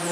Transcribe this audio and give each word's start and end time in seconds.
А, 0.00 0.04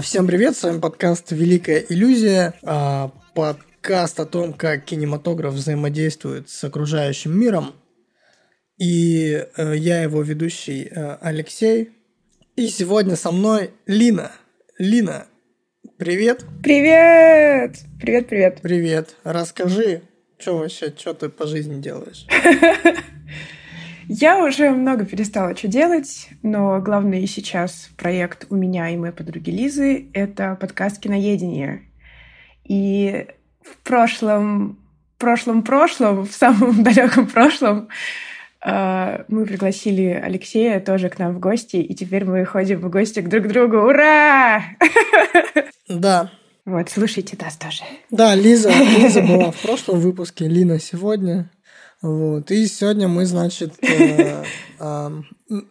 всем 0.00 0.28
привет, 0.28 0.56
с 0.56 0.62
вами 0.62 0.78
подкаст 0.78 1.32
«Великая 1.32 1.84
иллюзия», 1.88 2.54
а, 2.62 3.10
подкаст 3.34 4.20
о 4.20 4.26
том, 4.26 4.52
как 4.52 4.84
кинематограф 4.84 5.54
взаимодействует 5.54 6.48
с 6.48 6.62
окружающим 6.62 7.36
миром. 7.36 7.74
И 8.78 9.44
э, 9.56 9.76
я 9.76 10.02
его 10.02 10.22
ведущий 10.22 10.88
э, 10.88 11.16
Алексей. 11.20 11.90
И 12.54 12.68
сегодня 12.68 13.16
со 13.16 13.32
мной 13.32 13.72
Лина. 13.86 14.30
Лина, 14.78 15.26
привет. 15.98 16.44
Привет! 16.62 17.78
Привет, 18.00 18.28
привет. 18.28 18.60
Привет. 18.62 19.16
Расскажи, 19.24 20.02
что 20.38 20.58
вообще, 20.58 20.92
что 20.96 21.14
ты 21.14 21.28
по 21.28 21.46
жизни 21.46 21.80
делаешь? 21.80 22.26
Я 24.08 24.44
уже 24.44 24.70
много 24.70 25.06
перестала 25.06 25.56
что 25.56 25.68
делать, 25.68 26.28
но 26.42 26.80
главный 26.80 27.26
сейчас 27.26 27.90
проект 27.96 28.46
у 28.50 28.56
меня 28.56 28.90
и 28.90 28.96
моей 28.96 29.14
подруги 29.14 29.50
Лизы— 29.50 30.08
это 30.12 30.56
подкаст 30.60 31.00
«Киноедение». 31.00 31.82
И 32.64 33.26
в 33.62 33.76
прошлом, 33.78 34.78
прошлом, 35.18 35.62
прошлом, 35.62 36.26
в 36.26 36.32
самом 36.32 36.82
далеком 36.84 37.26
прошлом 37.26 37.88
мы 38.64 39.44
пригласили 39.46 40.20
Алексея 40.24 40.80
тоже 40.80 41.10
к 41.10 41.18
нам 41.18 41.34
в 41.34 41.38
гости, 41.38 41.76
и 41.76 41.94
теперь 41.94 42.24
мы 42.24 42.44
ходим 42.46 42.80
в 42.80 42.88
гости 42.88 43.20
к 43.20 43.28
друг 43.28 43.46
другу. 43.48 43.76
Ура! 43.76 44.62
Да. 45.88 46.30
Вот, 46.64 46.88
слушайте 46.88 47.36
нас 47.40 47.56
тоже. 47.56 47.82
Да, 48.10 48.34
Лиза, 48.34 48.70
Лиза 48.70 49.20
была 49.28 49.50
в 49.50 49.60
прошлом 49.60 50.00
выпуске, 50.00 50.48
Лина 50.48 50.80
сегодня. 50.80 51.50
Вот. 52.00 52.50
И 52.50 52.66
сегодня 52.66 53.06
мы, 53.06 53.26
значит, 53.26 53.74
э, 53.82 54.44
э, 54.80 55.10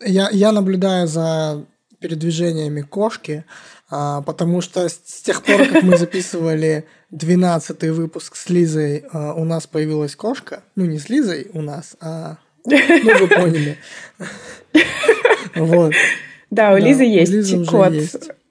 я, 0.05 0.30
я 0.31 0.52
наблюдаю 0.52 1.07
за 1.07 1.66
передвижениями 2.00 2.81
кошки, 2.81 3.44
э, 3.91 4.22
потому 4.23 4.61
что 4.61 4.88
с, 4.88 5.02
с 5.03 5.22
тех 5.23 5.41
пор, 5.41 5.66
как 5.67 5.81
мы 5.81 5.97
записывали 5.97 6.85
12 7.09 7.83
выпуск 7.89 8.35
с 8.35 8.50
Лизой, 8.50 9.00
э, 9.00 9.33
у 9.35 9.45
нас 9.45 9.66
появилась 9.66 10.16
кошка. 10.16 10.61
Ну, 10.75 10.85
не 10.85 11.00
с 11.00 11.09
Лизой 11.09 11.47
у 11.53 11.61
нас, 11.61 11.95
а... 12.02 12.38
Ну, 12.66 13.17
вы 13.19 13.28
поняли. 13.36 13.78
Вот. 15.56 15.94
Да, 16.50 16.73
у 16.73 16.78
Лизы 16.78 17.03
есть 17.03 17.67
кот. 17.67 17.94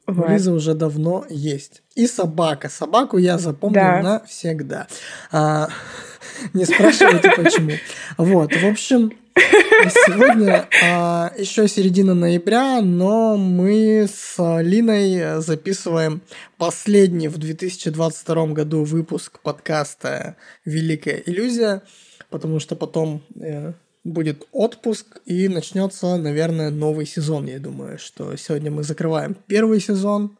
Вот. 0.06 0.26
У 0.28 0.32
Лизы 0.32 0.52
уже 0.52 0.74
давно 0.74 1.24
есть. 1.30 1.82
И 1.94 2.06
собака. 2.06 2.68
Собаку 2.68 3.18
я 3.18 3.38
запомнил 3.38 3.74
Да. 3.80 4.02
навсегда. 4.02 4.86
А, 5.30 5.68
не 6.52 6.64
спрашивайте 6.64 7.30
почему. 7.36 7.72
Вот, 8.18 8.52
в 8.54 8.66
общем, 8.66 9.12
сегодня 9.36 10.68
а, 10.84 11.32
еще 11.38 11.68
середина 11.68 12.14
ноября, 12.14 12.80
но 12.82 13.36
мы 13.36 14.08
с 14.12 14.34
Линой 14.60 15.40
записываем 15.40 16.20
последний 16.58 17.28
в 17.28 17.38
2022 17.38 18.46
году 18.48 18.84
выпуск 18.84 19.38
подкаста 19.40 20.36
«Великая 20.64 21.22
иллюзия», 21.24 21.82
потому 22.30 22.58
что 22.60 22.76
потом 22.76 23.22
э, 23.40 23.72
будет 24.04 24.46
отпуск 24.52 25.20
и 25.24 25.48
начнется, 25.48 26.16
наверное, 26.16 26.70
новый 26.70 27.06
сезон. 27.06 27.46
Я 27.46 27.58
думаю, 27.58 27.98
что 27.98 28.36
сегодня 28.36 28.70
мы 28.70 28.82
закрываем 28.82 29.36
первый 29.46 29.80
сезон 29.80 30.38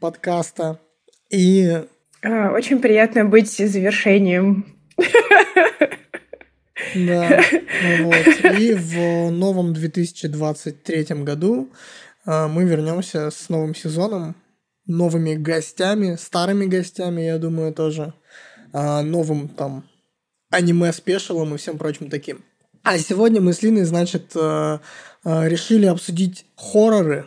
подкаста. 0.00 0.80
И 1.30 1.84
А, 2.22 2.50
Очень 2.52 2.80
приятно 2.80 3.24
быть 3.24 3.50
завершением. 3.50 4.66
Да, 6.94 7.40
вот. 8.02 8.58
И 8.58 8.74
в 8.74 9.30
новом 9.30 9.74
2023 9.74 11.22
году 11.22 11.70
а, 12.24 12.48
мы 12.48 12.64
вернемся 12.64 13.30
с 13.30 13.48
новым 13.48 13.74
сезоном, 13.74 14.36
новыми 14.86 15.34
гостями, 15.34 16.16
старыми 16.16 16.66
гостями, 16.66 17.22
я 17.22 17.38
думаю, 17.38 17.72
тоже, 17.72 18.12
а, 18.72 19.02
новым 19.02 19.48
там 19.48 19.84
аниме-спешалом 20.50 21.54
и 21.54 21.58
всем 21.58 21.78
прочим 21.78 22.10
таким. 22.10 22.44
А 22.84 22.98
сегодня 22.98 23.40
мы 23.40 23.54
с 23.54 23.62
Линой, 23.62 23.84
значит, 23.84 24.32
а, 24.36 24.80
а, 25.24 25.48
решили 25.48 25.86
обсудить 25.86 26.44
хорроры. 26.54 27.26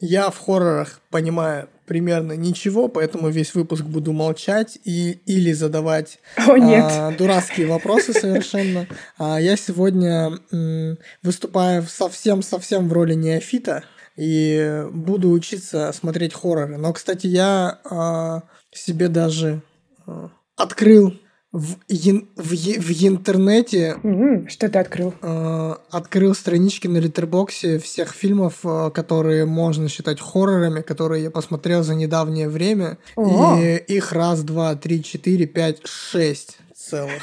Я 0.00 0.30
в 0.30 0.38
хоррорах 0.38 1.00
понимаю 1.10 1.68
примерно 1.86 2.32
ничего, 2.32 2.88
поэтому 2.88 3.28
весь 3.28 3.54
выпуск 3.54 3.84
буду 3.84 4.12
молчать 4.12 4.78
и 4.84 5.20
или 5.24 5.52
задавать 5.52 6.18
О, 6.36 6.56
нет. 6.56 6.84
а, 6.84 7.12
дурацкие 7.12 7.68
вопросы 7.68 8.12
совершенно. 8.12 8.88
А 9.16 9.40
я 9.40 9.56
сегодня 9.56 10.40
м, 10.50 10.98
выступаю 11.22 11.84
совсем-совсем 11.84 12.88
в 12.88 12.92
роли 12.92 13.14
неофита 13.14 13.84
и 14.16 14.84
буду 14.90 15.30
учиться 15.30 15.92
смотреть 15.92 16.34
хорроры. 16.34 16.78
Но, 16.78 16.92
кстати, 16.92 17.28
я 17.28 17.78
а, 17.84 18.42
себе 18.72 19.06
даже 19.06 19.62
а, 20.04 20.30
открыл 20.56 21.14
в, 21.56 21.76
ин- 21.88 22.28
в, 22.36 22.50
в 22.50 23.06
интернете 23.06 23.96
М, 24.02 24.46
Что 24.48 24.68
ты 24.68 24.78
открыл? 24.78 25.14
э, 25.22 25.74
открыл 25.90 26.34
странички 26.34 26.86
на 26.86 26.98
Литербоксе 26.98 27.78
всех 27.78 28.12
фильмов, 28.12 28.58
э, 28.64 28.90
которые 28.94 29.46
можно 29.46 29.88
считать 29.88 30.20
хоррорами, 30.20 30.82
которые 30.82 31.22
я 31.24 31.30
посмотрел 31.30 31.82
за 31.82 31.94
недавнее 31.94 32.48
время. 32.48 32.98
О. 33.16 33.56
И 33.58 33.76
их 33.76 34.12
раз, 34.12 34.42
два, 34.42 34.74
три, 34.74 35.02
четыре, 35.02 35.46
пять, 35.46 35.78
шесть 35.86 36.58
целых. 36.74 37.22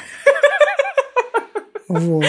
Вот. 1.88 2.24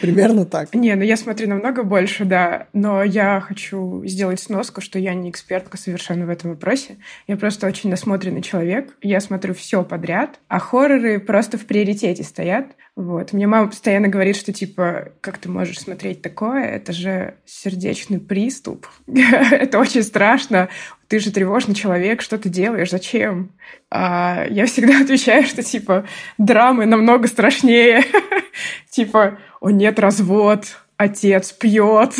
Примерно 0.00 0.44
так. 0.44 0.74
Не, 0.74 0.94
ну 0.94 1.02
я 1.02 1.16
смотрю 1.16 1.48
намного 1.48 1.82
больше, 1.82 2.24
да. 2.24 2.68
Но 2.72 3.02
я 3.02 3.40
хочу 3.40 4.04
сделать 4.06 4.40
сноску, 4.40 4.80
что 4.80 4.98
я 4.98 5.14
не 5.14 5.30
экспертка 5.30 5.76
совершенно 5.76 6.26
в 6.26 6.30
этом 6.30 6.50
вопросе. 6.50 6.98
Я 7.26 7.36
просто 7.36 7.66
очень 7.66 7.90
насмотренный 7.90 8.42
человек. 8.42 8.96
Я 9.02 9.20
смотрю 9.20 9.54
все 9.54 9.82
подряд, 9.82 10.40
а 10.48 10.58
хорроры 10.58 11.20
просто 11.20 11.58
в 11.58 11.66
приоритете 11.66 12.22
стоят. 12.22 12.66
Вот. 12.98 13.32
Мне 13.32 13.46
мама 13.46 13.68
постоянно 13.68 14.08
говорит, 14.08 14.34
что 14.34 14.52
типа, 14.52 15.12
как 15.20 15.38
ты 15.38 15.48
можешь 15.48 15.78
смотреть 15.78 16.20
такое? 16.20 16.64
Это 16.64 16.92
же 16.92 17.34
сердечный 17.46 18.18
приступ. 18.18 18.88
Это 19.06 19.78
очень 19.78 20.02
страшно. 20.02 20.68
Ты 21.08 21.20
же 21.20 21.32
тревожный 21.32 21.74
человек, 21.74 22.20
что 22.20 22.36
ты 22.36 22.50
делаешь, 22.50 22.90
зачем? 22.90 23.52
А 23.90 24.46
я 24.48 24.66
всегда 24.66 25.00
отвечаю, 25.02 25.44
что 25.44 25.62
типа 25.62 26.06
драмы 26.36 26.86
намного 26.86 27.28
страшнее. 27.28 28.04
Типа, 28.90 29.38
о 29.60 29.70
нет, 29.70 29.98
развод, 29.98 30.78
отец 30.96 31.52
пьет. 31.52 32.14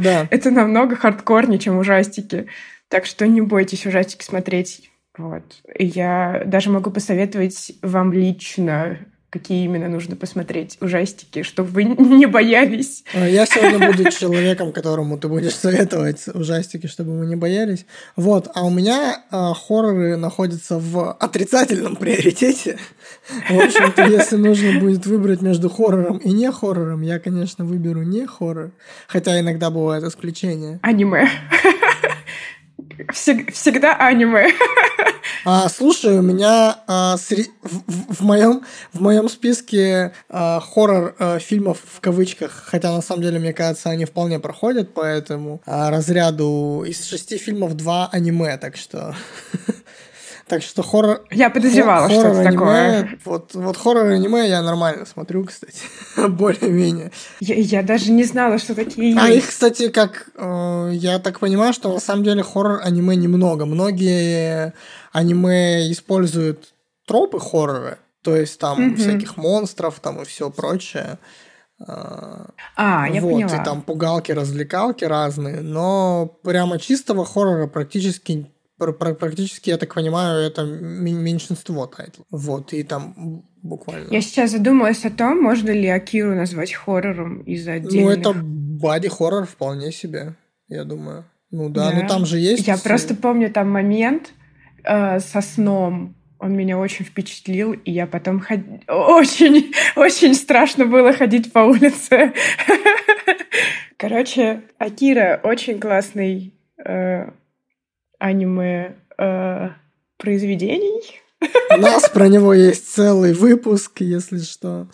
Да. 0.00 0.26
Это 0.30 0.50
намного 0.50 0.96
хардкорнее, 0.96 1.58
чем 1.58 1.78
ужастики. 1.78 2.48
Так 2.88 3.06
что 3.06 3.26
не 3.26 3.40
бойтесь 3.40 3.86
ужастики 3.86 4.24
смотреть. 4.24 4.90
Вот. 5.16 5.62
Я 5.78 6.42
даже 6.46 6.70
могу 6.70 6.90
посоветовать 6.90 7.72
вам 7.82 8.12
лично, 8.12 8.98
какие 9.30 9.64
именно 9.64 9.88
нужно 9.88 10.16
посмотреть 10.16 10.78
ужастики, 10.80 11.42
чтобы 11.42 11.70
вы 11.70 11.84
не 11.84 12.26
боялись. 12.26 13.04
Э, 13.12 13.30
Я 13.30 13.46
сегодня 13.46 13.92
буду 13.92 14.10
человеком, 14.10 14.72
которому 14.72 15.18
ты 15.18 15.28
будешь 15.28 15.54
советовать 15.54 16.26
ужастики, 16.32 16.86
чтобы 16.86 17.12
мы 17.12 17.26
не 17.26 17.36
боялись. 17.36 17.86
Вот, 18.14 18.48
а 18.54 18.64
у 18.64 18.70
меня 18.70 19.24
э, 19.30 19.52
хорроры 19.54 20.16
находятся 20.16 20.78
в 20.78 21.12
отрицательном 21.12 21.96
приоритете. 21.96 22.78
В 23.50 23.58
общем-то, 23.58 24.04
если 24.04 24.36
нужно 24.36 24.78
будет 24.78 25.06
выбрать 25.06 25.42
между 25.42 25.68
хоррором 25.68 26.18
и 26.18 26.32
не 26.32 26.50
хоррором, 26.50 27.02
я, 27.02 27.18
конечно, 27.18 27.64
выберу 27.64 28.02
не 28.02 28.26
хоррор. 28.26 28.70
Хотя 29.08 29.38
иногда 29.40 29.70
бывают 29.70 30.04
исключения. 30.04 30.78
Аниме. 30.82 31.28
Всег- 33.12 33.52
Всегда 33.52 33.94
аниме. 33.96 34.52
А, 35.44 35.68
слушай, 35.68 36.18
у 36.18 36.22
меня 36.22 36.78
а, 36.86 37.16
сре- 37.16 37.50
в, 37.62 37.78
в- 37.86 38.14
в 38.16 38.20
моем 38.22 38.62
в 38.92 39.00
моем 39.00 39.28
списке 39.28 40.12
а, 40.28 40.60
хоррор 40.60 41.14
а, 41.18 41.38
фильмов 41.38 41.78
в 41.84 42.00
кавычках, 42.00 42.64
хотя 42.66 42.92
на 42.92 43.00
самом 43.02 43.22
деле 43.22 43.38
мне 43.38 43.52
кажется 43.52 43.90
они 43.90 44.04
вполне 44.06 44.38
проходят 44.40 44.92
по 44.94 45.02
этому 45.02 45.60
а, 45.66 45.90
разряду 45.90 46.84
из 46.86 47.04
шести 47.06 47.38
фильмов 47.38 47.74
два 47.76 48.08
аниме, 48.12 48.56
так 48.56 48.76
что 48.76 49.14
так 50.48 50.62
что 50.62 50.82
хоррор 50.82 51.24
Я 51.30 51.50
подозревала, 51.50 52.06
хо- 52.08 52.14
что 52.14 52.20
это 52.28 52.42
хоррор-аниме- 52.42 52.52
такое. 52.52 53.18
Вот 53.24 53.54
вот 53.54 53.76
хоррор 53.76 54.06
аниме 54.06 54.48
я 54.48 54.62
нормально 54.62 55.04
смотрю, 55.06 55.44
кстати, 55.44 55.80
более-менее. 56.28 57.10
Я, 57.40 57.54
я 57.56 57.82
даже 57.82 58.12
не 58.12 58.24
знала, 58.24 58.58
что 58.58 58.74
такие 58.74 59.18
А 59.18 59.28
есть. 59.28 59.44
их, 59.44 59.50
кстати, 59.50 59.88
как 59.88 60.28
э, 60.36 60.90
я 60.94 61.18
так 61.18 61.40
понимаю, 61.40 61.72
что 61.72 61.92
на 61.92 62.00
самом 62.00 62.22
деле 62.24 62.42
хоррор 62.42 62.80
аниме 62.84 63.16
немного. 63.16 63.66
Многие 63.66 64.72
аниме 65.12 65.90
используют 65.90 66.72
тропы 67.06 67.40
хоррора, 67.40 67.98
то 68.22 68.36
есть 68.36 68.58
там 68.60 68.80
Мгм. 68.80 68.96
всяких 68.96 69.36
монстров 69.36 69.98
там 70.00 70.20
и 70.22 70.24
все 70.24 70.50
прочее. 70.50 71.18
А, 71.86 72.46
А, 72.76 73.06
я 73.08 73.20
вот, 73.20 73.32
поняла. 73.32 73.54
и 73.60 73.64
там 73.64 73.82
пугалки, 73.82 74.32
развлекалки 74.32 75.04
разные, 75.04 75.60
но 75.60 76.38
прямо 76.42 76.78
чистого 76.78 77.24
хоррора 77.26 77.66
практически 77.66 78.50
практически, 78.78 79.70
я 79.70 79.78
так 79.78 79.94
понимаю, 79.94 80.40
это 80.40 80.64
меньшинство 80.64 81.86
тайтлов. 81.86 82.26
Вот, 82.30 82.72
и 82.72 82.82
там 82.82 83.44
буквально. 83.62 84.12
Я 84.12 84.20
сейчас 84.20 84.52
задумалась 84.52 85.04
о 85.04 85.10
том, 85.10 85.40
можно 85.40 85.70
ли 85.70 85.88
Акиру 85.88 86.34
назвать 86.34 86.72
хоррором 86.72 87.42
из-за 87.42 87.74
отдельных... 87.74 88.04
Ну, 88.04 88.10
это 88.10 88.32
боди-хоррор 88.34 89.46
вполне 89.46 89.92
себе, 89.92 90.34
я 90.68 90.84
думаю. 90.84 91.24
Ну 91.50 91.68
да, 91.68 91.90
да. 91.90 92.00
ну 92.00 92.08
там 92.08 92.26
же 92.26 92.38
есть... 92.38 92.66
Я 92.66 92.76
просто 92.76 93.14
помню 93.14 93.50
там 93.50 93.70
момент 93.70 94.32
э, 94.84 95.20
со 95.20 95.40
сном, 95.40 96.14
он 96.38 96.54
меня 96.54 96.78
очень 96.78 97.04
впечатлил, 97.04 97.72
и 97.72 97.90
я 97.90 98.06
потом 98.06 98.40
ход... 98.40 98.60
очень, 98.88 99.72
очень 99.96 100.34
страшно 100.34 100.84
было 100.84 101.12
ходить 101.12 101.52
по 101.52 101.60
улице. 101.60 102.32
Короче, 103.96 104.62
Акира 104.78 105.40
очень 105.42 105.80
классный 105.80 106.52
э, 106.84 107.30
аниме 108.18 108.96
э. 109.18 109.68
У 111.70 111.76
нас 111.76 112.08
про 112.08 112.28
него 112.28 112.54
есть 112.54 112.88
целый 112.88 113.34
выпуск, 113.34 114.00
если 114.00 114.38
что. 114.38 114.88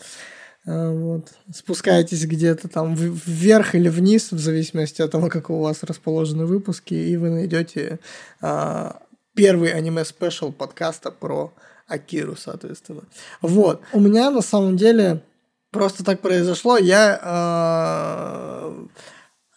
Э, 0.64 0.90
вот. 0.90 1.28
Спускайтесь 1.52 2.24
где-то 2.26 2.68
там 2.68 2.94
вверх 2.94 3.74
или 3.74 3.88
вниз, 3.88 4.32
в 4.32 4.38
зависимости 4.38 5.02
от 5.02 5.10
того, 5.10 5.28
как 5.28 5.50
у 5.50 5.60
вас 5.60 5.82
расположены 5.82 6.46
выпуски, 6.46 6.94
и 6.94 7.16
вы 7.16 7.30
найдете 7.30 7.98
а, 8.40 9.02
первый 9.34 9.72
аниме-спешл 9.72 10.52
подкаста 10.52 11.10
про 11.10 11.52
Акиру, 11.88 12.36
соответственно. 12.36 13.02
Вот. 13.40 13.82
У 13.92 14.00
меня 14.00 14.30
на 14.30 14.40
самом 14.40 14.76
деле 14.76 15.22
просто 15.70 16.04
так 16.04 16.20
произошло. 16.20 16.78
Я 16.78 17.20
э, 17.22 18.86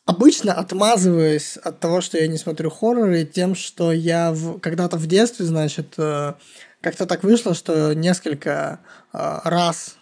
обычно 0.06 0.54
отмазываюсь 0.54 1.58
от 1.58 1.80
того, 1.80 2.02
что 2.02 2.18
я 2.18 2.28
не 2.28 2.38
смотрю 2.38 2.70
хорроры, 2.70 3.26
тем, 3.26 3.56
что 3.56 3.92
я 3.92 4.32
в, 4.32 4.60
когда-то 4.60 4.98
в 4.98 5.08
детстве, 5.08 5.46
значит, 5.46 5.96
э, 5.98 6.34
как-то 6.82 7.06
так 7.06 7.24
вышло, 7.24 7.54
что 7.54 7.94
несколько 7.94 8.80
э, 9.14 9.40
раз 9.44 9.98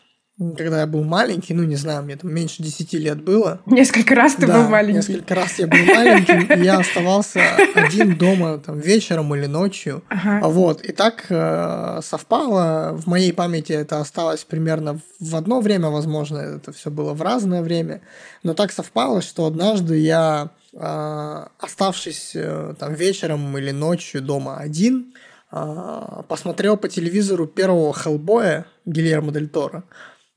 когда 0.57 0.81
я 0.81 0.87
был 0.87 1.03
маленький, 1.03 1.53
ну, 1.53 1.63
не 1.63 1.75
знаю, 1.75 2.03
мне 2.03 2.15
там 2.15 2.33
меньше 2.33 2.63
10 2.63 2.93
лет 2.93 3.21
было. 3.21 3.61
Nесколько 3.65 4.15
раз 4.15 4.35
ты 4.35 4.47
да, 4.47 4.61
был 4.61 4.69
маленький. 4.69 4.97
несколько 4.97 5.35
раз 5.35 5.59
я 5.59 5.67
был 5.67 5.77
маленьким, 5.77 6.43
и 6.53 6.63
я 6.63 6.79
оставался 6.79 7.41
один 7.75 8.17
дома 8.17 8.57
там 8.57 8.79
вечером 8.79 9.33
или 9.35 9.45
ночью. 9.45 10.03
Ага. 10.09 10.47
Вот, 10.47 10.81
и 10.81 10.91
так 10.91 11.25
э, 11.29 11.99
совпало, 12.03 12.93
в 12.97 13.07
моей 13.07 13.33
памяти 13.33 13.73
это 13.73 13.99
осталось 13.99 14.43
примерно 14.43 14.99
в 15.19 15.35
одно 15.35 15.61
время, 15.61 15.89
возможно, 15.89 16.37
это 16.37 16.71
все 16.71 16.91
было 16.91 17.13
в 17.13 17.21
разное 17.21 17.61
время, 17.61 18.01
но 18.43 18.53
так 18.53 18.71
совпало, 18.71 19.21
что 19.21 19.45
однажды 19.45 19.97
я, 19.97 20.49
э, 20.73 21.45
оставшись 21.59 22.31
э, 22.35 22.75
там 22.79 22.93
вечером 22.93 23.57
или 23.57 23.71
ночью 23.71 24.21
дома 24.21 24.57
один, 24.57 25.13
э, 25.51 26.21
посмотрел 26.27 26.77
по 26.77 26.89
телевизору 26.89 27.47
первого 27.47 27.93
Хеллбоя 27.93 28.65
Гильермо 28.85 29.31
Дель 29.31 29.49
Торо. 29.49 29.83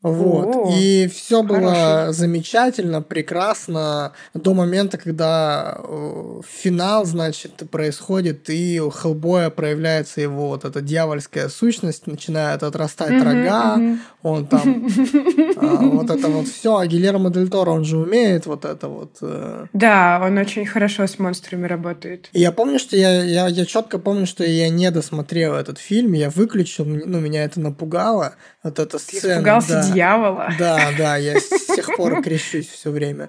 Вот. 0.07 0.55
О, 0.55 0.71
и 0.73 1.09
все 1.09 1.43
было 1.43 1.75
хороший. 1.75 2.13
замечательно, 2.13 3.03
прекрасно 3.03 4.13
до 4.35 4.55
момента, 4.55 4.99
когда 4.99 5.79
э, 5.83 6.41
финал, 6.49 7.05
значит, 7.05 7.69
происходит, 7.73 8.49
и 8.49 8.81
у 8.81 8.91
Хеллбоя 8.91 9.51
проявляется 9.51 10.21
его 10.21 10.47
вот 10.47 10.65
эта 10.65 10.81
дьявольская 10.81 11.49
сущность, 11.49 12.07
начинает 12.07 12.63
отрастать 12.63 13.11
mm-hmm, 13.11 13.25
рога, 13.25 13.77
mm-hmm. 13.79 13.99
он 14.23 14.47
там 14.47 14.87
а, 15.57 15.77
вот 15.77 16.11
это 16.11 16.29
вот 16.29 16.47
все. 16.47 16.77
А 16.77 16.87
Гильермо 16.87 17.31
Дель 17.31 17.49
Торо, 17.49 17.71
он 17.73 17.85
же 17.85 17.99
умеет 17.99 18.47
вот 18.47 18.65
это 18.65 18.87
вот. 18.87 19.17
Э... 19.23 19.67
Да, 19.73 20.23
он 20.25 20.39
очень 20.39 20.67
хорошо 20.67 21.09
с 21.09 21.19
монстрами 21.19 21.67
работает. 21.67 22.29
Я 22.33 22.53
помню, 22.53 22.79
что 22.79 22.97
я, 22.97 23.25
я, 23.25 23.49
я 23.49 23.67
четко 23.67 23.99
помню, 23.99 24.27
что 24.27 24.45
я 24.45 24.69
не 24.69 24.89
досмотрел 24.93 25.55
этот 25.55 25.79
фильм, 25.79 26.13
я 26.13 26.31
выключил, 26.31 26.85
ну, 26.85 27.19
меня 27.19 27.43
это 27.43 27.59
напугало, 27.59 28.37
вот 28.67 28.79
эта 28.79 28.99
сцена. 28.99 29.21
Ты 29.21 29.33
испугался 29.33 29.73
да. 29.75 29.93
дьявола. 29.93 30.49
Да, 30.59 30.91
да, 30.99 31.17
я 31.17 31.39
с 31.39 31.67
тех 31.75 31.89
пор 31.97 32.23
крещусь 32.25 32.69
все 32.69 32.91
время. 32.91 33.29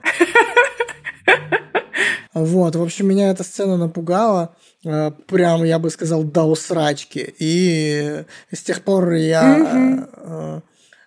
Вот, 2.33 2.75
в 2.75 2.81
общем, 2.81 3.07
меня 3.07 3.31
эта 3.31 3.43
сцена 3.43 3.77
напугала, 3.77 4.55
э, 4.85 5.11
прям, 5.27 5.63
я 5.63 5.79
бы 5.79 5.89
сказал, 5.89 6.23
до 6.23 6.43
усрачки. 6.43 7.33
И 7.39 8.23
с 8.51 8.61
тех 8.63 8.83
пор 8.83 9.13
я... 9.13 10.03
Э, 10.15 10.61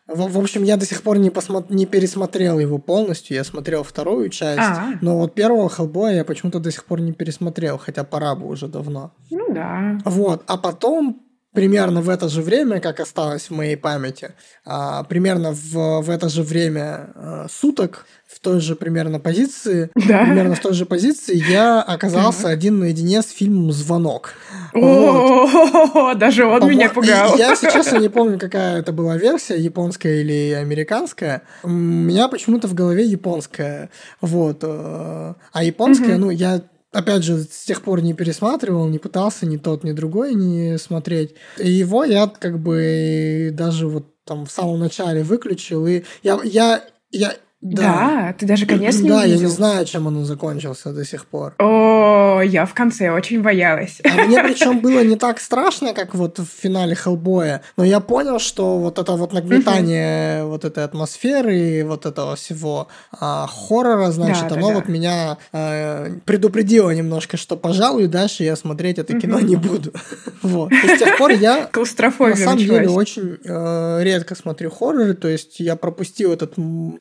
в, 0.07 0.33
в 0.33 0.39
общем, 0.39 0.65
я 0.65 0.77
до 0.77 0.87
сих 0.87 1.03
пор 1.03 1.19
не, 1.19 1.31
посмотр... 1.31 1.73
не 1.73 1.87
пересмотрел 1.87 2.59
его 2.59 2.79
полностью. 2.79 3.37
Я 3.37 3.45
смотрел 3.45 3.85
вторую 3.85 4.29
часть. 4.29 4.59
А-а-а. 4.59 4.99
Но 5.01 5.19
вот 5.19 5.35
первого 5.35 5.69
Хеллбоя 5.69 6.15
я 6.15 6.25
почему-то 6.25 6.59
до 6.59 6.73
сих 6.73 6.85
пор 6.85 7.01
не 7.01 7.13
пересмотрел, 7.13 7.79
хотя 7.79 8.03
пора 8.03 8.35
бы 8.35 8.49
уже 8.49 8.67
давно. 8.67 9.13
Ну 9.31 9.55
да. 9.55 10.01
Вот. 10.05 10.43
А 10.49 10.57
потом 10.57 11.23
примерно 11.53 12.01
в 12.01 12.09
это 12.09 12.29
же 12.29 12.43
время, 12.43 12.81
как 12.81 13.01
осталось 13.01 13.51
в 13.51 13.51
моей 13.51 13.77
памяти, 13.77 14.33
а, 14.65 15.03
примерно 15.05 15.53
в, 15.53 16.03
в 16.03 16.11
это 16.11 16.29
же 16.29 16.43
время 16.43 17.11
а, 17.15 17.47
суток, 17.51 18.07
в 18.27 18.39
той 18.39 18.61
же 18.61 18.77
примерно 18.77 19.19
позиции, 19.19 19.91
да. 20.09 20.25
примерно 20.25 20.55
в 20.55 20.61
той 20.61 20.73
же 20.73 20.87
позиции, 20.87 21.37
я 21.51 21.83
оказался 21.83 22.45
да. 22.45 22.49
один 22.51 22.79
наедине 22.79 23.23
с 23.23 23.31
фильмом 23.31 23.73
«Звонок». 23.73 24.35
О, 24.73 26.15
даже 26.15 26.47
он 26.47 26.69
меня 26.69 26.89
пугал. 26.91 27.37
Я 27.37 27.57
сейчас 27.57 27.91
не 27.93 28.09
помню, 28.11 28.39
какая 28.39 28.79
это 28.79 28.93
была 28.93 29.17
версия, 29.17 29.57
японская 29.57 30.21
или 30.21 30.53
американская. 30.53 31.43
У 31.65 31.69
меня 31.69 32.29
почему-то 32.29 32.69
в 32.69 32.75
голове 32.75 33.05
японская. 33.05 33.91
Вот. 34.21 34.61
Э, 34.63 35.35
а 35.53 35.65
японская, 35.65 36.17
ну, 36.19 36.31
я 36.31 36.63
опять 36.93 37.23
же, 37.23 37.43
с 37.43 37.65
тех 37.65 37.83
пор 37.83 38.03
не 38.03 38.15
пересматривал, 38.15 38.89
не 38.89 38.99
пытался 38.99 39.47
ни 39.47 39.57
тот, 39.57 39.85
ни 39.85 39.93
другой 39.93 40.35
не 40.35 40.79
смотреть. 40.79 41.35
И 41.59 41.71
его 41.71 42.05
я 42.05 42.27
как 42.27 42.59
бы 42.59 43.51
даже 43.53 43.87
вот 43.87 44.07
там 44.25 44.47
в 44.47 44.51
самом 44.51 44.81
начале 44.81 45.23
выключил, 45.23 45.87
и 45.87 46.05
я, 46.23 46.41
я, 46.45 46.85
я 47.11 47.35
да. 47.61 47.83
да, 47.83 48.33
ты 48.39 48.47
даже 48.47 48.65
конец 48.65 48.99
не 49.01 49.09
Да, 49.09 49.19
увидел. 49.19 49.37
я 49.37 49.41
не 49.45 49.51
знаю, 49.51 49.85
чем 49.85 50.07
он 50.07 50.25
закончился 50.25 50.93
до 50.93 51.05
сих 51.05 51.27
пор. 51.27 51.55
О, 51.59 52.41
я 52.41 52.65
в 52.65 52.73
конце 52.73 53.11
очень 53.11 53.43
боялась. 53.43 54.01
А 54.03 54.25
мне 54.25 54.43
причем 54.43 54.81
было 54.81 55.05
не 55.05 55.17
так 55.17 55.39
страшно, 55.41 55.93
как 55.93 56.15
вот 56.15 56.39
в 56.39 56.47
финале 56.47 56.95
Хеллбоя, 56.95 57.61
но 57.77 57.85
я 57.85 58.01
понял, 58.01 58.39
что 58.39 58.79
вот 58.79 58.99
это 58.99 59.13
вот 59.13 59.35
нагнетание 59.35 60.45
вот 60.45 60.65
этой 60.65 60.85
атмосферы 60.85 61.59
и 61.59 61.83
вот 61.83 62.07
этого 62.07 62.35
всего 62.35 62.89
а, 63.13 63.47
хоррора, 63.47 64.11
значит, 64.11 64.49
да, 64.49 64.55
оно 64.55 64.69
да, 64.69 64.75
вот 64.75 64.87
да. 64.87 64.93
меня 64.93 65.39
а, 65.53 66.11
предупредило 66.25 66.91
немножко, 66.91 67.37
что, 67.37 67.57
пожалуй, 67.57 68.07
дальше 68.07 68.43
я 68.43 68.57
смотреть 68.57 68.99
это 68.99 69.19
кино 69.19 69.41
не 69.41 69.57
буду. 69.57 69.93
Вот. 70.43 70.73
И 70.73 70.97
с 70.97 70.99
тех 70.99 71.19
пор 71.19 71.33
я 71.33 71.69
на 71.75 72.37
самом 72.37 72.57
деле 72.57 72.89
очень 72.89 73.37
э, 73.45 73.99
редко 74.03 74.35
смотрю 74.35 74.71
хорроры, 74.71 75.13
то 75.13 75.29
есть 75.29 75.61
я 75.61 75.77
пропустил 75.77 76.33
этот 76.33 76.55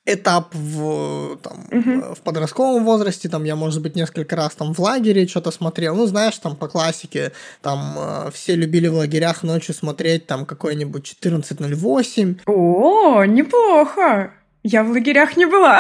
этап 0.06 0.49
в, 0.54 1.38
там, 1.38 1.66
угу. 1.72 2.16
в 2.16 2.22
подростковом 2.22 2.86
возрасте, 2.86 3.30
там 3.30 3.44
я, 3.44 3.56
может 3.56 3.82
быть, 3.82 3.96
несколько 3.96 4.36
раз 4.36 4.56
там 4.56 4.74
в 4.74 4.80
лагере 4.80 5.28
что-то 5.28 5.52
смотрел, 5.52 5.96
ну, 5.96 6.06
знаешь, 6.06 6.38
там 6.38 6.56
по 6.56 6.68
классике, 6.68 7.32
там 7.62 7.96
э, 7.98 8.32
все 8.32 8.56
любили 8.56 8.88
в 8.88 8.96
лагерях 8.96 9.44
ночью 9.44 9.74
смотреть 9.74 10.28
там 10.28 10.46
какой-нибудь 10.46 11.16
14.08. 11.22 12.42
О, 12.46 13.24
неплохо! 13.26 14.32
Я 14.64 14.84
в 14.84 14.92
лагерях 14.92 15.38
не 15.38 15.46
была. 15.46 15.80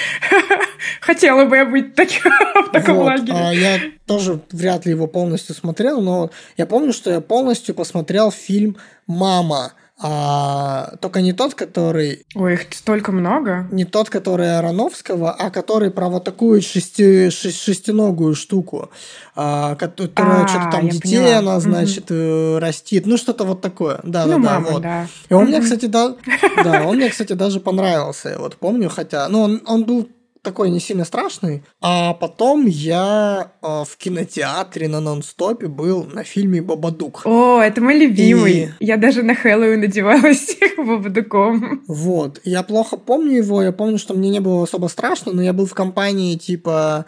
Хотела 1.00 1.46
бы 1.46 1.56
я 1.56 1.64
быть 1.64 1.94
таким, 1.94 2.30
в 2.66 2.70
таком 2.72 2.96
вот, 2.96 3.04
лагере. 3.06 3.32
А 3.34 3.52
я 3.54 3.80
тоже 4.06 4.40
вряд 4.52 4.84
ли 4.84 4.92
его 4.92 5.06
полностью 5.06 5.54
смотрел, 5.54 6.02
но 6.02 6.30
я 6.58 6.66
помню, 6.66 6.92
что 6.92 7.10
я 7.10 7.22
полностью 7.22 7.74
посмотрел 7.74 8.30
фильм 8.30 8.76
«Мама» 9.06 9.72
А, 10.02 10.94
только 11.00 11.20
не 11.20 11.34
тот, 11.34 11.54
который... 11.54 12.24
Ой, 12.34 12.54
их 12.54 12.72
столько 12.72 13.12
много. 13.12 13.68
Не 13.70 13.84
тот, 13.84 14.08
который 14.08 14.58
Ароновского, 14.58 15.32
а 15.32 15.50
который 15.50 15.90
про 15.90 16.08
вот 16.08 16.24
такую 16.24 16.62
шести, 16.62 17.28
шестиногую 17.28 18.34
штуку, 18.34 18.90
а, 19.36 19.74
которая 19.74 20.44
а, 20.44 20.48
что-то 20.48 20.70
там 20.70 20.88
детей 20.88 21.18
поняла. 21.18 21.38
она, 21.38 21.60
значит, 21.60 22.10
угу. 22.10 22.58
растит. 22.58 23.06
Ну, 23.06 23.18
что-то 23.18 23.44
вот 23.44 23.60
такое. 23.60 24.00
Да, 24.02 24.24
ну, 24.24 24.32
да, 24.32 24.38
мама, 24.38 24.66
да, 24.66 24.72
вот. 24.72 24.82
Да. 24.82 25.06
И 25.28 25.34
он 25.34 25.46
мне, 25.46 25.60
кстати, 25.60 25.84
да, 25.84 26.16
да, 26.64 26.82
он 26.86 26.96
мне, 26.96 27.10
кстати, 27.10 27.34
даже 27.34 27.60
понравился. 27.60 28.36
Вот 28.38 28.56
помню, 28.56 28.88
хотя... 28.88 29.28
Ну, 29.28 29.42
он, 29.42 29.62
он 29.66 29.84
был 29.84 30.08
такой 30.42 30.70
не 30.70 30.80
сильно 30.80 31.04
страшный. 31.04 31.62
А 31.80 32.14
потом 32.14 32.66
я 32.66 33.52
э, 33.62 33.84
в 33.86 33.96
кинотеатре 33.96 34.88
на 34.88 35.00
нон-стопе 35.00 35.66
был 35.68 36.04
на 36.04 36.24
фильме 36.24 36.62
«Бабадук». 36.62 37.22
О, 37.24 37.60
это 37.60 37.80
мой 37.80 37.98
любимый. 37.98 38.72
И... 38.80 38.84
Я 38.84 38.96
даже 38.96 39.22
на 39.22 39.34
Хэллоуин 39.34 39.80
надевалась 39.80 40.56
Бабадуком. 40.76 41.82
Вот. 41.86 42.40
Я 42.44 42.62
плохо 42.62 42.96
помню 42.96 43.36
его. 43.38 43.62
Я 43.62 43.72
помню, 43.72 43.98
что 43.98 44.14
мне 44.14 44.30
не 44.30 44.40
было 44.40 44.64
особо 44.64 44.88
страшно, 44.88 45.32
но 45.32 45.42
я 45.42 45.52
был 45.52 45.66
в 45.66 45.74
компании 45.74 46.36
типа 46.36 47.06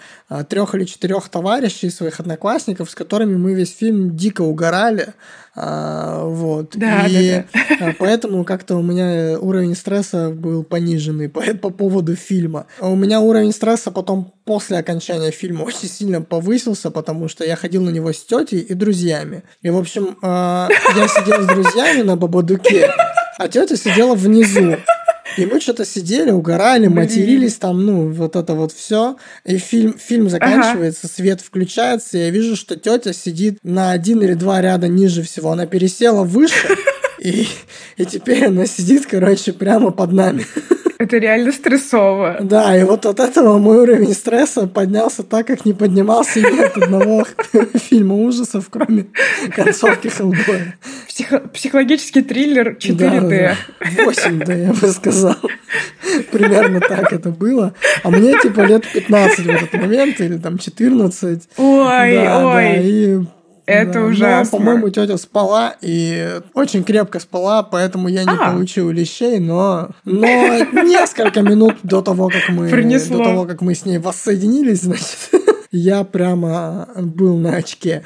трех 0.48 0.74
или 0.74 0.84
четырех 0.84 1.28
товарищей, 1.28 1.90
своих 1.90 2.20
одноклассников, 2.20 2.90
с 2.90 2.94
которыми 2.94 3.36
мы 3.36 3.54
весь 3.54 3.74
фильм 3.74 4.16
дико 4.16 4.42
угорали. 4.42 5.14
А, 5.54 6.24
вот. 6.24 6.76
Да, 6.76 7.06
и 7.06 7.44
да, 7.52 7.76
да. 7.78 7.94
поэтому 7.98 8.44
как-то 8.44 8.76
у 8.76 8.82
меня 8.82 9.38
уровень 9.38 9.74
стресса 9.74 10.30
был 10.30 10.64
пониженный 10.64 11.28
по, 11.28 11.42
по 11.54 11.70
поводу 11.70 12.16
фильма. 12.16 12.66
А 12.80 12.88
у 12.88 12.96
меня 12.96 13.20
уровень 13.20 13.52
стресса 13.52 13.90
потом 13.90 14.32
после 14.44 14.78
окончания 14.78 15.30
фильма 15.30 15.62
очень 15.64 15.88
сильно 15.88 16.22
повысился, 16.22 16.90
потому 16.90 17.28
что 17.28 17.44
я 17.44 17.56
ходил 17.56 17.82
на 17.82 17.90
него 17.90 18.12
с 18.12 18.24
тетей 18.24 18.60
и 18.60 18.74
друзьями. 18.74 19.42
И, 19.60 19.68
в 19.68 19.76
общем, 19.76 20.16
я 20.22 20.68
сидел 21.08 21.42
с 21.42 21.46
друзьями 21.46 22.02
на 22.02 22.16
Бабадуке, 22.16 22.90
а 23.38 23.48
тетя 23.48 23.76
сидела 23.76 24.14
внизу. 24.14 24.76
И 25.36 25.46
мы 25.46 25.60
что-то 25.60 25.84
сидели, 25.84 26.30
угорали, 26.30 26.88
матерились 26.88 27.56
там, 27.56 27.84
ну, 27.84 28.10
вот 28.12 28.36
это 28.36 28.54
вот 28.54 28.72
все. 28.72 29.16
И 29.44 29.58
фильм, 29.58 29.96
фильм 29.98 30.28
заканчивается, 30.28 31.06
ага. 31.06 31.14
свет 31.14 31.40
включается, 31.40 32.18
и 32.18 32.22
я 32.22 32.30
вижу, 32.30 32.56
что 32.56 32.76
тетя 32.76 33.12
сидит 33.12 33.58
на 33.62 33.92
один 33.92 34.22
или 34.22 34.34
два 34.34 34.60
ряда 34.60 34.88
ниже 34.88 35.22
всего. 35.22 35.52
Она 35.52 35.66
пересела 35.66 36.24
выше, 36.24 36.68
и, 37.18 37.46
и 37.96 38.04
теперь 38.04 38.46
она 38.46 38.66
сидит, 38.66 39.06
короче, 39.06 39.52
прямо 39.52 39.90
под 39.90 40.12
нами. 40.12 40.46
Это 41.02 41.18
реально 41.18 41.50
стрессово. 41.50 42.36
Да, 42.40 42.76
и 42.78 42.84
вот 42.84 43.06
от 43.06 43.18
этого 43.18 43.58
мой 43.58 43.78
уровень 43.78 44.12
стресса 44.14 44.68
поднялся 44.68 45.24
так, 45.24 45.48
как 45.48 45.64
не 45.64 45.72
поднимался 45.72 46.40
ни 46.40 46.60
от 46.64 46.76
одного 46.78 47.26
фильма 47.74 48.14
ужасов, 48.14 48.66
кроме 48.70 49.06
концовки 49.56 50.06
Хеллбоя. 50.08 50.76
Психо- 51.08 51.40
психологический 51.52 52.22
триллер 52.22 52.76
4D. 52.78 53.20
Да, 53.20 53.20
да. 53.20 54.04
8D, 54.04 54.66
я 54.66 54.72
бы 54.72 54.86
сказал. 54.92 55.34
Примерно 56.30 56.78
так 56.80 57.12
это 57.12 57.30
было. 57.30 57.74
А 58.04 58.10
мне 58.10 58.38
типа 58.38 58.60
лет 58.60 58.84
15 58.92 59.38
в 59.40 59.48
этот 59.48 59.72
момент, 59.72 60.20
или 60.20 60.36
там 60.36 60.56
14. 60.58 61.48
Ой, 61.56 62.14
да, 62.14 62.46
ой. 62.46 62.54
Да, 62.62 62.74
и 62.76 63.18
это 63.66 63.92
да, 63.94 64.04
ужасно. 64.04 64.58
Но, 64.58 64.64
по-моему, 64.64 64.88
тетя 64.90 65.16
спала 65.16 65.76
и 65.80 66.40
очень 66.54 66.84
крепко 66.84 67.20
спала, 67.20 67.62
поэтому 67.62 68.08
я 68.08 68.24
не 68.24 68.36
а. 68.36 68.52
получил 68.52 68.90
лещей, 68.90 69.38
но, 69.38 69.90
но 70.04 70.26
несколько 70.82 71.42
минут 71.42 71.76
до 71.82 72.02
того, 72.02 72.28
как 72.28 72.48
мы 72.48 72.68
Принесло. 72.68 73.18
до 73.18 73.24
того, 73.24 73.44
как 73.44 73.60
мы 73.60 73.74
с 73.74 73.84
ней 73.84 73.98
воссоединились, 73.98 74.82
значит, 74.82 75.30
я 75.70 76.04
прямо 76.04 76.88
был 76.96 77.36
на 77.36 77.56
очке. 77.56 78.02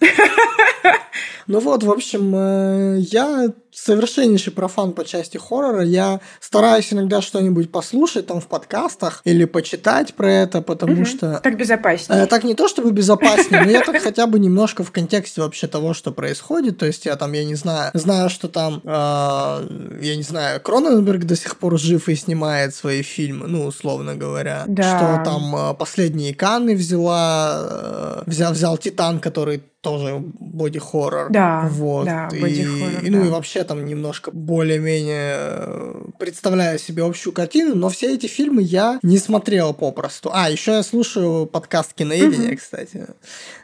Ну 1.46 1.60
вот, 1.60 1.82
в 1.82 1.90
общем, 1.90 2.34
э, 2.34 2.98
я 3.00 3.48
совершеннейший 3.70 4.52
профан 4.52 4.92
по 4.92 5.04
части 5.04 5.36
хоррора. 5.36 5.82
Я 5.82 6.20
стараюсь 6.40 6.92
иногда 6.92 7.22
что-нибудь 7.22 7.70
послушать 7.70 8.26
там 8.26 8.40
в 8.40 8.46
подкастах 8.46 9.20
или 9.24 9.44
почитать 9.44 10.14
про 10.14 10.30
это, 10.30 10.62
потому 10.62 11.04
что... 11.04 11.40
Так 11.42 11.56
безопаснее. 11.56 12.24
Э, 12.24 12.26
так 12.26 12.44
не 12.44 12.54
то 12.54 12.68
чтобы 12.68 12.90
безопаснее, 12.90 13.64
но 13.64 13.70
я 13.70 13.82
так 13.82 14.02
хотя 14.02 14.26
бы 14.26 14.38
немножко 14.38 14.82
в 14.84 14.90
контексте 14.90 15.40
вообще 15.40 15.68
того, 15.68 15.94
что 15.94 16.10
происходит. 16.12 16.78
То 16.78 16.86
есть 16.86 17.06
я 17.06 17.16
там, 17.16 17.32
я 17.32 17.44
не 17.44 17.54
знаю, 17.54 17.90
знаю, 17.94 18.30
что 18.30 18.48
там, 18.48 18.80
э, 18.84 18.88
я 18.88 20.16
не 20.16 20.22
знаю, 20.22 20.60
Кроненберг 20.60 21.24
до 21.24 21.36
сих 21.36 21.56
пор 21.56 21.78
жив 21.78 22.08
и 22.08 22.16
снимает 22.16 22.74
свои 22.74 23.02
фильмы, 23.02 23.46
ну, 23.46 23.66
условно 23.66 24.14
говоря. 24.16 24.64
Да. 24.66 24.82
Что 24.82 25.24
там 25.24 25.54
э, 25.54 25.74
последние 25.74 26.34
Канны 26.34 26.74
взяла, 26.74 27.66
э, 27.70 28.22
взял, 28.26 28.52
взял 28.52 28.76
Титан, 28.76 29.20
который 29.20 29.62
тоже 29.88 30.22
боди-хоррор. 30.38 31.30
Да, 31.30 31.68
вот. 31.70 32.06
да, 32.06 32.28
боди-хоррор, 32.30 33.04
и, 33.04 33.10
да. 33.10 33.16
Ну 33.16 33.24
и 33.24 33.28
вообще 33.28 33.64
там 33.64 33.84
немножко 33.84 34.30
более-менее 34.30 35.36
э, 35.38 35.94
представляю 36.18 36.78
себе 36.78 37.04
общую 37.04 37.32
картину, 37.32 37.74
но 37.74 37.88
все 37.88 38.14
эти 38.14 38.26
фильмы 38.26 38.62
я 38.62 38.98
не 39.02 39.18
смотрел 39.18 39.74
попросту. 39.74 40.30
А, 40.32 40.50
еще 40.50 40.72
я 40.72 40.82
слушаю 40.82 41.46
подкаст 41.46 41.94
«Киноедение», 41.94 42.50
угу. 42.50 42.58
кстати. 42.58 43.06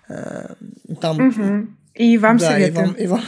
Э, 0.08 0.54
там... 1.00 1.28
Угу. 1.28 1.68
И 1.94 2.18
вам 2.18 2.38
да, 2.38 2.50
советую. 2.50 2.84
И 2.84 2.88
вам, 2.88 2.94
и 2.94 3.06
вам, 3.06 3.22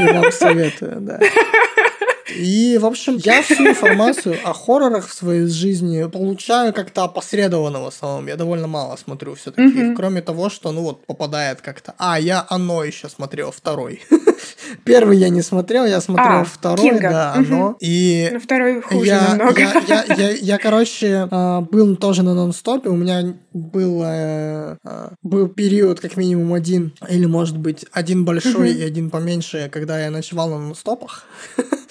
и 0.00 0.12
вам 0.12 0.32
советую, 0.32 1.00
да. 1.00 1.20
И, 2.36 2.78
в 2.80 2.86
общем, 2.86 3.16
я 3.16 3.42
всю 3.42 3.66
информацию 3.68 4.36
о 4.44 4.52
хоррорах 4.52 5.08
в 5.08 5.12
своей 5.12 5.46
жизни 5.46 6.08
получаю 6.08 6.72
как-то 6.72 7.04
опосредованно 7.04 7.80
в 7.80 7.86
основном. 7.86 8.26
Я 8.26 8.36
довольно 8.36 8.66
мало 8.66 8.96
смотрю 8.96 9.34
все-таки. 9.34 9.62
Mm-hmm. 9.62 9.94
Кроме 9.94 10.22
того, 10.22 10.50
что, 10.50 10.72
ну 10.72 10.82
вот, 10.82 11.06
попадает 11.06 11.60
как-то. 11.60 11.94
А, 11.98 12.18
я 12.18 12.44
оно 12.48 12.84
еще 12.84 13.08
смотрел, 13.08 13.50
второй. 13.50 14.02
Первый 14.84 15.18
я 15.18 15.28
не 15.28 15.42
смотрел, 15.42 15.84
я 15.84 16.00
смотрел 16.00 16.40
а, 16.40 16.44
второй, 16.44 16.90
Кинга. 16.90 17.10
да, 17.10 17.32
оно. 17.34 17.76
И 17.80 18.28
ну, 18.32 18.40
второй 18.40 18.82
хуже 18.82 19.06
я, 19.06 19.28
намного. 19.28 19.60
Я, 19.60 19.82
я, 19.86 20.04
я, 20.14 20.30
я, 20.30 20.58
короче, 20.58 21.28
а, 21.30 21.60
был 21.62 21.96
тоже 21.96 22.22
на 22.22 22.34
нон-стопе. 22.34 22.88
У 22.88 22.96
меня 22.96 23.34
был, 23.52 24.02
э, 24.04 24.76
а, 24.84 25.12
был 25.22 25.48
период, 25.48 26.00
как 26.00 26.16
минимум 26.16 26.52
один, 26.54 26.92
или, 27.08 27.26
может 27.26 27.56
быть, 27.56 27.86
один 27.92 28.24
большой 28.24 28.72
и 28.72 28.82
один 28.82 29.10
поменьше, 29.10 29.68
когда 29.72 30.00
я 30.00 30.10
ночевал 30.10 30.50
на 30.50 30.58
нон-стопах. 30.58 31.24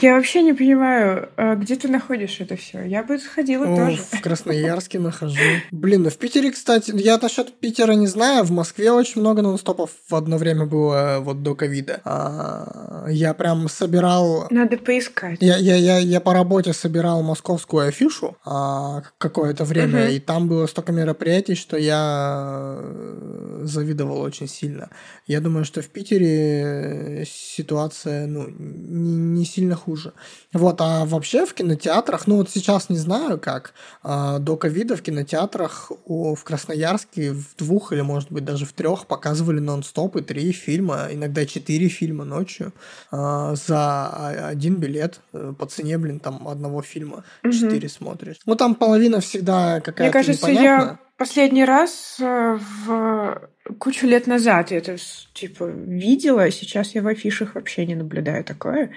Я 0.00 0.16
вообще 0.16 0.42
не 0.42 0.52
понимаю, 0.52 1.28
а 1.36 1.54
где 1.54 1.76
ты 1.76 1.88
находишь 1.88 2.40
это 2.40 2.56
все? 2.56 2.82
Я 2.82 3.02
бы 3.02 3.18
сходила 3.18 3.64
О, 3.66 3.76
тоже. 3.76 4.02
В 4.10 4.20
Красноярске 4.20 4.98
нахожу. 4.98 5.38
Блин, 5.70 6.02
ну 6.02 6.10
в 6.10 6.16
Питере, 6.16 6.50
кстати, 6.50 6.92
я 6.94 7.18
насчет 7.18 7.52
Питера 7.58 7.92
не 7.92 8.06
знаю. 8.06 8.44
В 8.44 8.50
Москве 8.50 8.90
очень 8.90 9.20
много 9.20 9.42
нон-стопов 9.42 9.90
в 10.08 10.14
одно 10.14 10.36
время 10.36 10.66
было 10.66 11.18
вот 11.20 11.42
до 11.42 11.54
ковида. 11.54 12.00
А, 12.04 13.06
я 13.08 13.34
прям 13.34 13.68
собирал... 13.68 14.46
Надо 14.50 14.76
поискать. 14.76 15.38
Я, 15.40 15.56
я, 15.56 15.76
я, 15.76 15.98
я 15.98 16.20
по 16.20 16.32
работе 16.32 16.72
собирал 16.72 17.22
московскую 17.22 17.88
афишу 17.88 18.36
а, 18.44 19.02
какое-то 19.18 19.64
время, 19.64 20.04
угу. 20.04 20.12
и 20.12 20.20
там 20.20 20.48
было 20.48 20.66
столько 20.66 20.92
мероприятий, 20.92 21.54
что 21.54 21.76
я 21.76 22.76
э, 22.78 23.60
завидовал 23.62 24.20
очень 24.20 24.48
сильно. 24.48 24.90
Я 25.26 25.40
думаю, 25.40 25.64
что 25.64 25.82
в 25.82 25.88
Питере 25.88 27.24
ситуация 27.26 28.26
ну, 28.26 28.46
не, 28.48 29.16
не 29.16 29.44
сильно 29.44 29.75
хуже. 29.76 30.12
Вот, 30.52 30.80
а 30.80 31.04
вообще 31.04 31.46
в 31.46 31.54
кинотеатрах, 31.54 32.26
ну 32.26 32.36
вот 32.36 32.50
сейчас 32.50 32.88
не 32.88 32.96
знаю 32.96 33.38
как, 33.38 33.74
а, 34.02 34.38
до 34.38 34.56
ковида 34.56 34.96
в 34.96 35.02
кинотеатрах 35.02 35.92
в 36.06 36.42
Красноярске 36.42 37.32
в 37.32 37.54
двух 37.56 37.92
или, 37.92 38.00
может 38.00 38.32
быть, 38.32 38.44
даже 38.44 38.66
в 38.66 38.72
трех 38.72 39.06
показывали 39.06 39.60
нон-стопы 39.60 40.22
три 40.22 40.52
фильма, 40.52 41.08
иногда 41.10 41.46
четыре 41.46 41.88
фильма 41.88 42.24
ночью 42.24 42.72
а, 43.10 43.54
за 43.54 44.48
один 44.48 44.76
билет 44.76 45.20
э, 45.32 45.52
по 45.58 45.66
цене, 45.66 45.98
блин, 45.98 46.20
там 46.20 46.48
одного 46.48 46.82
фильма 46.82 47.24
четыре 47.42 47.88
угу. 47.88 47.94
смотришь. 47.94 48.36
Ну 48.46 48.54
там 48.54 48.74
половина 48.74 49.20
всегда 49.20 49.80
какая-то 49.80 50.02
Мне 50.02 50.12
кажется, 50.12 50.50
непонятная. 50.50 50.88
я 50.88 50.98
последний 51.16 51.64
раз 51.64 52.16
э, 52.20 52.58
в 52.84 53.48
кучу 53.78 54.06
лет 54.06 54.26
назад 54.26 54.70
я 54.70 54.78
это 54.78 54.96
типа 55.32 55.64
видела, 55.64 56.50
сейчас 56.50 56.94
я 56.94 57.02
в 57.02 57.06
афишах 57.06 57.54
вообще 57.54 57.86
не 57.86 57.94
наблюдаю 57.94 58.44
такое. 58.44 58.92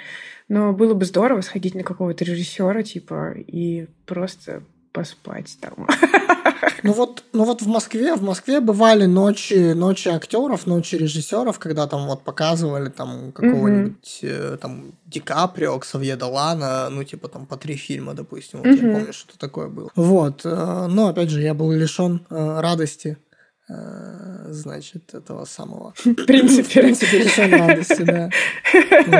Но 0.49 0.73
было 0.73 0.93
бы 0.95 1.05
здорово 1.05 1.41
сходить 1.41 1.75
на 1.75 1.83
какого-то 1.83 2.25
режиссера, 2.25 2.83
типа, 2.83 3.33
и 3.37 3.87
просто 4.05 4.63
поспать 4.91 5.57
там. 5.61 5.87
Ну 6.83 6.93
вот, 6.93 7.23
ну 7.33 7.43
вот 7.43 7.61
в 7.61 7.67
Москве, 7.67 8.15
в 8.15 8.21
Москве 8.21 8.61
бывали 8.61 9.05
ночи, 9.05 9.73
ночи 9.73 10.07
актеров, 10.07 10.65
ночи 10.65 10.95
режиссеров, 10.95 11.59
когда 11.59 11.87
там 11.87 12.07
вот 12.07 12.23
показывали 12.23 12.89
там 12.89 13.33
какого-нибудь 13.33 14.19
mm-hmm. 14.23 14.57
там 14.57 14.93
Ди 15.05 15.19
Каприо, 15.19 15.77
Ксавье 15.79 16.15
Далана, 16.15 16.89
ну 16.89 17.03
типа 17.03 17.27
там 17.27 17.45
по 17.45 17.57
три 17.57 17.75
фильма, 17.75 18.13
допустим, 18.13 18.59
вот 18.59 18.67
mm-hmm. 18.67 18.87
я 18.87 18.93
помню, 18.93 19.13
что 19.13 19.37
такое 19.37 19.67
было. 19.67 19.89
Вот, 19.95 20.45
э, 20.45 20.87
но 20.89 21.09
опять 21.09 21.29
же 21.29 21.41
я 21.41 21.53
был 21.53 21.71
лишен 21.71 22.25
э, 22.29 22.59
радости 22.61 23.17
значит, 23.69 25.13
этого 25.13 25.45
самого... 25.45 25.93
В 26.03 26.25
принципе. 26.25 26.63
В 26.63 26.69
принципе, 26.71 27.55
радости, 27.55 28.01
да. 28.01 28.29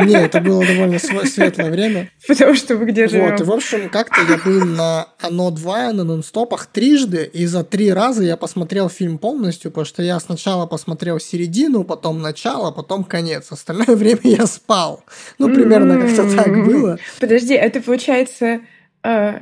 Не, 0.06 0.16
это 0.16 0.42
было 0.42 0.66
довольно 0.66 0.98
светлое 1.00 1.70
время. 1.70 2.10
Потому 2.28 2.56
что 2.56 2.76
вы 2.76 2.86
где 2.86 3.08
живем. 3.08 3.32
Вот, 3.32 3.42
и, 3.42 3.44
в 3.44 3.52
общем, 3.52 3.90
как-то 3.90 4.22
я 4.22 4.38
был 4.38 4.66
на 4.66 5.08
Оно 5.20 5.52
2, 5.52 5.94
на 5.94 6.04
нон-стопах 6.04 6.66
трижды, 6.66 7.30
и 7.32 7.46
за 7.46 7.64
три 7.64 7.94
раза 7.94 8.24
я 8.24 8.38
посмотрел 8.38 8.90
фильм 8.90 9.20
полностью, 9.20 9.70
потому 9.72 9.86
что 9.86 10.02
я 10.02 10.20
сначала 10.20 10.66
посмотрел 10.66 11.20
середину, 11.20 11.84
потом 11.84 12.22
начало, 12.22 12.72
потом 12.72 13.04
конец. 13.04 13.52
Остальное 13.52 13.86
время 13.96 14.22
я 14.24 14.48
спал. 14.48 15.04
Ну, 15.38 15.54
примерно 15.54 16.02
как-то 16.02 16.36
так 16.36 16.66
было. 16.66 16.98
Подожди, 17.20 17.54
это 17.54 17.82
получается 17.82 18.62
э, 19.04 19.42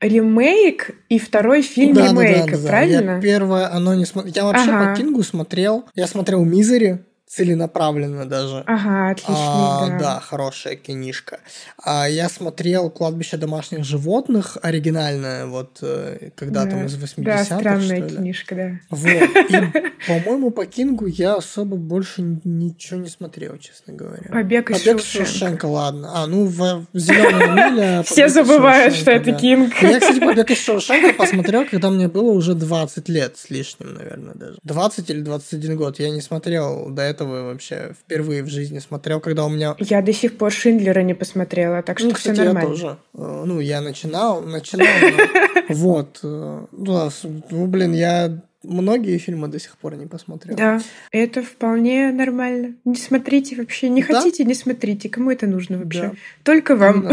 ремейк 0.00 0.90
и 1.08 1.18
второй 1.18 1.62
фильм 1.62 1.94
да, 1.94 2.08
ремейка, 2.08 2.52
да, 2.52 2.56
да, 2.56 2.62
да, 2.62 2.68
правильно? 2.68 3.10
Я 3.16 3.20
первое, 3.20 3.72
оно 3.72 3.94
не 3.94 4.04
смотрел. 4.04 4.34
Я 4.34 4.44
вообще 4.44 4.70
ага. 4.70 4.90
по 4.90 4.96
Кингу 4.96 5.22
смотрел. 5.22 5.84
Я 5.94 6.06
смотрел 6.06 6.44
Мизери 6.44 7.00
целенаправленно 7.28 8.26
даже. 8.26 8.64
Ага, 8.66 9.10
отлично, 9.10 9.34
а, 9.36 9.88
да. 9.88 9.98
Да, 9.98 10.20
хорошая 10.20 10.76
кинишка. 10.76 11.40
А 11.82 12.08
я 12.08 12.28
смотрел 12.28 12.90
«Кладбище 12.90 13.36
домашних 13.36 13.84
животных», 13.84 14.56
оригинальное, 14.62 15.46
вот, 15.46 15.78
э, 15.82 16.30
когда 16.34 16.64
да. 16.64 16.70
там 16.70 16.86
из 16.86 16.96
80-х, 16.96 17.22
Да, 17.22 17.44
странная 17.44 18.08
книжка, 18.08 18.54
да. 18.54 18.70
Вот. 18.88 19.28
И, 19.50 20.06
по-моему, 20.06 20.50
по 20.50 20.64
Кингу 20.64 21.06
я 21.06 21.34
особо 21.34 21.76
больше 21.76 22.22
ничего 22.44 23.00
не 23.00 23.08
смотрел, 23.08 23.58
честно 23.58 23.92
говоря. 23.92 24.30
«Побег 24.30 24.70
из 24.70 24.78
Побег. 24.78 25.02
Шоушенка, 25.02 25.66
ладно. 25.66 26.10
А, 26.14 26.26
ну, 26.26 26.46
в 26.46 26.86
«Зеленая 26.94 27.70
миля» 27.70 28.02
Все 28.04 28.28
забывают, 28.28 28.94
что 28.94 29.10
это 29.10 29.32
Кинг. 29.32 29.74
Я, 29.82 30.00
кстати, 30.00 30.20
«Побег 30.20 30.50
из 30.50 30.60
Шоушенка» 30.60 31.12
посмотрел, 31.12 31.66
когда 31.66 31.90
мне 31.90 32.08
было 32.08 32.30
уже 32.30 32.54
20 32.54 33.08
лет 33.10 33.36
с 33.36 33.50
лишним, 33.50 33.94
наверное, 33.94 34.34
даже. 34.34 34.58
20 34.62 35.10
или 35.10 35.20
21 35.20 35.76
год. 35.76 35.98
Я 35.98 36.10
не 36.10 36.22
смотрел 36.22 36.88
до 36.88 37.02
этого 37.02 37.17
фиолетовую 37.18 37.44
вообще 37.46 37.94
впервые 38.00 38.42
в 38.42 38.48
жизни 38.48 38.78
смотрел, 38.78 39.20
когда 39.20 39.44
у 39.44 39.48
меня... 39.48 39.74
Я 39.78 40.02
до 40.02 40.12
сих 40.12 40.36
пор 40.38 40.50
Шиндлера 40.52 41.00
не 41.00 41.14
посмотрела, 41.14 41.82
так 41.82 41.98
что 41.98 42.08
ну, 42.08 42.14
все 42.14 42.32
нормально. 42.32 42.58
я 42.60 42.66
тоже. 42.66 42.96
Э, 43.14 43.42
Ну, 43.46 43.60
я 43.60 43.80
начинал, 43.80 44.40
начинал. 44.42 44.86
Вот. 45.68 46.20
э, 46.22 46.66
да, 46.72 47.10
с- 47.10 47.24
Ну, 47.50 47.66
блин, 47.66 47.92
я 47.94 48.40
многие 48.62 49.18
фильмы 49.18 49.48
до 49.48 49.58
сих 49.60 49.76
пор 49.78 49.94
не 49.96 50.06
посмотрел. 50.06 50.56
Да, 50.56 50.80
это 51.12 51.42
вполне 51.42 52.10
нормально. 52.12 52.74
Не 52.84 52.96
смотрите 52.96 53.56
вообще, 53.56 53.88
не 53.88 54.02
Да? 54.02 54.14
хотите, 54.20 54.44
не 54.44 54.54
смотрите. 54.54 55.08
Кому 55.08 55.30
это 55.30 55.46
нужно 55.46 55.78
вообще? 55.78 56.00
Да. 56.02 56.12
Только 56.42 56.76
вам. 56.76 57.08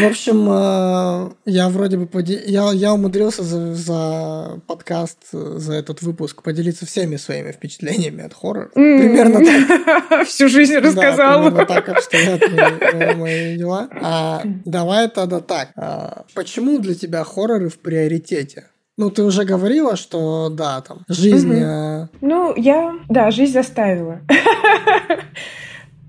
В 0.00 0.04
общем, 0.06 0.48
э, 0.50 1.32
я 1.50 1.68
вроде 1.68 1.96
бы 1.98 2.06
поде- 2.06 2.42
я, 2.46 2.70
я 2.72 2.92
умудрился 2.94 3.42
за, 3.42 3.74
за 3.74 4.60
подкаст, 4.66 5.18
э, 5.32 5.54
за 5.58 5.74
этот 5.74 6.02
выпуск 6.02 6.42
поделиться 6.42 6.86
всеми 6.86 7.16
своими 7.16 7.52
впечатлениями 7.52 8.24
от 8.24 8.34
хоррора. 8.34 8.70
М. 8.74 8.98
Примерно 9.00 9.44
так. 9.44 10.26
Всю 10.26 10.48
жизнь 10.48 10.74
Да, 10.74 10.80
рассказал. 10.80 11.42
примерно 11.44 11.66
так 11.66 11.88
обстоят 11.88 12.40
мои, 12.50 13.14
мои 13.16 13.56
дела. 13.58 13.88
А, 14.00 14.42
давай 14.64 15.08
тогда 15.08 15.40
так. 15.40 15.70
А, 15.76 16.24
почему 16.34 16.78
для 16.78 16.94
тебя 16.94 17.22
хорроры 17.24 17.68
в 17.68 17.78
приоритете? 17.78 18.66
Ну, 19.02 19.10
ты 19.10 19.24
уже 19.24 19.44
говорила, 19.44 19.96
что 19.96 20.48
да, 20.48 20.80
там 20.80 21.00
жизнь. 21.08 21.52
Э, 21.54 22.06
Ну, 22.20 22.54
я... 22.54 22.94
Да, 23.08 23.32
жизнь 23.32 23.52
заставила. 23.52 24.20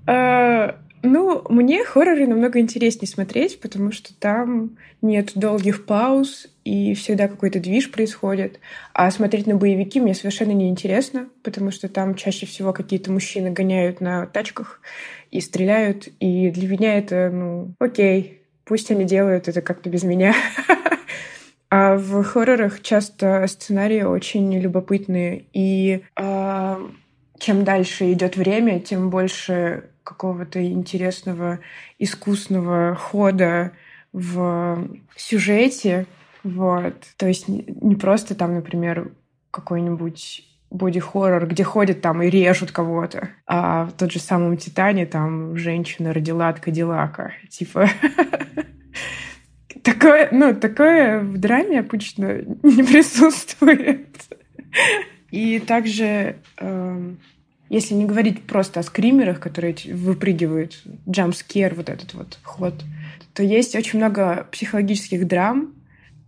Э, 0.06 0.74
Ну, 1.02 1.42
мне 1.48 1.84
хорроры 1.84 2.26
намного 2.28 2.60
интереснее 2.60 3.08
смотреть, 3.08 3.60
потому 3.60 3.90
что 3.90 4.14
там 4.14 4.76
нет 5.02 5.32
долгих 5.34 5.86
пауз, 5.86 6.46
и 6.64 6.94
всегда 6.94 7.26
какой-то 7.26 7.58
движ 7.58 7.90
происходит. 7.90 8.60
А 8.92 9.10
смотреть 9.10 9.46
на 9.48 9.56
боевики 9.56 10.00
мне 10.00 10.14
совершенно 10.14 10.52
неинтересно, 10.52 11.26
потому 11.42 11.72
что 11.72 11.88
там 11.88 12.14
чаще 12.14 12.46
всего 12.46 12.72
какие-то 12.72 13.10
мужчины 13.10 13.50
гоняют 13.50 14.00
на 14.00 14.26
тачках 14.26 14.80
и 15.32 15.40
стреляют, 15.40 16.08
и 16.20 16.50
для 16.50 16.68
меня 16.68 16.96
это, 16.96 17.28
ну, 17.32 17.74
окей, 17.80 18.42
пусть 18.64 18.90
они 18.90 19.04
делают 19.04 19.48
это 19.48 19.62
как-то 19.62 19.90
без 19.90 20.04
меня. 20.04 20.32
А 21.76 21.96
в 21.96 22.22
хоррорах 22.22 22.82
часто 22.82 23.44
сценарии 23.48 24.02
очень 24.02 24.56
любопытные, 24.60 25.46
и 25.52 26.04
а, 26.14 26.80
чем 27.40 27.64
дальше 27.64 28.12
идет 28.12 28.36
время, 28.36 28.78
тем 28.78 29.10
больше 29.10 29.90
какого-то 30.04 30.64
интересного, 30.64 31.58
искусного 31.98 32.94
хода 32.94 33.72
в 34.12 34.86
сюжете. 35.16 36.06
Вот. 36.44 36.94
То 37.16 37.26
есть 37.26 37.48
не 37.48 37.96
просто 37.96 38.36
там, 38.36 38.54
например, 38.54 39.10
какой-нибудь 39.50 40.44
боди-хоррор, 40.70 41.48
где 41.48 41.64
ходят 41.64 42.00
там 42.00 42.22
и 42.22 42.30
режут 42.30 42.70
кого-то. 42.70 43.30
А 43.48 43.86
в 43.86 43.92
тот 43.94 44.12
же 44.12 44.20
самом 44.20 44.56
«Титане» 44.58 45.06
там 45.06 45.56
женщина 45.56 46.12
родила 46.12 46.50
от 46.50 46.60
Кадиллака. 46.60 47.32
Типа... 47.48 47.88
Такое, 49.84 50.30
ну, 50.32 50.54
такое 50.54 51.20
в 51.20 51.36
драме 51.36 51.80
обычно 51.80 52.40
не 52.62 52.82
присутствует. 52.82 54.08
И 55.30 55.58
также, 55.58 56.36
эм, 56.56 57.18
если 57.68 57.94
не 57.94 58.06
говорить 58.06 58.44
просто 58.44 58.80
о 58.80 58.82
скримерах, 58.82 59.40
которые 59.40 59.76
выпрыгивают, 59.92 60.82
джампскер, 61.08 61.74
вот 61.74 61.90
этот 61.90 62.14
вот 62.14 62.38
ход, 62.42 62.74
то 63.34 63.42
есть 63.42 63.76
очень 63.76 63.98
много 63.98 64.48
психологических 64.50 65.26
драм, 65.26 65.74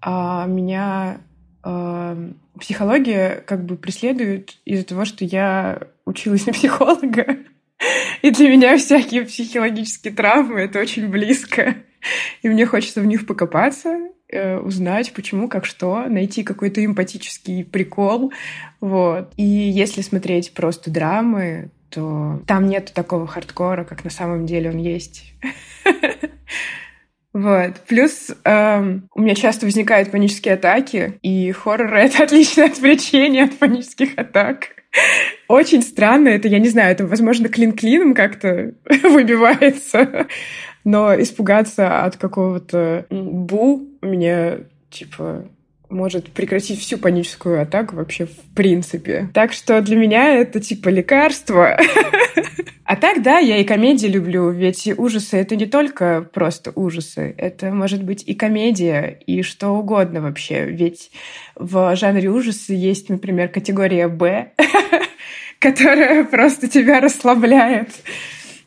а 0.03 0.47
меня 0.47 1.19
эм, 1.65 2.37
психология 2.61 3.43
как 3.47 3.65
бы 3.65 3.77
преследует 3.77 4.59
из-за 4.67 4.85
того, 4.85 5.07
что 5.07 5.25
я 5.25 5.81
училась 6.05 6.47
на 6.47 6.53
психолога. 6.53 7.39
И 8.23 8.31
для 8.31 8.51
меня 8.51 8.77
всякие 8.77 9.23
психологические 9.23 10.13
травмы— 10.13 10.61
это 10.63 10.79
очень 10.79 11.09
близко. 11.09 11.77
И 12.43 12.49
мне 12.49 12.67
хочется 12.67 13.01
в 13.01 13.07
них 13.07 13.27
покопаться, 13.27 13.99
э, 14.29 14.59
узнать, 14.59 15.13
почему, 15.13 15.49
как 15.49 15.65
что, 15.65 16.07
найти 16.09 16.43
какой-то 16.43 16.85
эмпатический 16.85 17.65
прикол. 17.65 18.33
Вот. 18.81 19.33
И 19.37 19.45
если 19.45 20.03
смотреть 20.03 20.53
просто 20.53 20.91
драмы, 20.91 21.71
то 21.91 22.43
там 22.47 22.67
нет 22.69 22.93
такого 22.95 23.27
хардкора, 23.27 23.85
как 23.85 24.05
на 24.05 24.11
самом 24.11 24.47
деле 24.47 24.71
он 24.71 24.79
есть. 24.79 25.35
Вот. 27.33 27.75
Плюс 27.87 28.35
эм, 28.45 29.11
у 29.15 29.21
меня 29.21 29.35
часто 29.35 29.67
возникают 29.67 30.11
панические 30.11 30.55
атаки, 30.55 31.19
и 31.21 31.53
хоррор— 31.53 31.93
это 31.97 32.23
отличное 32.25 32.65
отвлечение 32.65 33.45
от 33.45 33.59
панических 33.59 34.17
атак. 34.17 34.69
Очень 35.47 35.83
странно 35.83 36.29
это, 36.29 36.49
я 36.49 36.59
не 36.59 36.71
знаю, 36.71 36.93
это, 36.93 37.07
возможно, 37.07 37.51
клин-клином 37.51 38.15
как-то 38.15 38.73
выбивается, 39.03 40.29
но 40.87 41.21
испугаться 41.21 42.05
от 42.05 42.17
какого-то 42.17 43.07
бу 43.11 43.89
мне, 44.01 44.61
типа, 44.89 45.45
может 45.89 46.31
прекратить 46.31 46.81
всю 46.81 46.97
паническую 46.97 47.61
атаку 47.61 47.97
вообще 47.97 48.27
в 48.27 48.55
принципе. 48.55 49.29
Так 49.35 49.53
что 49.53 49.81
для 49.83 49.97
меня 49.97 50.35
это 50.35 50.61
типа 50.61 50.89
лекарство. 50.89 51.77
А 52.89 52.95
так, 52.95 53.21
да, 53.21 53.39
я 53.39 53.59
и 53.59 53.65
комедии 53.65 54.07
люблю, 54.07 54.49
ведь 54.51 54.89
ужасы— 54.97 55.37
это 55.39 55.57
не 55.57 55.67
только 55.67 56.25
просто 56.33 56.71
ужасы, 56.77 57.35
это 57.37 57.73
может 57.73 58.05
быть 58.05 58.23
и 58.25 58.33
комедия, 58.33 59.19
и 59.27 59.43
что 59.43 59.71
угодно 59.71 60.21
вообще. 60.21 60.67
Ведь 60.67 61.11
в 61.57 61.97
жанре 61.97 62.29
ужасы 62.29 62.75
есть, 62.75 63.09
например, 63.09 63.49
категория 63.49 64.07
«Б», 64.07 64.53
которая 65.59 66.23
просто 66.23 66.69
тебя 66.69 67.01
расслабляет. 67.01 67.89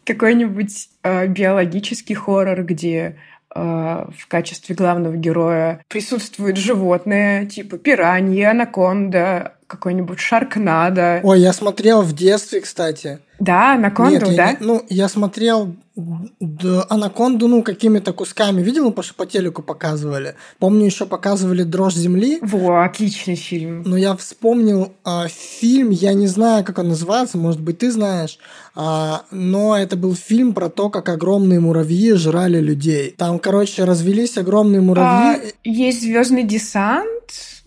Какой-нибудь 0.09 0.89
э, 1.03 1.27
биологический 1.27 2.15
хоррор, 2.15 2.63
где 2.63 3.17
э, 3.53 3.59
в 3.59 4.27
качестве 4.27 4.73
главного 4.73 5.15
героя 5.15 5.83
присутствует 5.87 6.57
животное, 6.57 7.45
типа 7.45 7.77
пираньи, 7.77 8.41
анаконда, 8.41 9.53
какой-нибудь 9.67 10.19
шаркнадо. 10.19 11.19
Ой, 11.21 11.41
я 11.41 11.53
смотрел 11.53 12.01
в 12.01 12.13
детстве, 12.13 12.61
кстати. 12.61 13.19
Да, 13.39 13.73
анаконду, 13.75 14.12
Нет, 14.25 14.28
я 14.30 14.36
да? 14.38 14.52
не- 14.52 14.58
ну, 14.60 14.86
я 14.89 15.08
смотрел 15.08 15.75
д- 15.95 16.84
анаконду, 16.89 17.47
ну, 17.47 17.62
какими-то 17.63 18.13
кусками. 18.13 18.62
Видел, 18.62 18.89
потому 18.89 19.04
что 19.04 19.13
по 19.15 19.25
телеку 19.25 19.62
показывали. 19.63 20.36
Помню, 20.60 20.86
еще 20.86 21.06
показывали 21.06 21.63
«Дрожь 21.63 21.95
земли». 21.95 22.39
Во, 22.41 22.84
отличный 22.86 23.36
фильм. 23.36 23.84
Но 23.86 23.97
я 23.97 24.15
вспомнил 24.15 24.93
а, 25.04 25.28
фильм, 25.30 25.89
я 25.89 26.13
не 26.13 26.28
знаю, 26.28 26.63
как 26.63 26.78
он 26.80 26.89
называется, 26.89 27.38
может 27.38 27.60
быть, 27.62 27.80
ты 27.80 27.91
знаешь, 27.91 28.39
а, 28.75 29.23
но 29.32 29.78
это 29.78 29.97
был 29.97 30.15
фильм 30.15 30.54
про 30.54 30.69
то, 30.69 30.89
как 30.89 31.10
огромные 31.10 31.60
муравьи 31.60 32.13
жрали 32.13 32.60
людей. 32.60 33.13
Там, 33.17 33.39
короче, 33.39 33.84
развелись 33.84 34.38
огромные 34.38 34.80
А, 34.80 34.84
муравьи. 34.84 35.54
есть 35.65 36.02
звездный 36.02 36.43
десант, 36.43 37.10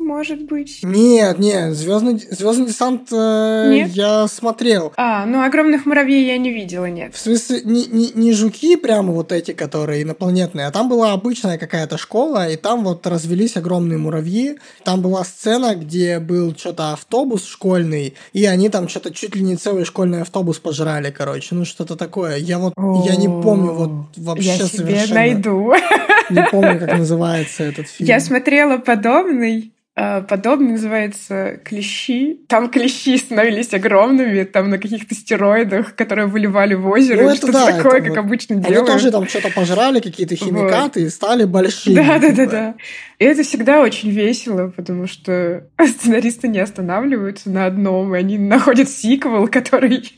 может 0.04 0.42
быть. 0.42 0.80
Нет, 0.82 1.38
нет, 1.38 1.74
Звездный, 1.74 2.18
Звездный 2.18 2.66
десант 2.66 3.08
э, 3.12 3.70
Нет? 3.72 3.90
я 3.90 4.26
смотрел. 4.28 4.92
А, 4.96 5.24
ну 5.26 5.42
огромных 5.42 5.86
муравьей 5.86 6.26
я 6.26 6.38
не 6.38 6.52
видела, 6.52 6.86
нет. 6.86 7.14
В 7.14 7.18
смысле, 7.18 7.60
не, 7.64 7.86
не, 7.86 8.10
не 8.14 8.32
жуки 8.32 8.76
прямо 8.76 9.12
вот 9.12 9.32
эти, 9.32 9.52
которые 9.52 10.02
инопланетные, 10.02 10.66
а 10.66 10.70
там 10.70 10.88
была 10.88 11.12
обычная 11.12 11.58
какая-то 11.58 11.98
школа, 11.98 12.48
и 12.48 12.56
там 12.56 12.84
вот 12.84 13.06
развелись 13.06 13.56
огромные 13.56 13.98
муравьи. 13.98 14.58
Там 14.84 15.00
была 15.02 15.24
сцена, 15.24 15.74
где 15.74 16.18
был 16.18 16.54
что-то 16.56 16.92
автобус 16.92 17.46
школьный, 17.46 18.14
и 18.32 18.44
они 18.44 18.68
там 18.68 18.88
что-то 18.88 19.12
чуть 19.12 19.34
ли 19.36 19.42
не 19.42 19.56
целый 19.56 19.84
школьный 19.84 20.22
автобус 20.22 20.58
пожрали, 20.58 21.10
короче, 21.10 21.54
ну 21.54 21.64
что-то 21.64 21.96
такое. 21.96 22.36
Я 22.36 22.58
вот, 22.58 22.74
я 23.04 23.16
не 23.16 23.28
помню 23.28 23.72
вот 23.72 23.90
вообще 24.16 24.56
Я 24.56 24.66
совершенно. 24.66 25.14
найду. 25.14 25.72
Не 26.30 26.46
помню, 26.50 26.78
как 26.78 26.98
называется 26.98 27.64
этот 27.64 27.88
фильм. 27.88 28.08
Я 28.08 28.20
смотрела 28.20 28.78
подобный. 28.78 29.72
А, 30.04 30.20
Подобный 30.22 30.72
называется 30.72 31.60
«Клещи». 31.64 32.40
Там 32.48 32.70
клещи 32.70 33.16
становились 33.16 33.72
огромными, 33.72 34.42
там 34.42 34.68
на 34.68 34.78
каких-то 34.78 35.14
стероидах, 35.14 35.94
которые 35.94 36.26
выливали 36.26 36.74
в 36.74 36.88
озеро, 36.88 37.22
Ну, 37.22 37.36
что-то 37.36 37.52
да, 37.52 37.66
такое, 37.66 37.98
это 37.98 38.08
как 38.08 38.16
вот. 38.16 38.18
обычно 38.18 38.56
Они 38.56 38.64
делают. 38.64 38.90
тоже 38.90 39.12
там 39.12 39.28
что-то 39.28 39.50
пожрали, 39.50 40.00
какие-то 40.00 40.34
химикаты, 40.34 41.02
и 41.02 41.08
стали 41.08 41.44
большими. 41.44 41.94
Да, 41.94 42.18
да, 42.18 42.32
да, 42.32 42.44
типа. 42.46 42.74
И 43.20 43.24
это 43.24 43.44
всегда 43.44 43.80
очень 43.80 44.10
весело, 44.10 44.72
потому 44.74 45.06
что 45.06 45.68
сценаристы 45.80 46.48
не 46.48 46.58
останавливаются 46.58 47.50
на 47.50 47.66
одном, 47.66 48.12
и 48.16 48.18
они 48.18 48.38
находят 48.38 48.88
сиквел, 48.88 49.46
который 49.46 50.12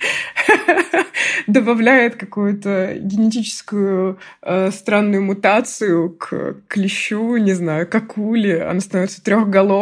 добавляет 1.46 2.16
какую-то 2.16 2.94
генетическую 2.98 4.18
э, 4.40 4.70
странную 4.70 5.22
мутацию 5.22 6.08
к 6.08 6.56
клещу, 6.68 7.36
не 7.36 7.52
знаю, 7.52 7.86
к 7.86 7.94
акуле. 7.94 8.62
Она 8.62 8.80
становится 8.80 9.22
трехголовой. 9.22 9.73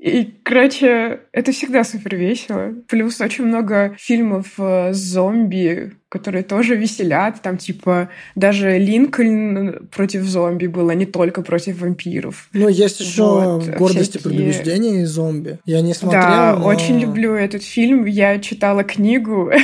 И, 0.00 0.32
короче, 0.44 1.20
это 1.32 1.52
всегда 1.52 1.84
супер 1.84 2.16
весело. 2.16 2.72
Плюс 2.88 3.20
очень 3.20 3.44
много 3.44 3.94
фильмов 3.98 4.46
э, 4.56 4.94
с 4.94 4.96
зомби, 4.96 5.92
которые 6.08 6.42
тоже 6.42 6.74
веселят. 6.74 7.42
Там, 7.42 7.58
типа, 7.58 8.08
даже 8.34 8.78
Линкольн 8.78 9.88
против 9.94 10.22
зомби 10.22 10.68
был, 10.68 10.88
а 10.88 10.94
не 10.94 11.04
только 11.04 11.42
против 11.42 11.82
вампиров. 11.82 12.48
Ну, 12.54 12.68
есть 12.68 13.00
еще 13.00 13.22
вот, 13.22 13.68
гордость 13.76 14.12
всякие... 14.12 14.20
и 14.20 14.36
предубеждение 14.36 15.02
и 15.02 15.04
зомби. 15.04 15.58
Я 15.66 15.82
не 15.82 15.92
смотрел, 15.92 16.22
Да, 16.22 16.56
но... 16.56 16.66
очень 16.66 16.98
люблю 16.98 17.34
этот 17.34 17.62
фильм. 17.62 18.06
Я 18.06 18.38
читала 18.38 18.84
книгу. 18.84 19.52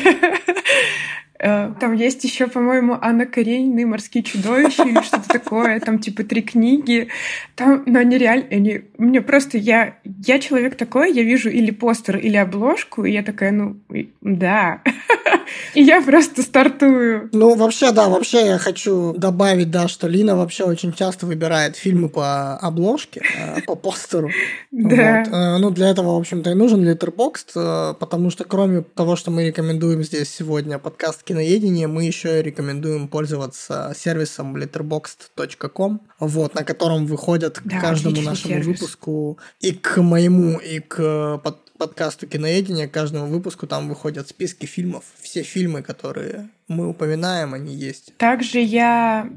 Э, 1.47 1.73
там 1.79 1.93
есть 1.93 2.25
еще, 2.25 2.49
по-моему, 2.49 2.99
Анна 3.01 3.25
Каренина 3.25 3.87
«Морские 3.87 4.25
чудовища» 4.25 4.83
или 4.83 5.01
что-то 5.01 5.29
такое. 5.29 5.79
Там 5.79 6.01
типа 6.01 6.25
три 6.25 6.43
книги. 6.43 7.07
Там, 7.55 7.85
но 7.87 8.01
они 8.01 8.19
реально... 8.19 8.47
Они... 8.51 8.81
Мне 8.99 9.21
просто... 9.21 9.57
Я, 9.57 9.97
я 10.27 10.41
человек 10.41 10.75
такой, 10.75 11.13
я 11.13 11.23
вижу 11.23 11.49
или 11.49 11.71
постер, 11.71 12.17
или 12.17 12.37
обложку, 12.37 13.05
и 13.05 13.13
я 13.13 13.23
такая, 13.23 13.53
ну, 13.53 13.77
да. 14.23 14.83
И 15.75 15.83
я 15.83 16.03
просто 16.03 16.43
стартую. 16.43 17.29
Ну, 17.33 17.55
вообще, 17.55 17.93
да, 17.93 18.09
вообще 18.09 18.47
я 18.47 18.59
хочу 18.59 19.15
добавить, 19.17 19.71
да, 19.71 19.89
что 19.89 20.09
Лина 20.09 20.37
вообще 20.37 20.65
очень 20.65 20.93
часто 20.93 21.27
выбирает 21.27 21.77
фильмы 21.77 22.09
по 22.09 22.57
обложке, 22.57 23.23
э, 23.37 23.63
по 23.63 23.75
постеру. 23.75 24.31
Да. 24.71 25.23
Э, 25.23 25.59
ну, 25.59 25.71
для 25.71 25.89
этого, 25.89 26.15
в 26.15 26.19
общем-то, 26.19 26.51
и 26.51 26.55
нужен 26.55 26.87
Letterboxd, 26.87 27.95
потому 27.95 28.31
что 28.31 28.45
кроме 28.45 28.83
того, 28.83 29.17
что 29.17 29.31
мы 29.31 29.47
рекомендуем 29.47 30.03
здесь 30.03 30.29
сегодня 30.29 30.79
подкаст 30.79 31.23
киноедения, 31.23 31.89
мы 31.89 32.05
еще 32.05 32.43
рекомендуем 32.43 33.09
пользоваться 33.09 33.95
сервисом 33.97 34.57
letterboxd.com, 34.57 36.01
вот, 36.21 36.55
на 36.55 36.65
котором 36.65 37.07
выходят 37.07 37.59
к 37.59 37.81
каждому 37.81 38.21
нашему 38.21 38.63
выпуску 38.63 39.39
и 39.61 39.73
к 39.73 40.03
моему, 40.03 40.59
и 40.59 40.81
к 40.81 41.39
под 41.39 41.66
подкасту 41.77 42.27
киноедения, 42.27 42.89
к 42.89 42.93
каждому 42.93 43.27
выпуску 43.27 43.67
там 43.67 43.89
выходят 43.89 44.29
списки 44.29 44.67
фильмов. 44.67 45.05
Все 45.21 45.43
фильмы, 45.43 45.83
которые 45.83 46.49
мы 46.69 46.89
упоминаем, 46.89 47.55
они 47.55 47.75
есть. 47.75 48.17
Также 48.17 48.61
я 48.61 49.29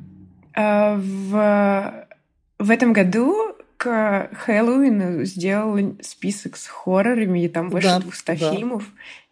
э, 0.56 0.96
в, 0.96 2.08
в 2.58 2.72
этом 2.72 2.94
году 2.94 3.56
к 3.80 4.30
Хэллоуину 4.34 5.24
сделал 5.24 5.96
список 6.02 6.58
с 6.58 6.68
хоррорами, 6.68 7.46
и 7.46 7.48
там 7.48 7.70
больше 7.70 7.88
да, 7.88 8.00
200 8.00 8.26
да. 8.26 8.36
фильмов. 8.54 8.84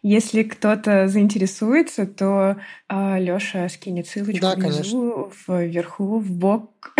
Если 0.02 0.42
кто-то 0.42 1.06
заинтересуется, 1.06 2.06
то 2.06 2.56
э, 2.88 3.20
Лёша 3.20 3.68
скинет 3.68 4.06
ссылочку 4.06 4.40
да, 4.40 4.54
внизу, 4.54 5.30
вверху, 5.46 6.18
в 6.18 6.30
бок. 6.30 6.94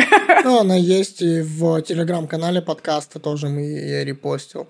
Ну, 0.44 0.61
она 0.61 0.77
есть 0.77 1.23
и 1.23 1.40
в 1.40 1.81
телеграм-канале 1.83 2.61
подкаста 2.61 3.18
тоже 3.18 3.49
мы 3.49 3.62
я 3.62 4.05
репостил. 4.05 4.68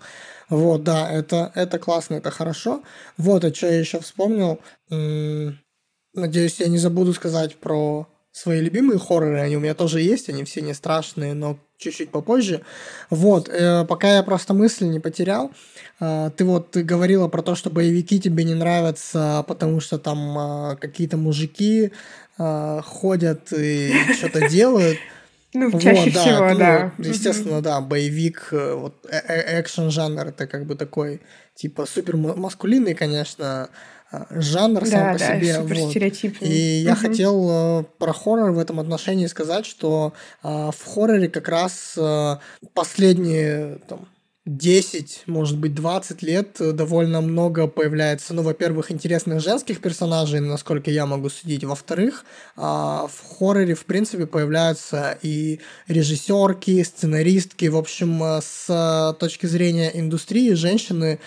Вот, 0.51 0.83
да, 0.83 1.11
это, 1.11 1.53
это 1.55 1.79
классно, 1.79 2.17
это 2.17 2.31
хорошо. 2.31 2.83
Вот, 3.17 3.45
а 3.45 3.55
что 3.55 3.67
я 3.67 3.79
еще 3.79 4.01
вспомнил. 4.01 4.61
Надеюсь, 4.89 6.61
я 6.61 6.69
не 6.69 6.79
забуду 6.79 7.13
сказать 7.13 7.57
про 7.57 8.09
свои 8.33 8.61
любимые 8.61 8.99
хорроры, 8.99 9.41
они 9.41 9.57
у 9.57 9.61
меня 9.61 9.75
тоже 9.75 10.01
есть, 10.01 10.29
они 10.29 10.45
все 10.45 10.61
не 10.61 10.75
страшные, 10.75 11.35
но 11.35 11.59
чуть-чуть 11.77 12.11
попозже. 12.11 12.63
Вот, 13.11 13.49
э, 13.49 13.85
пока 13.85 14.17
я 14.17 14.23
просто 14.23 14.55
мысль 14.55 14.87
не 14.87 15.01
потерял, 15.01 15.51
э, 16.01 16.31
ты 16.37 16.45
вот 16.45 16.71
ты 16.71 16.83
говорила 16.83 17.29
про 17.29 17.43
то, 17.43 17.55
что 17.55 17.71
боевики 17.71 18.21
тебе 18.21 18.45
не 18.45 18.55
нравятся, 18.55 19.45
потому 19.49 19.81
что 19.81 19.99
там 19.99 20.39
э, 20.39 20.77
какие-то 20.77 21.17
мужики 21.17 21.93
э, 22.39 22.81
ходят 22.85 23.53
и 23.53 23.93
что-то 24.19 24.49
делают. 24.49 24.99
Ну, 25.55 25.81
чаще 25.81 26.05
вот, 26.05 26.15
да, 26.15 26.21
всего, 26.21 26.49
ну, 26.51 26.59
да. 26.59 26.93
Естественно, 26.99 27.63
да, 27.63 27.81
боевик, 27.81 28.49
э, 28.53 28.75
вот 28.75 29.07
э, 29.09 29.17
э, 29.17 29.61
экшен 29.61 29.91
жанр 29.91 30.27
это 30.27 30.47
как 30.47 30.67
бы 30.67 30.75
такой, 30.75 31.23
типа, 31.55 31.87
супер 31.87 32.17
маскулинный, 32.17 32.95
конечно, 32.95 33.71
жанр 34.31 34.87
сам 34.87 35.01
да, 35.01 35.13
по 35.13 35.19
да, 35.19 35.41
себе. 35.41 35.61
Вот. 35.61 36.43
И 36.43 36.83
я 36.83 36.93
угу. 36.93 37.01
хотел 37.01 37.85
про 37.99 38.13
хоррор 38.13 38.53
в 38.53 38.59
этом 38.59 38.81
отношении 38.81 39.27
сказать, 39.27 39.65
что 39.65 40.13
в 40.43 40.85
хорроре 40.85 41.29
как 41.29 41.49
раз 41.49 41.99
последние 42.75 43.79
там, 43.89 44.09
10, 44.49 45.25
может 45.27 45.59
быть, 45.59 45.75
20 45.75 46.23
лет 46.23 46.57
довольно 46.59 47.21
много 47.21 47.67
появляется, 47.67 48.33
ну, 48.33 48.43
во-первых, 48.43 48.91
интересных 48.91 49.41
женских 49.41 49.81
персонажей, 49.81 50.41
насколько 50.41 50.91
я 50.91 51.05
могу 51.05 51.29
судить, 51.29 51.65
во-вторых, 51.65 52.25
а, 52.57 53.09
в 53.09 53.39
хорроре, 53.39 53.75
в 53.75 53.85
принципе, 53.85 54.27
появляются 54.27 55.19
и 55.23 55.61
режиссерки, 55.87 56.83
сценаристки, 56.83 57.67
в 57.67 57.77
общем, 57.77 58.23
с 58.41 59.17
точки 59.21 59.47
зрения 59.47 59.91
индустрии, 59.95 60.55
женщины, 60.55 61.21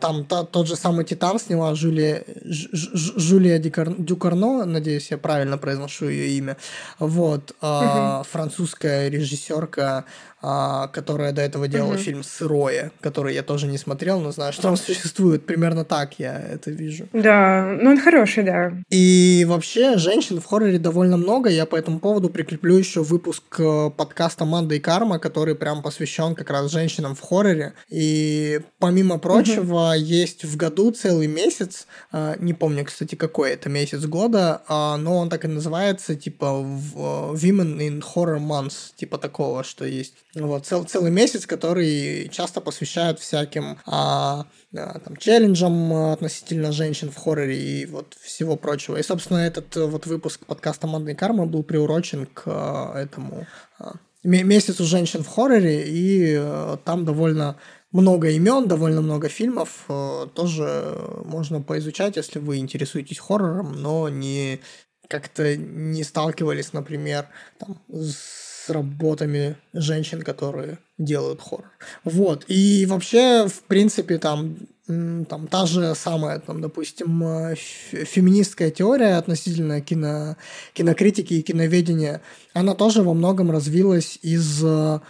там 0.00 0.24
та, 0.24 0.44
тот 0.44 0.66
же 0.66 0.76
самый 0.76 1.04
«Титан» 1.04 1.38
сняла 1.38 1.74
Жюлия, 1.74 2.24
Жюлия 2.44 3.58
Дюкарно, 3.58 4.64
надеюсь, 4.64 5.10
я 5.10 5.18
правильно 5.18 5.58
произношу 5.58 6.08
ее 6.08 6.30
имя, 6.38 6.56
вот, 6.98 7.54
угу. 7.60 8.24
французская 8.30 9.08
режиссерка, 9.08 10.04
а, 10.42 10.88
которая 10.88 11.32
до 11.32 11.42
этого 11.42 11.68
делала 11.68 11.94
угу. 11.94 11.98
фильм 11.98 12.22
«Сырое», 12.22 12.92
который 13.00 13.34
я 13.34 13.42
тоже 13.42 13.66
не 13.66 13.76
смотрел, 13.76 14.20
но 14.20 14.32
знаю, 14.32 14.52
что 14.52 14.68
он 14.68 14.76
существует. 14.78 15.44
Примерно 15.44 15.84
так 15.84 16.18
я 16.18 16.38
это 16.38 16.70
вижу. 16.70 17.08
Да, 17.12 17.76
ну 17.80 17.90
он 17.90 18.00
хороший, 18.00 18.42
да. 18.42 18.72
И 18.88 19.44
вообще 19.46 19.98
женщин 19.98 20.40
в 20.40 20.46
хорроре 20.46 20.78
довольно 20.78 21.16
много. 21.16 21.50
Я 21.50 21.66
по 21.66 21.76
этому 21.76 21.98
поводу 21.98 22.30
прикреплю 22.30 22.76
еще 22.76 23.02
выпуск 23.02 23.42
э, 23.58 23.90
подкаста 23.94 24.46
«Манда 24.46 24.76
и 24.76 24.80
карма», 24.80 25.18
который 25.18 25.54
прям 25.54 25.82
посвящен 25.82 26.34
как 26.34 26.48
раз 26.48 26.70
женщинам 26.70 27.14
в 27.14 27.20
хорроре. 27.20 27.74
И 27.90 28.60
помимо 28.78 29.18
прочего, 29.18 29.90
угу. 29.90 30.02
есть 30.02 30.44
в 30.44 30.56
году 30.56 30.90
целый 30.90 31.26
месяц, 31.26 31.86
э, 32.12 32.36
не 32.38 32.54
помню, 32.54 32.86
кстати, 32.86 33.14
какой 33.14 33.52
это 33.52 33.68
месяц 33.68 34.06
года, 34.06 34.62
а, 34.68 34.96
но 34.96 35.18
он 35.18 35.28
так 35.28 35.44
и 35.44 35.48
называется, 35.48 36.14
типа 36.14 36.64
э, 36.64 37.34
Women 37.34 37.78
in 37.78 38.02
Horror 38.02 38.38
Months, 38.38 38.92
типа 38.96 39.18
такого, 39.18 39.64
что 39.64 39.84
есть 39.84 40.14
вот, 40.34 40.66
цел, 40.66 40.84
целый 40.84 41.10
месяц, 41.10 41.46
который 41.46 42.28
часто 42.28 42.60
посвящают 42.60 43.18
всяким 43.18 43.78
а, 43.86 44.46
а, 44.76 44.98
там, 45.00 45.16
челленджам 45.16 45.92
относительно 46.12 46.70
женщин 46.70 47.10
в 47.10 47.16
хорроре 47.16 47.60
и 47.60 47.86
вот 47.86 48.14
всего 48.20 48.56
прочего. 48.56 48.96
И, 48.96 49.02
собственно, 49.02 49.38
этот 49.38 49.76
э, 49.76 49.84
вот 49.84 50.06
выпуск 50.06 50.46
подкаста 50.46 50.86
«Модный 50.86 51.16
карма» 51.16 51.46
был 51.46 51.64
приурочен 51.64 52.26
к 52.26 52.44
а, 52.46 52.96
этому 52.96 53.46
а, 53.78 53.94
месяцу 54.22 54.84
женщин 54.84 55.24
в 55.24 55.28
хорроре, 55.28 55.88
и 55.88 56.36
а, 56.38 56.76
там 56.84 57.04
довольно 57.04 57.56
много 57.90 58.30
имен, 58.30 58.68
довольно 58.68 59.00
много 59.00 59.28
фильмов. 59.28 59.84
А, 59.88 60.28
тоже 60.28 60.96
можно 61.24 61.60
поизучать, 61.60 62.16
если 62.16 62.38
вы 62.38 62.58
интересуетесь 62.58 63.18
хоррором, 63.18 63.72
но 63.72 64.08
не 64.08 64.60
как-то 65.08 65.56
не 65.56 66.04
сталкивались, 66.04 66.72
например, 66.72 67.26
там, 67.58 67.82
с 67.88 68.49
работами 68.70 69.56
женщин, 69.72 70.22
которые 70.22 70.78
делают 70.98 71.40
хоррор. 71.40 71.70
Вот. 72.04 72.44
И 72.48 72.86
вообще, 72.86 73.46
в 73.48 73.62
принципе, 73.64 74.18
там, 74.18 74.56
там 74.86 75.46
та 75.48 75.66
же 75.66 75.94
самая, 75.94 76.38
там, 76.40 76.60
допустим, 76.60 77.22
э, 77.22 77.54
феминистская 77.56 78.70
теория 78.70 79.16
относительно 79.16 79.80
кино, 79.80 80.36
кинокритики 80.72 81.34
и 81.34 81.42
киноведения, 81.42 82.20
она 82.54 82.74
тоже 82.74 83.02
во 83.02 83.14
многом 83.14 83.50
развилась 83.50 84.18
из 84.22 84.64
э, 84.64 85.00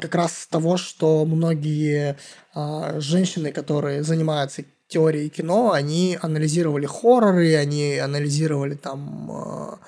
как 0.00 0.14
раз 0.14 0.46
того, 0.50 0.76
что 0.76 1.24
многие 1.24 2.16
а, 2.54 3.00
женщины, 3.00 3.52
которые 3.52 4.02
занимаются 4.02 4.64
теорией 4.88 5.28
кино, 5.28 5.72
они 5.72 6.18
анализировали 6.20 6.86
хорроры, 6.86 7.54
они 7.56 7.98
анализировали 7.98 8.74
там 8.74 9.30
а, 9.30 9.78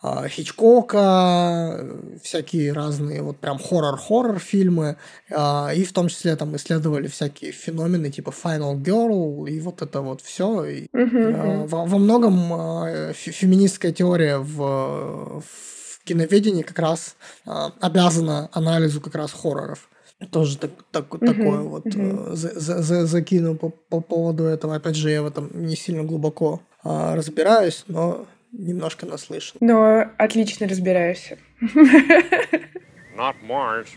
Хичкока, 0.00 1.84
всякие 2.22 2.72
разные 2.72 3.20
вот 3.20 3.38
прям 3.38 3.58
хоррор-хоррор 3.58 4.38
фильмы, 4.38 4.96
а, 5.30 5.72
и 5.74 5.84
в 5.84 5.92
том 5.92 6.08
числе 6.08 6.36
там 6.36 6.54
исследовали 6.54 7.08
всякие 7.08 7.50
феномены 7.50 8.10
типа 8.10 8.30
Final 8.30 8.76
Girl 8.76 9.50
и 9.50 9.58
вот 9.58 9.82
это 9.82 10.00
вот 10.00 10.20
все. 10.20 10.64
Uh-huh. 10.64 11.66
во, 11.66 11.84
во 11.84 11.98
многом 11.98 12.34
феминистская 13.12 13.90
теория 13.90 14.38
в, 14.38 15.40
в 15.40 16.04
киноведении 16.04 16.62
как 16.62 16.78
раз 16.78 17.16
обязана 17.44 18.48
анализу 18.52 19.00
как 19.00 19.16
раз 19.16 19.32
хорроров. 19.32 19.88
Тоже 20.30 20.58
так, 20.58 20.70
так, 20.90 21.08
такое 21.10 21.60
вот 21.60 21.84
за, 21.84 22.82
за, 22.82 23.06
закину 23.06 23.56
по, 23.56 23.68
по 23.68 24.00
поводу 24.00 24.44
этого. 24.44 24.74
Опять 24.74 24.96
же, 24.96 25.10
я 25.10 25.22
в 25.22 25.26
этом 25.26 25.48
не 25.54 25.76
сильно 25.76 26.02
глубоко 26.02 26.60
а, 26.82 27.14
разбираюсь, 27.14 27.84
но 27.86 28.26
немножко 28.52 29.06
наслышан. 29.06 29.58
Но 29.60 30.10
отлично 30.18 30.66
разбираешься. 30.66 31.38
Not 33.16 33.36
Mars. 33.42 33.88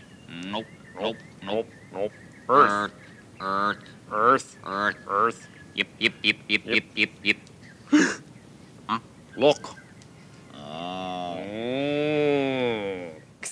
Nope, 0.44 0.66
nope, 0.98 1.16
nope, 1.42 1.66
nope. 1.92 2.12
Earth. 2.48 2.92
Earth. 3.40 3.78
Earth. 4.10 4.56
Earth. 4.64 4.96
Earth. 5.06 5.48
Yep, 5.74 5.88
yep, 6.00 6.12
yep, 6.22 6.36
yep, 6.48 6.62
yep, 6.66 6.84
yep, 6.94 7.10
yep. 7.22 7.36
huh? 8.88 8.98
Look. 9.36 9.76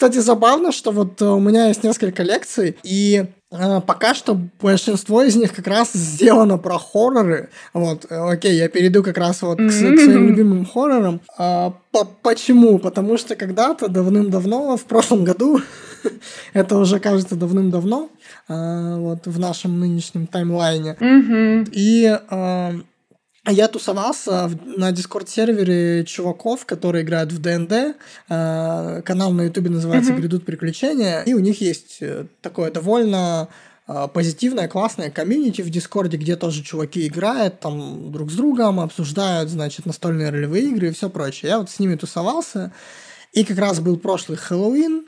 Кстати, 0.00 0.16
забавно, 0.16 0.72
что 0.72 0.92
вот 0.92 1.20
у 1.20 1.38
меня 1.40 1.66
есть 1.66 1.84
несколько 1.84 2.22
лекций, 2.22 2.74
и 2.82 3.26
а, 3.50 3.82
пока 3.82 4.14
что 4.14 4.34
большинство 4.58 5.22
из 5.22 5.36
них 5.36 5.54
как 5.54 5.66
раз 5.66 5.92
сделано 5.92 6.56
про 6.56 6.78
хорроры. 6.78 7.50
Вот, 7.74 8.10
окей, 8.10 8.56
я 8.56 8.70
перейду 8.70 9.02
как 9.02 9.18
раз 9.18 9.42
вот 9.42 9.58
к, 9.58 9.66
к 9.66 9.70
своим 9.70 10.28
любимым 10.28 10.64
хоррорам. 10.64 11.20
А, 11.36 11.74
по 11.90 12.06
почему? 12.06 12.78
Потому 12.78 13.18
что 13.18 13.36
когда-то 13.36 13.88
давным-давно, 13.88 14.78
в 14.78 14.84
прошлом 14.84 15.24
году, 15.24 15.60
это 16.54 16.78
уже 16.78 16.98
кажется 16.98 17.34
давным-давно, 17.34 18.08
а, 18.48 18.96
вот 18.96 19.26
в 19.26 19.38
нашем 19.38 19.78
нынешнем 19.78 20.26
таймлайне. 20.26 20.96
И 21.72 22.18
а, 22.30 22.72
я 23.46 23.68
тусовался 23.68 24.50
на 24.64 24.92
Discord-сервере 24.92 26.04
чуваков, 26.04 26.66
которые 26.66 27.04
играют 27.04 27.32
в 27.32 27.40
ДНД. 27.40 27.96
А, 28.28 29.02
канал 29.02 29.32
на 29.32 29.42
ютубе 29.42 29.70
называется 29.70 30.12
«Грядут 30.12 30.44
приключения». 30.44 31.22
И 31.22 31.34
у 31.34 31.38
них 31.38 31.60
есть 31.60 31.98
э, 32.00 32.26
такое 32.42 32.70
довольно 32.70 33.48
а, 33.86 34.08
позитивное, 34.08 34.68
классное 34.68 35.10
комьюнити 35.10 35.62
в 35.62 35.70
Дискорде, 35.70 36.16
где 36.16 36.36
тоже 36.36 36.62
чуваки 36.62 37.06
играют 37.06 37.60
там 37.60 38.12
друг 38.12 38.30
с 38.30 38.34
другом, 38.34 38.78
обсуждают, 38.78 39.48
значит, 39.48 39.86
настольные 39.86 40.30
ролевые 40.30 40.64
игры 40.64 40.88
и 40.88 40.92
все 40.92 41.08
прочее. 41.08 41.50
Я 41.50 41.58
вот 41.58 41.70
с 41.70 41.78
ними 41.80 41.96
тусовался, 41.96 42.72
и 43.32 43.44
как 43.44 43.58
раз 43.58 43.80
был 43.80 43.96
прошлый 43.96 44.38
Хэллоуин, 44.38 45.06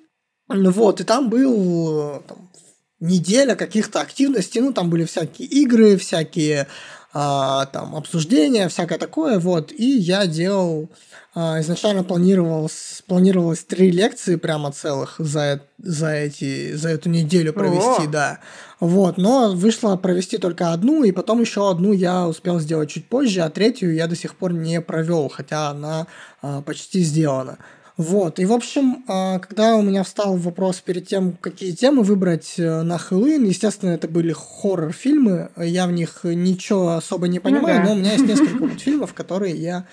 вот, 0.48 1.00
и 1.00 1.04
там 1.04 1.30
был 1.30 2.22
там, 2.26 2.50
неделя 2.98 3.54
каких-то 3.54 4.00
активностей, 4.00 4.60
ну, 4.60 4.72
там 4.72 4.90
были 4.90 5.04
всякие 5.04 5.48
игры, 5.48 5.96
всякие 5.96 6.66
а, 7.14 7.66
там 7.66 7.94
обсуждения, 7.94 8.68
всякое 8.68 8.98
такое, 8.98 9.38
вот, 9.38 9.70
и 9.70 9.98
я 9.98 10.26
делал, 10.26 10.88
а, 11.34 11.60
изначально 11.60 12.04
планировал, 12.04 12.70
планировалось 13.06 13.64
три 13.64 13.90
лекции 13.90 14.36
прямо 14.36 14.72
целых 14.72 15.16
за, 15.18 15.60
за, 15.78 16.12
эти, 16.12 16.74
за 16.74 16.88
эту 16.88 17.10
неделю 17.10 17.52
провести, 17.52 18.04
О! 18.04 18.10
да, 18.10 18.38
вот, 18.80 19.18
но 19.18 19.52
вышло 19.52 19.96
провести 19.96 20.38
только 20.38 20.72
одну, 20.72 21.04
и 21.04 21.12
потом 21.12 21.40
еще 21.42 21.70
одну 21.70 21.92
я 21.92 22.26
успел 22.26 22.58
сделать 22.60 22.90
чуть 22.90 23.06
позже, 23.06 23.42
а 23.42 23.50
третью 23.50 23.94
я 23.94 24.06
до 24.06 24.16
сих 24.16 24.34
пор 24.34 24.54
не 24.54 24.80
провел, 24.80 25.28
хотя 25.28 25.68
она 25.68 26.06
а, 26.40 26.62
почти 26.62 27.02
сделана. 27.02 27.58
Вот, 27.96 28.38
и 28.38 28.46
в 28.46 28.52
общем, 28.52 29.04
а, 29.06 29.38
когда 29.38 29.76
у 29.76 29.82
меня 29.82 30.02
встал 30.02 30.36
вопрос 30.36 30.80
перед 30.80 31.06
тем, 31.06 31.36
какие 31.40 31.72
темы 31.72 32.02
выбрать 32.02 32.54
э, 32.58 32.82
на 32.82 32.96
Хэллоуин, 32.96 33.44
естественно, 33.44 33.90
это 33.90 34.08
были 34.08 34.32
хоррор-фильмы, 34.32 35.50
я 35.58 35.86
в 35.86 35.92
них 35.92 36.20
ничего 36.24 36.92
особо 36.92 37.28
не 37.28 37.38
понимаю, 37.38 37.80
ну, 37.80 37.82
да. 37.82 37.88
но 37.88 37.92
у 37.92 37.96
меня 37.96 38.12
есть 38.12 38.26
несколько 38.26 38.68
фильмов, 38.78 39.12
которые 39.12 39.54
я 39.56 39.86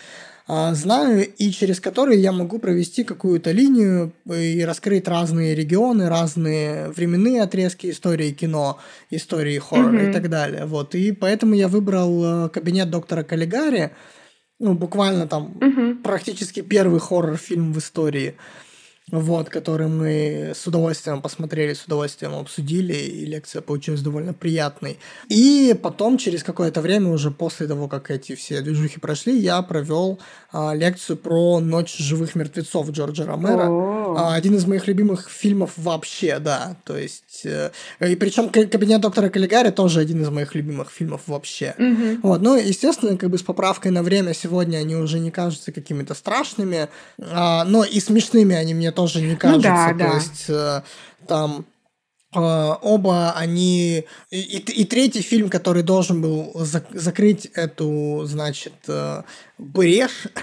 а, 0.52 0.74
знаю 0.74 1.28
и 1.28 1.52
через 1.52 1.80
которые 1.80 2.20
я 2.20 2.32
могу 2.32 2.58
провести 2.58 3.04
какую-то 3.04 3.52
линию 3.52 4.14
и 4.26 4.64
раскрыть 4.64 5.08
разные 5.08 5.54
регионы, 5.54 6.10
разные 6.10 6.90
временные 6.90 7.44
отрезки 7.44 7.92
истории 7.92 8.32
кино, 8.32 8.80
истории 9.12 9.60
хоррора 9.60 10.00
mm-hmm. 10.00 10.10
и 10.10 10.14
так 10.14 10.30
далее. 10.30 10.66
Вот, 10.66 10.96
и 10.96 11.12
поэтому 11.12 11.54
я 11.54 11.68
выбрал 11.68 12.46
э, 12.46 12.50
кабинет 12.50 12.90
доктора 12.90 13.22
Каллигари, 13.22 13.92
ну, 14.60 14.74
буквально 14.74 15.28
там 15.28 15.58
угу. 15.62 15.96
практически 16.04 16.62
первый 16.62 17.00
хоррор-фильм 17.00 17.74
в 17.74 17.80
истории 17.80 18.36
вот, 19.12 19.50
который 19.50 19.88
мы 19.88 20.52
с 20.56 20.68
удовольствием 20.68 21.22
посмотрели, 21.22 21.74
с 21.74 21.86
удовольствием 21.86 22.36
обсудили, 22.36 22.94
и 22.94 23.26
лекция 23.26 23.62
получилась 23.62 24.02
довольно 24.02 24.34
приятной. 24.34 25.00
И 25.30 25.76
потом, 25.82 26.18
через 26.18 26.44
какое-то 26.44 26.82
время, 26.82 27.10
уже 27.10 27.32
после 27.32 27.68
того, 27.68 27.88
как 27.88 28.12
эти 28.12 28.36
все 28.36 28.62
движухи 28.62 29.00
прошли, 29.00 29.38
я 29.38 29.62
провел 29.62 30.20
а, 30.52 30.74
лекцию 30.74 31.18
про 31.18 31.60
«Ночь 31.60 31.98
живых 31.98 32.34
мертвецов» 32.36 32.90
Джорджа 32.90 33.26
Ромера. 33.26 33.68
А, 34.18 34.34
один 34.34 34.56
из 34.56 34.66
моих 34.66 34.88
любимых 34.88 35.30
фильмов 35.30 35.74
вообще, 35.78 36.40
да. 36.40 36.76
То 36.86 36.98
есть, 36.98 37.42
э, 37.46 37.72
и 38.00 38.16
причем 38.16 38.50
«Кабинет 38.50 39.02
доктора 39.02 39.30
Каллигари» 39.30 39.70
тоже 39.70 40.00
один 40.00 40.24
из 40.24 40.30
моих 40.30 40.56
любимых 40.56 40.90
фильмов 40.90 41.22
вообще. 41.28 41.76
Угу. 41.78 42.28
Вот, 42.28 42.42
ну, 42.42 42.56
естественно, 42.56 43.16
как 43.16 43.30
бы 43.30 43.38
с 43.38 43.44
поправкой 43.44 43.92
на 43.92 44.02
время 44.02 44.34
сегодня 44.34 44.78
они 44.78 44.96
уже 44.96 45.20
не 45.20 45.30
кажутся 45.30 45.72
какими-то 45.72 46.16
страшными, 46.16 46.90
а, 47.20 47.64
но 47.66 47.84
и 47.84 48.00
смешными 48.00 48.56
они 48.56 48.74
мне 48.74 48.92
тоже 48.92 49.22
не 49.22 49.36
кажутся. 49.36 49.70
Ну, 49.70 49.76
да, 49.76 49.90
То 49.92 49.98
да. 49.98 50.16
есть 50.16 50.46
э, 50.48 50.82
там 51.28 51.66
оба 52.32 53.32
они 53.32 54.06
и, 54.30 54.58
и, 54.58 54.86
третий 54.86 55.22
фильм, 55.22 55.50
который 55.50 55.82
должен 55.82 56.22
был 56.22 56.52
зак- 56.56 56.96
закрыть 56.96 57.46
эту, 57.56 58.24
значит, 58.26 58.74
э, 58.88 59.24
брешь. 59.58 60.28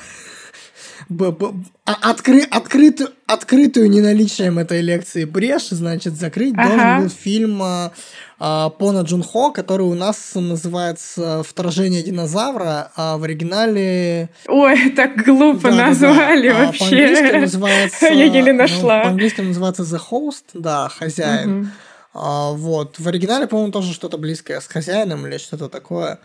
А, 1.09 2.11
откры, 2.11 2.41
открытую, 2.41 3.11
открытую 3.27 3.91
неналичием 3.91 4.59
этой 4.59 4.81
лекции 4.81 5.25
брешь, 5.25 5.69
значит, 5.69 6.17
закрыть 6.17 6.55
ага. 6.57 6.69
должен 6.69 7.03
был 7.03 7.09
фильм 7.11 7.63
а, 7.63 7.93
Пона 8.39 9.01
Джун 9.01 9.23
Хо, 9.23 9.51
который 9.51 9.87
у 9.87 9.95
нас 9.95 10.33
называется 10.35 11.43
«Вторжение 11.43 12.03
динозавра», 12.03 12.93
а 12.95 13.17
в 13.17 13.25
оригинале... 13.25 14.29
Ой, 14.47 14.91
так 14.91 15.25
глупо 15.25 15.71
да, 15.71 15.89
назвали 15.89 16.49
да, 16.49 16.55
да. 16.55 16.67
вообще. 16.67 16.85
А 16.85 16.89
по-английски 16.91 17.37
называется... 17.37 18.07
Я 18.13 18.25
еле 18.25 18.53
ну, 18.53 18.59
нашла. 18.59 18.99
Ну, 18.99 19.05
по-английски 19.05 19.41
называется 19.41 19.83
«The 19.85 20.01
Host», 20.11 20.45
да, 20.53 20.89
«Хозяин». 20.91 21.61
Угу. 21.61 21.67
А, 22.13 22.53
вот. 22.53 22.99
В 22.99 23.09
оригинале, 23.09 23.47
по-моему, 23.47 23.73
тоже 23.73 23.95
что-то 23.95 24.19
близкое 24.19 24.61
с 24.61 24.67
«Хозяином» 24.67 25.27
или 25.27 25.39
что-то 25.39 25.69
такое. 25.69 26.19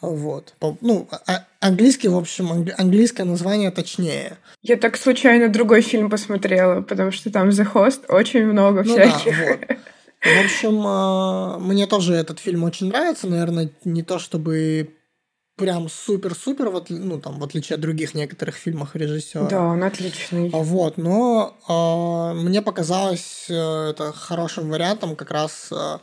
Вот. 0.00 0.54
Ну, 0.80 1.08
а, 1.28 1.44
английский, 1.60 2.08
в 2.08 2.16
общем, 2.16 2.66
английское 2.76 3.22
название 3.22 3.70
точнее. 3.70 4.36
Я 4.62 4.76
так 4.76 4.96
случайно 4.96 5.48
другой 5.48 5.80
фильм 5.82 6.10
посмотрела, 6.10 6.80
потому 6.80 7.12
что 7.12 7.30
там 7.30 7.50
The 7.50 7.72
Host 7.72 8.06
очень 8.08 8.44
много 8.46 8.82
ну 8.82 8.92
всяких. 8.92 9.38
Да, 9.38 9.46
вот. 9.46 9.78
В 10.22 10.44
общем, 10.44 10.82
а, 10.86 11.58
мне 11.58 11.86
тоже 11.86 12.14
этот 12.14 12.38
фильм 12.38 12.62
очень 12.64 12.88
нравится. 12.88 13.26
Наверное, 13.26 13.70
не 13.84 14.02
то 14.02 14.18
чтобы 14.18 14.94
прям 15.56 15.88
супер-супер, 15.88 16.70
вот, 16.70 16.90
ну, 16.90 17.20
там, 17.20 17.38
в 17.38 17.44
отличие 17.44 17.74
от 17.74 17.80
других 17.80 18.14
некоторых 18.14 18.56
фильмов 18.56 18.96
режиссера. 18.96 19.46
Да, 19.48 19.62
он 19.62 19.84
отличный. 19.84 20.50
А, 20.52 20.56
вот, 20.58 20.96
но 20.96 21.56
э, 21.68 22.40
мне 22.40 22.62
показалось 22.62 23.46
э, 23.48 23.90
это 23.90 24.12
хорошим 24.12 24.70
вариантом 24.70 25.14
как 25.14 25.30
раз 25.30 25.68
э, 25.70 25.98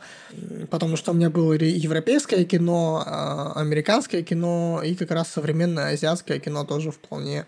потому, 0.70 0.96
что 0.96 1.10
у 1.10 1.14
меня 1.14 1.30
было 1.30 1.52
европейское 1.54 2.44
кино, 2.44 3.02
э, 3.04 3.58
американское 3.58 4.22
кино 4.22 4.82
и 4.84 4.94
как 4.94 5.10
раз 5.10 5.28
современное 5.28 5.92
азиатское 5.94 6.38
кино 6.38 6.64
тоже 6.64 6.90
вполне 6.92 7.44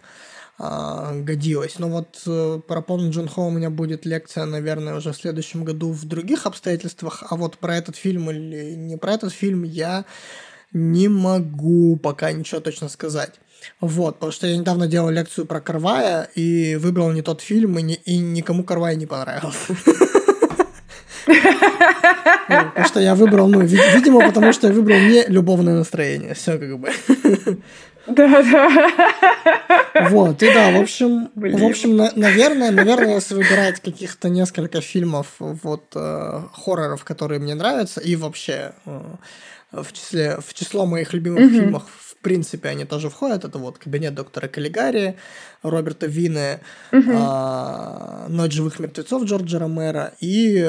а, 0.64 1.12
годилось. 1.14 1.80
Но 1.80 1.88
вот 1.88 2.22
э, 2.24 2.60
про 2.68 2.82
Пон 2.82 3.10
Джун 3.10 3.26
Хо 3.26 3.48
у 3.48 3.50
меня 3.50 3.68
будет 3.68 4.06
лекция, 4.06 4.44
наверное, 4.44 4.94
уже 4.94 5.10
в 5.10 5.16
следующем 5.16 5.64
году 5.64 5.90
в 5.90 6.04
других 6.04 6.46
обстоятельствах, 6.46 7.24
а 7.28 7.34
вот 7.34 7.58
про 7.58 7.76
этот 7.76 7.96
фильм 7.96 8.30
или 8.30 8.76
не 8.76 8.96
про 8.96 9.14
этот 9.14 9.32
фильм 9.32 9.64
я 9.64 10.04
не 10.72 11.08
могу 11.08 11.96
пока 11.96 12.30
ничего 12.30 12.60
точно 12.60 12.88
сказать. 12.88 13.40
Вот, 13.80 14.14
потому 14.14 14.30
что 14.30 14.46
я 14.46 14.56
недавно 14.56 14.86
делал 14.86 15.10
лекцию 15.10 15.46
про 15.46 15.60
Карвая 15.60 16.28
и 16.36 16.76
выбрал 16.76 17.10
не 17.10 17.22
тот 17.22 17.40
фильм, 17.40 17.76
и, 17.78 17.82
не, 17.82 17.94
и 17.94 18.18
никому 18.18 18.62
Карвай 18.62 18.94
не 18.94 19.06
понравился. 19.06 19.74
Потому 22.46 22.86
что 22.86 23.00
я 23.00 23.16
выбрал, 23.16 23.48
ну, 23.48 23.62
видимо, 23.62 24.24
потому 24.24 24.52
что 24.52 24.68
я 24.68 24.72
выбрал 24.72 24.98
не 24.98 25.24
любовное 25.26 25.74
настроение. 25.74 26.34
Все 26.34 26.56
как 26.56 26.78
бы. 26.78 26.92
Да, 28.06 28.42
да. 28.42 30.08
Вот, 30.10 30.42
и 30.42 30.52
да, 30.52 30.72
в 30.72 30.80
общем, 30.80 31.30
Блин. 31.34 31.58
в 31.58 31.64
общем, 31.64 31.96
на, 31.96 32.12
наверное, 32.16 32.70
наверное, 32.70 33.14
если 33.14 33.34
выбирать 33.34 33.80
каких-то 33.80 34.28
несколько 34.28 34.80
фильмов, 34.80 35.26
вот, 35.38 35.84
э, 35.94 36.42
хорроров, 36.52 37.04
которые 37.04 37.40
мне 37.40 37.54
нравятся, 37.54 38.00
и 38.00 38.16
вообще 38.16 38.72
э, 38.86 39.00
в 39.72 39.92
числе, 39.92 40.38
в 40.44 40.52
число 40.54 40.86
моих 40.86 41.12
любимых 41.12 41.42
mm-hmm. 41.42 41.60
фильмов, 41.60 41.84
в 42.00 42.16
принципе, 42.22 42.68
они 42.68 42.84
тоже 42.84 43.08
входят, 43.08 43.44
это 43.44 43.58
вот 43.58 43.78
«Кабинет 43.78 44.14
доктора 44.14 44.48
Каллигари», 44.48 45.16
Роберта 45.62 46.06
Вины, 46.06 46.60
mm-hmm. 46.92 48.26
э, 48.26 48.28
«Ночь 48.28 48.52
живых 48.52 48.80
мертвецов» 48.80 49.24
Джорджа 49.24 49.58
Ромера 49.58 50.12
и 50.20 50.58
э, 50.58 50.62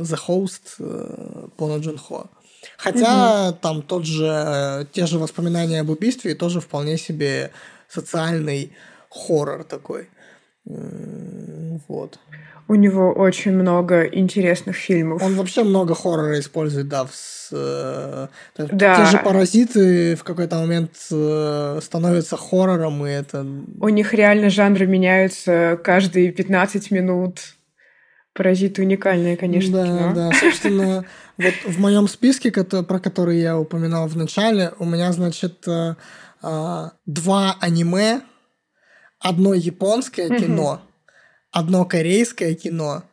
«The 0.00 0.18
Host» 0.28 0.76
э, 0.78 1.48
Пона 1.56 1.80
Джун 1.80 1.98
Хо. 1.98 2.30
Хотя 2.76 3.48
угу. 3.48 3.58
там 3.60 3.82
тот 3.82 4.04
же, 4.04 4.26
э, 4.26 4.84
те 4.92 5.06
же 5.06 5.18
воспоминания 5.18 5.80
об 5.80 5.90
убийстве 5.90 6.34
тоже 6.34 6.60
вполне 6.60 6.98
себе 6.98 7.50
социальный 7.88 8.72
хоррор 9.10 9.64
такой. 9.64 10.08
Вот. 10.64 12.18
У 12.66 12.76
него 12.76 13.12
очень 13.12 13.52
много 13.52 14.04
интересных 14.04 14.76
фильмов. 14.76 15.22
Он 15.22 15.34
вообще 15.34 15.64
много 15.64 15.94
хоррора 15.94 16.40
использует, 16.40 16.88
да. 16.88 17.04
В, 17.04 17.12
э, 17.52 18.28
да. 18.56 18.96
Те 18.96 19.10
же 19.10 19.18
паразиты 19.18 20.16
в 20.16 20.24
какой-то 20.24 20.56
момент 20.56 20.92
э, 21.10 21.80
становятся 21.82 22.38
хоррором, 22.38 23.06
и 23.06 23.10
это... 23.10 23.46
У 23.80 23.88
них 23.90 24.14
реально 24.14 24.48
жанры 24.48 24.86
меняются 24.86 25.78
каждые 25.84 26.32
15 26.32 26.90
минут. 26.90 27.53
Паразиты 28.34 28.82
уникальные, 28.82 29.36
конечно. 29.36 29.78
Да, 29.78 29.86
кино. 29.86 30.12
да. 30.14 30.30
Собственно, 30.32 31.04
вот 31.38 31.54
в 31.64 31.78
моем 31.78 32.08
списке, 32.08 32.50
про 32.50 32.98
который 32.98 33.40
я 33.40 33.58
упоминал 33.58 34.08
в 34.08 34.16
начале, 34.16 34.72
у 34.78 34.84
меня, 34.84 35.12
значит, 35.12 35.66
э, 35.68 35.94
а, 36.42 36.92
два 37.06 37.56
аниме, 37.60 38.22
одно 39.20 39.54
японское 39.54 40.28
кино, 40.28 40.82
одно 41.52 41.84
корейское 41.84 42.54
кино, 42.54 43.04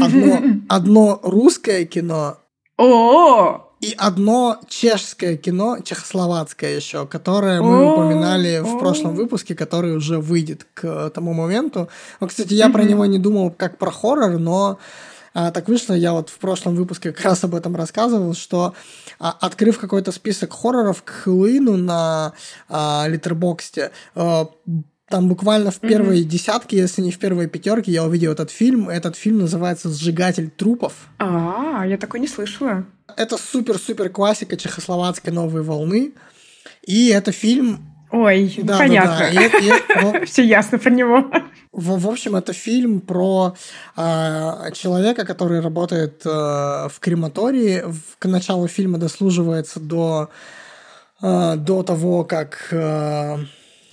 одно, 0.00 0.40
одно 0.68 1.20
русское 1.22 1.84
кино 1.84 2.38
О, 2.78 3.65
и 3.80 3.94
одно 3.96 4.58
чешское 4.68 5.36
кино, 5.36 5.78
чехословацкое 5.84 6.76
еще, 6.76 7.06
которое 7.06 7.60
мы 7.60 7.92
упоминали 7.92 8.60
в 8.60 8.78
прошлом 8.78 9.14
выпуске, 9.14 9.54
который 9.54 9.94
уже 9.94 10.18
выйдет 10.18 10.66
к 10.74 11.10
тому 11.10 11.34
моменту. 11.34 11.88
Ну, 12.20 12.26
кстати, 12.26 12.54
я 12.54 12.70
про 12.70 12.84
него 12.84 13.04
не 13.06 13.18
думал 13.18 13.50
как 13.50 13.76
про 13.76 13.90
хоррор, 13.90 14.38
но 14.38 14.78
а, 15.34 15.50
так 15.50 15.68
вышло, 15.68 15.92
я 15.92 16.12
вот 16.12 16.30
в 16.30 16.38
прошлом 16.38 16.74
выпуске 16.74 17.12
как 17.12 17.22
раз 17.26 17.44
об 17.44 17.54
этом 17.54 17.76
рассказывал, 17.76 18.32
что 18.32 18.72
а, 19.18 19.36
открыв 19.38 19.78
какой-то 19.78 20.10
список 20.10 20.54
хорроров 20.54 21.02
к 21.02 21.10
Хэллоуину 21.10 21.76
на 21.76 22.32
а, 22.70 23.04
Литербоксте, 23.06 23.90
а, 24.14 24.48
там 25.08 25.28
буквально 25.28 25.70
в 25.70 25.78
первой 25.78 26.20
mm-hmm. 26.20 26.28
десятке, 26.28 26.78
если 26.78 27.00
не 27.00 27.12
в 27.12 27.18
первой 27.18 27.46
пятерке, 27.46 27.92
я 27.92 28.04
увидел 28.04 28.32
этот 28.32 28.50
фильм. 28.50 28.88
Этот 28.88 29.14
фильм 29.14 29.38
называется 29.38 29.88
«Сжигатель 29.88 30.50
трупов». 30.50 30.94
А, 31.18 31.84
я 31.86 31.96
такой 31.96 32.18
не 32.18 32.26
слышала. 32.26 32.84
Это 33.16 33.38
супер-супер 33.38 34.10
классика 34.10 34.56
чехословацкой 34.56 35.32
новой 35.32 35.62
волны. 35.62 36.12
И 36.84 37.08
это 37.08 37.30
фильм... 37.30 37.86
Ой, 38.10 38.52
да, 38.62 38.78
понятно. 38.78 39.30
Да, 39.32 39.32
да. 39.32 40.18
И, 40.18 40.22
и, 40.22 40.24
Все 40.26 40.44
ясно 40.44 40.78
про 40.78 40.90
него. 40.90 41.30
В, 41.72 42.00
в 42.00 42.08
общем, 42.08 42.34
это 42.34 42.52
фильм 42.52 43.00
про 43.00 43.54
э, 43.96 44.72
человека, 44.72 45.24
который 45.24 45.60
работает 45.60 46.22
э, 46.24 46.28
в 46.28 46.98
крематории. 46.98 47.82
В, 47.86 48.18
к 48.18 48.26
началу 48.26 48.66
фильма 48.66 48.98
дослуживается 48.98 49.78
до, 49.78 50.30
э, 51.22 51.54
до 51.56 51.84
того, 51.84 52.24
как... 52.24 52.68
Э, 52.72 53.38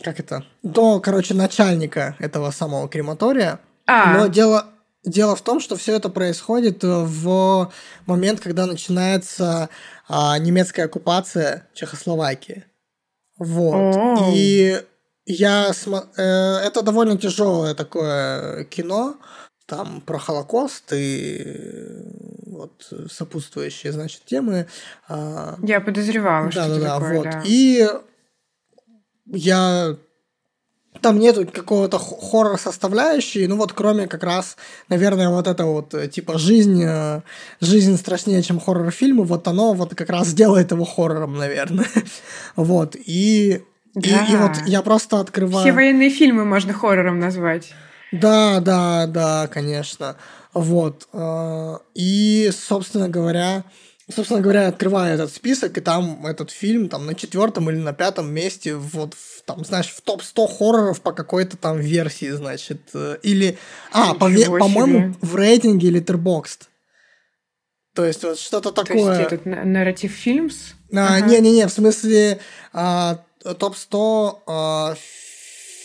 как 0.03 0.19
это? 0.19 0.45
До, 0.61 0.99
короче, 0.99 1.33
начальника 1.33 2.15
этого 2.19 2.51
самого 2.51 2.87
крематория. 2.87 3.59
А. 3.87 4.17
Но 4.17 4.27
дело, 4.27 4.65
дело 5.03 5.35
в 5.35 5.41
том, 5.41 5.59
что 5.59 5.75
все 5.75 5.95
это 5.95 6.09
происходит 6.09 6.83
в 6.83 7.71
момент, 8.05 8.39
когда 8.39 8.65
начинается 8.65 9.69
а, 10.07 10.37
немецкая 10.37 10.83
оккупация 10.83 11.67
Чехословакии. 11.73 12.65
Вот. 13.37 13.95
О. 13.95 14.31
И 14.33 14.81
я 15.25 15.73
см... 15.73 16.09
э, 16.17 16.21
это 16.65 16.81
довольно 16.81 17.17
тяжелое 17.17 17.73
такое 17.73 18.65
кино, 18.65 19.15
там 19.65 20.01
про 20.01 20.17
Холокост 20.19 20.91
и 20.93 21.41
вот 22.45 22.93
сопутствующие, 23.09 23.91
значит, 23.91 24.25
темы. 24.25 24.67
А, 25.07 25.57
я 25.63 25.81
подозревала, 25.81 26.45
да, 26.45 26.51
что 26.51 26.67
да, 26.67 26.79
да, 26.79 26.99
такое, 26.99 27.17
вот. 27.17 27.23
Да. 27.23 27.41
И 27.45 27.89
я 29.25 29.97
там 31.01 31.19
нету 31.19 31.45
какого-то 31.45 31.97
хоррор 31.97 32.59
составляющей, 32.59 33.47
ну 33.47 33.57
вот 33.57 33.73
кроме 33.73 34.07
как 34.07 34.23
раз, 34.23 34.57
наверное, 34.89 35.29
вот 35.29 35.47
это 35.47 35.65
вот 35.65 35.93
э, 35.93 36.07
типа 36.07 36.37
жизнь, 36.37 36.83
э, 36.83 37.21
жизнь 37.59 37.97
страшнее, 37.97 38.41
чем 38.41 38.59
хоррор-фильмы, 38.59 39.23
вот 39.23 39.47
оно 39.47 39.73
вот 39.73 39.95
как 39.95 40.09
раз 40.09 40.33
делает 40.33 40.71
его 40.71 40.85
хоррором, 40.85 41.35
наверное. 41.35 41.87
вот, 42.55 42.95
и, 42.95 43.63
да. 43.95 44.25
и, 44.25 44.33
и 44.33 44.35
вот 44.35 44.51
я 44.65 44.81
просто 44.81 45.19
открываю... 45.19 45.65
Все 45.65 45.73
военные 45.73 46.09
фильмы 46.09 46.45
можно 46.45 46.73
хоррором 46.73 47.19
назвать. 47.19 47.73
Да, 48.11 48.59
да, 48.59 49.07
да, 49.07 49.47
конечно. 49.47 50.15
Вот. 50.53 51.07
Э, 51.13 51.77
и, 51.95 52.51
собственно 52.55 53.09
говоря, 53.09 53.63
собственно 54.09 54.41
говоря, 54.41 54.67
открываю 54.67 55.13
этот 55.15 55.33
список, 55.33 55.77
и 55.77 55.81
там 55.81 56.25
этот 56.25 56.51
фильм 56.51 56.89
там 56.89 57.05
на 57.05 57.15
четвертом 57.15 57.69
или 57.69 57.77
на 57.77 57.93
пятом 57.93 58.31
месте, 58.31 58.75
вот 58.75 59.13
в, 59.13 59.43
там, 59.45 59.63
знаешь, 59.63 59.89
в 59.89 60.01
топ-100 60.01 60.47
хорроров 60.57 61.01
по 61.01 61.13
какой-то 61.13 61.57
там 61.57 61.79
версии, 61.79 62.29
значит, 62.31 62.81
э, 62.93 63.17
или... 63.23 63.57
А, 63.91 64.13
по, 64.13 64.29
по-моему, 64.29 65.15
в 65.21 65.35
рейтинге 65.35 65.89
Letterboxd. 65.91 66.67
То 67.95 68.05
есть 68.05 68.23
вот 68.23 68.39
что-то 68.39 68.71
такое... 68.71 69.15
То 69.15 69.19
есть 69.21 69.33
этот 69.33 69.45
нарратив 69.45 70.11
фильмс? 70.11 70.73
А, 70.91 71.17
ага. 71.17 71.27
Не-не-не, 71.27 71.67
в 71.67 71.71
смысле 71.71 72.39
а, 72.73 73.23
топ-100 73.43 74.39
а, 74.47 74.95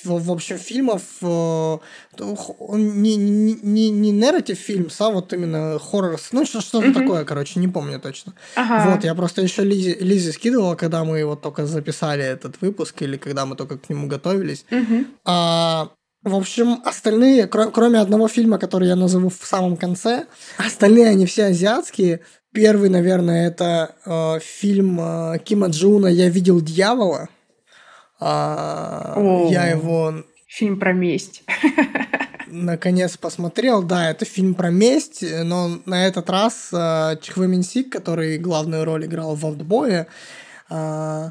в, 0.05 0.25
в 0.25 0.33
общем, 0.33 0.59
фильмов 0.59 1.03
он 1.21 1.81
не, 2.21 3.17
не, 3.17 3.55
не, 3.63 3.91
не 3.91 4.13
нарратив 4.13 4.59
фильм, 4.59 4.89
а 4.99 5.11
вот 5.11 5.33
именно 5.33 5.79
хоррор, 5.79 6.19
ну 6.33 6.45
что-то 6.45 6.79
mm-hmm. 6.79 6.93
такое, 6.93 7.25
короче, 7.25 7.61
не 7.61 7.69
помню 7.69 8.01
точно. 8.01 8.35
Ага. 8.57 8.91
Вот, 8.91 9.05
я 9.05 9.15
просто 9.15 9.43
еще 9.43 9.65
Лизе, 9.65 9.97
Лизе 10.01 10.33
скидывала, 10.33 10.75
когда 10.75 11.05
мы 11.05 11.25
вот 11.25 11.43
только 11.43 11.67
записали 11.67 12.25
этот 12.25 12.61
выпуск, 12.61 13.03
или 13.03 13.17
когда 13.17 13.47
мы 13.47 13.57
только 13.57 13.79
к 13.79 13.89
нему 13.89 14.07
готовились. 14.09 14.65
Mm-hmm. 14.71 15.07
А, 15.25 15.91
в 16.23 16.35
общем, 16.35 16.83
остальные, 16.85 17.47
кр- 17.47 17.71
кроме 17.71 18.01
одного 18.01 18.29
фильма, 18.29 18.59
который 18.59 18.89
я 18.89 18.97
назову 18.97 19.29
в 19.29 19.47
самом 19.47 19.77
конце, 19.77 20.27
остальные 20.59 21.09
они 21.09 21.27
все 21.27 21.47
азиатские. 21.47 22.21
Первый, 22.53 22.89
наверное, 22.89 23.49
это 23.49 23.95
э, 24.05 24.41
фильм 24.41 24.99
э, 25.01 25.39
Кима 25.45 25.69
Джуна 25.69 26.09
«Я 26.09 26.29
видел 26.29 26.61
дьявола». 26.61 27.29
А, 28.21 29.47
я 29.51 29.67
его... 29.67 30.25
Фильм 30.49 30.81
про 30.81 30.95
месть. 30.95 31.45
Наконец 32.47 33.19
посмотрел. 33.19 33.83
Да, 33.83 34.11
это 34.11 34.25
фильм 34.25 34.55
про 34.55 34.71
месть, 34.71 35.23
но 35.45 35.79
на 35.85 36.07
этот 36.07 36.31
раз 36.31 36.71
э, 36.73 37.17
Чхве 37.21 37.47
Минсик, 37.49 37.93
который 37.93 38.39
главную 38.39 38.87
роль 38.87 39.05
играл 39.05 39.35
в 39.35 39.45
«Олдбое», 39.45 40.07
э, 40.71 41.31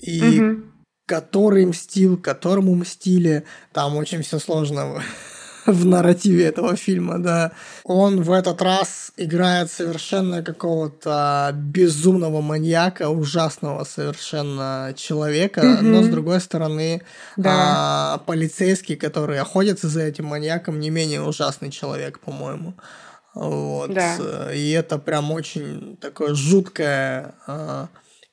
и 0.00 0.40
угу. 0.40 0.62
который 1.06 1.66
мстил, 1.66 2.16
которому 2.16 2.74
мстили. 2.74 3.44
Там 3.72 3.96
очень 3.96 4.22
все 4.22 4.40
сложно 4.40 5.00
в 5.72 5.84
нарративе 5.86 6.46
этого 6.46 6.76
фильма, 6.76 7.18
да. 7.18 7.52
Он 7.84 8.22
в 8.22 8.32
этот 8.32 8.62
раз 8.62 9.12
играет 9.16 9.70
совершенно 9.70 10.42
какого-то 10.42 11.50
безумного 11.54 12.40
маньяка, 12.40 13.08
ужасного 13.08 13.84
совершенно 13.84 14.92
человека, 14.96 15.60
mm-hmm. 15.60 15.82
но 15.82 16.02
с 16.02 16.08
другой 16.08 16.40
стороны 16.40 17.02
да. 17.36 18.14
а, 18.14 18.18
полицейский, 18.18 18.96
который 18.96 19.38
охотится 19.38 19.88
за 19.88 20.02
этим 20.02 20.26
маньяком, 20.26 20.80
не 20.80 20.90
менее 20.90 21.22
ужасный 21.22 21.70
человек, 21.70 22.18
по-моему. 22.20 22.74
Вот. 23.34 23.92
Да. 23.92 24.52
И 24.52 24.70
это 24.70 24.98
прям 24.98 25.30
очень 25.30 25.96
такое 26.00 26.34
жуткое 26.34 27.34
а, 27.46 27.88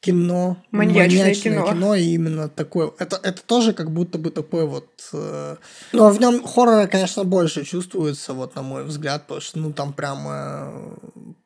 кино, 0.05 0.57
маньячное, 0.71 1.23
маньячное 1.23 1.53
кино. 1.55 1.67
кино, 1.67 1.95
и 1.95 2.03
именно 2.03 2.47
такое. 2.47 2.91
Это, 2.99 3.19
это 3.23 3.41
тоже 3.43 3.73
как 3.73 3.91
будто 3.91 4.19
бы 4.19 4.29
такой 4.29 4.67
вот... 4.67 4.87
Э, 5.13 5.55
но 5.93 6.09
в 6.09 6.19
нем 6.19 6.45
хоррора, 6.45 6.87
конечно, 6.87 7.23
больше 7.23 7.65
чувствуется, 7.65 8.33
вот 8.33 8.55
на 8.55 8.61
мой 8.61 8.83
взгляд, 8.83 9.23
потому 9.23 9.41
что, 9.41 9.59
ну, 9.59 9.73
там 9.73 9.93
прямо 9.93 10.71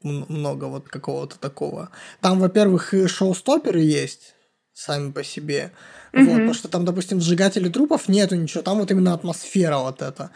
много 0.02 0.66
вот 0.66 0.90
какого-то 0.90 1.40
такого. 1.40 1.90
Там, 2.20 2.40
во-первых, 2.40 2.94
и 2.94 3.08
шоу-стоперы 3.08 3.80
есть 3.80 4.36
сами 4.74 5.12
по 5.12 5.24
себе. 5.24 5.72
Mm-hmm. 6.12 6.24
Вот, 6.24 6.32
потому 6.32 6.54
что 6.54 6.68
там, 6.68 6.86
допустим, 6.86 7.22
сжигатели 7.22 7.70
трупов 7.70 8.10
нету 8.10 8.36
ничего, 8.36 8.64
там 8.64 8.80
вот 8.80 8.92
именно 8.92 9.14
атмосфера 9.14 9.78
вот 9.78 10.02
эта. 10.02 10.32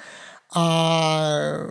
А 0.55 1.65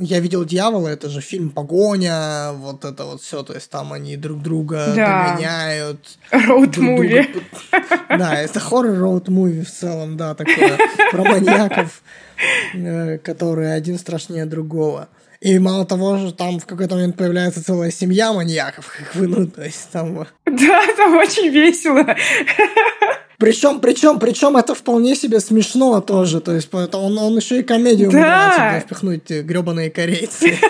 я 0.00 0.20
видел 0.20 0.44
дьявола, 0.44 0.88
это 0.88 1.08
же 1.08 1.20
фильм 1.20 1.50
Погоня, 1.50 2.52
вот 2.54 2.84
это 2.84 3.04
вот 3.04 3.20
все, 3.20 3.42
то 3.42 3.52
есть 3.52 3.70
там 3.70 3.92
они 3.92 4.16
друг 4.16 4.42
друга 4.42 4.92
да. 4.96 5.28
догоняют. 5.28 6.18
Роуд-муви. 6.32 7.42
Да, 8.08 8.34
это 8.34 8.58
хоррор 8.58 8.96
роуд-муви 8.96 9.64
в 9.64 9.70
целом, 9.70 10.16
да, 10.16 10.34
такое 10.34 10.78
про 11.12 11.24
маньяков, 11.24 12.02
э, 12.74 13.18
которые 13.18 13.74
один 13.74 13.98
страшнее 13.98 14.46
другого. 14.46 15.08
И 15.40 15.58
мало 15.58 15.86
того, 15.86 16.18
что 16.18 16.32
там 16.32 16.58
в 16.58 16.66
какой-то 16.66 16.96
момент 16.96 17.16
появляется 17.16 17.64
целая 17.64 17.90
семья 17.90 18.32
маньяков, 18.32 18.86
как 18.86 19.14
вы, 19.14 19.26
ну, 19.26 19.46
то 19.46 19.62
есть 19.62 19.88
там... 19.90 20.26
Да, 20.44 20.86
там 20.96 21.16
очень 21.16 21.48
весело. 21.48 22.04
Причем, 23.40 23.80
причем, 23.80 24.18
причем 24.18 24.58
это 24.58 24.74
вполне 24.74 25.16
себе 25.16 25.40
смешно 25.40 26.02
тоже. 26.02 26.42
То 26.42 26.54
есть 26.54 26.68
он, 26.74 27.18
он 27.18 27.36
еще 27.38 27.60
и 27.60 27.62
комедию 27.62 28.10
да. 28.10 28.18
умудряется 28.18 28.86
впихнуть 28.86 29.30
э, 29.30 29.42
гребаные 29.42 29.90
корейцы. 29.90 30.58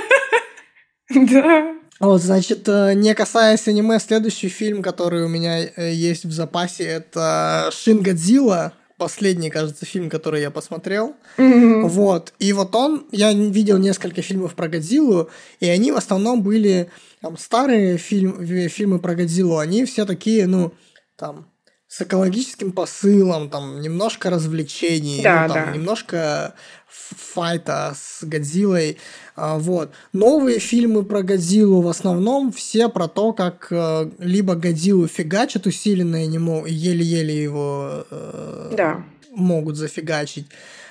Да. 1.12 1.74
Вот, 1.98 2.22
значит, 2.22 2.68
э, 2.68 2.92
не 2.94 3.12
касаясь 3.16 3.66
аниме, 3.66 3.98
следующий 3.98 4.48
фильм, 4.48 4.80
который 4.80 5.24
у 5.24 5.28
меня 5.28 5.64
э, 5.64 5.92
есть 5.92 6.24
в 6.24 6.30
запасе, 6.30 6.84
это 6.84 7.68
Шин 7.72 8.00
Годзилла. 8.00 8.74
Последний, 8.96 9.50
кажется, 9.50 9.84
фильм, 9.84 10.08
который 10.08 10.40
я 10.40 10.52
посмотрел. 10.52 11.16
Mm-hmm. 11.36 11.88
Вот. 11.88 12.32
И 12.38 12.52
вот 12.52 12.76
он, 12.76 13.08
я 13.10 13.32
видел 13.32 13.78
несколько 13.78 14.22
фильмов 14.22 14.54
про 14.54 14.68
Годзиллу, 14.68 15.30
и 15.58 15.68
они 15.68 15.90
в 15.90 15.96
основном 15.96 16.44
были 16.44 16.92
там 17.20 17.36
старые 17.36 17.98
фильм, 17.98 18.46
фильмы 18.68 19.00
про 19.00 19.16
Годзиллу, 19.16 19.58
они 19.58 19.84
все 19.84 20.06
такие, 20.06 20.46
ну, 20.46 20.72
там, 21.16 21.49
с 21.90 22.02
экологическим 22.02 22.70
посылом, 22.70 23.50
там 23.50 23.80
немножко 23.80 24.30
развлечений, 24.30 25.22
да, 25.24 25.48
ну, 25.48 25.54
там, 25.54 25.66
да. 25.66 25.72
немножко 25.72 26.54
файта 26.86 27.94
с 27.96 28.22
Годзиллой. 28.22 28.98
А, 29.34 29.58
вот. 29.58 29.90
Новые 30.12 30.60
фильмы 30.60 31.04
про 31.04 31.22
Годзиллу 31.22 31.82
в 31.82 31.88
основном 31.88 32.52
все 32.52 32.88
про 32.88 33.08
то, 33.08 33.32
как 33.32 33.66
э, 33.72 34.08
либо 34.20 34.54
Годзиллу 34.54 35.08
фигачат 35.08 35.66
усиленно 35.66 36.24
и 36.24 36.28
еле-еле 36.72 37.42
его 37.42 38.04
э, 38.08 38.74
да. 38.76 39.04
могут 39.32 39.74
зафигачить, 39.74 40.46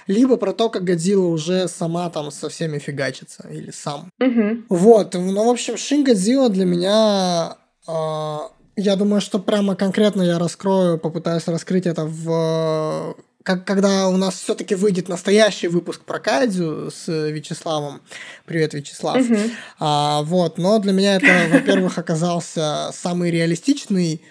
либо 0.06 0.36
про 0.36 0.52
то, 0.52 0.70
как 0.70 0.84
Годзилла 0.84 1.28
уже 1.28 1.70
сама 1.70 2.10
там 2.10 2.30
со 2.30 2.50
всеми 2.50 2.78
фигачится, 2.78 3.48
или 3.50 3.72
сам. 3.72 4.12
Мгм. 4.20 4.66
Вот, 4.68 5.14
ну, 5.14 5.46
в 5.46 5.50
общем, 5.50 5.78
Шин 5.78 6.04
Годзилла 6.04 6.50
для 6.50 6.66
меня... 6.66 7.56
а, 7.88 8.52
я 8.80 8.96
думаю, 8.96 9.22
что 9.22 9.40
прямо 9.40 9.76
конкретно 9.76 10.22
я 10.22 10.40
раскрою, 10.40 10.98
попытаюсь 10.98 11.48
раскрыть 11.48 11.86
это 11.86 12.06
в... 12.06 13.16
Как, 13.44 13.66
когда 13.66 14.10
у 14.10 14.18
нас 14.18 14.36
все-таки 14.36 14.76
выйдет 14.76 15.08
настоящий 15.08 15.68
выпуск 15.68 16.02
про 16.02 16.20
Кайдзю 16.20 16.92
с 16.92 17.08
Вячеславом. 17.08 18.02
Привет, 18.46 18.74
Вячеслав. 18.74 19.18
Мгм. 19.18 19.52
А, 19.80 20.22
вот, 20.24 20.58
но 20.58 20.78
для 20.80 20.92
меня 20.92 21.16
это, 21.16 21.48
во-первых, 21.52 21.98
оказался 21.98 22.90
самый 22.94 23.32
реалистичный 23.32 24.22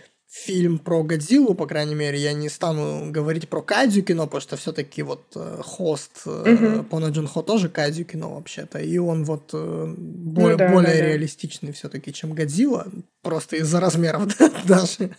фильм 0.45 0.79
про 0.79 1.03
Годзиллу, 1.03 1.55
по 1.55 1.67
крайней 1.67 1.95
мере. 1.95 2.19
Я 2.19 2.33
не 2.33 2.49
стану 2.49 3.11
говорить 3.11 3.49
про 3.49 3.61
Кайдзю 3.61 4.03
кино, 4.03 4.25
потому 4.25 4.41
что 4.41 4.57
все-таки 4.57 5.03
вот 5.03 5.25
э, 5.35 5.61
хост 5.65 6.23
э, 6.27 6.45
Мгм. 6.53 6.85
Пона 6.85 7.07
Джун 7.09 7.27
Хо 7.27 7.43
тоже 7.43 7.69
Кайдзю 7.69 8.05
кино 8.05 8.35
вообще-то. 8.35 8.79
И 8.79 8.99
он 8.99 9.25
вот 9.25 9.51
э, 9.53 9.95
более, 9.97 10.53
Ну 10.53 10.59
да, 10.59 10.69
более 10.73 10.93
да, 10.95 10.99
да. 11.01 11.07
реалистичный 11.07 11.73
все-таки, 11.73 12.13
чем 12.13 12.33
Годзилла. 12.33 12.87
Просто 13.23 13.57
из-за 13.57 13.81
размеров 13.81 14.29
даже 14.65 15.11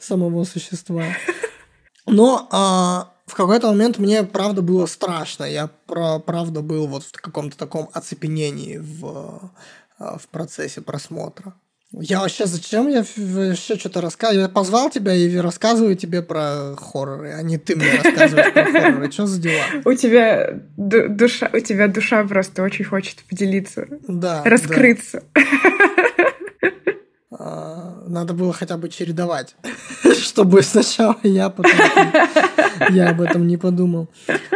самого 0.00 0.44
существа. 0.44 1.04
Но 2.06 2.48
а, 2.50 3.12
в 3.26 3.34
какой-то 3.34 3.68
момент 3.68 3.98
мне, 3.98 4.24
правда, 4.24 4.60
было 4.60 4.86
страшно. 4.86 5.44
Я, 5.44 5.68
про, 5.86 6.18
правда, 6.18 6.60
был 6.60 6.86
вот 6.86 7.04
в 7.04 7.12
каком-то 7.12 7.56
таком 7.56 7.88
оцепенении 7.92 8.78
в, 8.78 9.52
а, 9.98 10.18
в 10.18 10.28
процессе 10.28 10.80
просмотра. 10.80 11.54
Я 11.94 12.20
вообще 12.20 12.46
зачем 12.46 12.88
я 12.88 13.04
вообще 13.16 13.76
что-то 13.76 14.00
рассказываю? 14.00 14.42
Я 14.44 14.48
позвал 14.48 14.88
тебя 14.88 15.14
и 15.14 15.36
рассказываю 15.36 15.94
тебе 15.94 16.22
про 16.22 16.74
хорроры, 16.76 17.32
а 17.34 17.42
не 17.42 17.58
ты 17.58 17.76
мне 17.76 18.00
рассказываешь 18.02 18.52
про 18.52 18.64
хорроры. 18.64 19.12
Что 19.12 19.26
за 19.26 19.40
дела? 19.40 19.62
У 19.84 19.92
тебя 19.92 20.60
ду- 20.76 21.08
душа, 21.08 21.50
у 21.52 21.58
тебя 21.58 21.88
душа 21.88 22.24
просто 22.24 22.62
очень 22.62 22.86
хочет 22.86 23.22
поделиться, 23.28 23.86
раскрыться. 24.44 25.22
Надо 28.12 28.34
было 28.34 28.52
хотя 28.52 28.76
бы 28.76 28.90
чередовать, 28.90 29.56
чтобы 30.22 30.60
сначала 30.62 31.16
я, 31.22 31.48
потом 31.48 31.72
я 32.90 33.08
об 33.08 33.22
этом 33.22 33.46
не 33.46 33.56
подумал. 33.56 34.08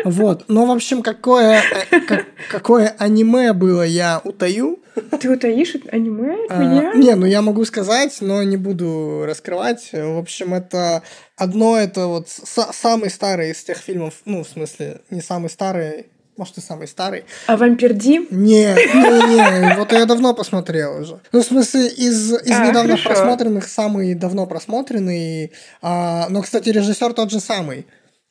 Вот. 0.04 0.44
Ну, 0.48 0.66
в 0.66 0.70
общем, 0.70 1.02
какое, 1.02 1.62
э, 1.90 2.00
как- 2.00 2.26
какое 2.50 2.94
аниме 2.98 3.54
было, 3.54 3.80
я 3.82 4.20
утаю. 4.24 4.78
Ты 5.20 5.30
утаишь 5.30 5.74
аниме 5.90 6.34
от 6.44 6.50
А, 6.50 6.58
меня? 6.58 6.92
Не, 6.94 7.14
ну 7.14 7.24
я 7.24 7.40
могу 7.40 7.64
сказать, 7.64 8.18
но 8.20 8.42
не 8.42 8.58
буду 8.58 9.24
раскрывать. 9.26 9.88
В 9.92 10.18
общем, 10.18 10.52
это 10.52 11.02
одно, 11.38 11.78
это 11.78 12.08
вот 12.08 12.26
са- 12.28 12.72
самый 12.74 13.08
старый 13.08 13.52
из 13.52 13.64
тех 13.64 13.78
фильмов, 13.78 14.14
ну, 14.26 14.44
в 14.44 14.48
смысле, 14.48 15.00
не 15.08 15.22
самый 15.22 15.48
старый, 15.48 16.06
может, 16.36 16.58
и 16.58 16.60
самый 16.60 16.88
старый. 16.88 17.24
А 17.46 17.56
Вампир 17.56 17.92
Ди? 17.92 18.26
Не, 18.30 18.74
не, 18.74 19.60
не, 19.68 19.74
вот 19.76 19.92
я 19.92 20.04
давно 20.04 20.34
посмотрел 20.34 21.00
уже. 21.00 21.20
Ну, 21.32 21.42
в 21.42 21.44
смысле, 21.46 21.88
из, 21.88 22.32
из 22.32 22.50
А, 22.58 22.66
недавно 22.68 22.96
хорошо. 22.96 23.08
просмотренных 23.08 23.68
самый 23.68 24.14
давно 24.14 24.46
просмотренный. 24.46 25.52
а, 25.82 26.28
но, 26.28 26.42
кстати, 26.42 26.68
режиссер 26.70 27.12
тот 27.14 27.30
же 27.30 27.40
самый. 27.40 27.86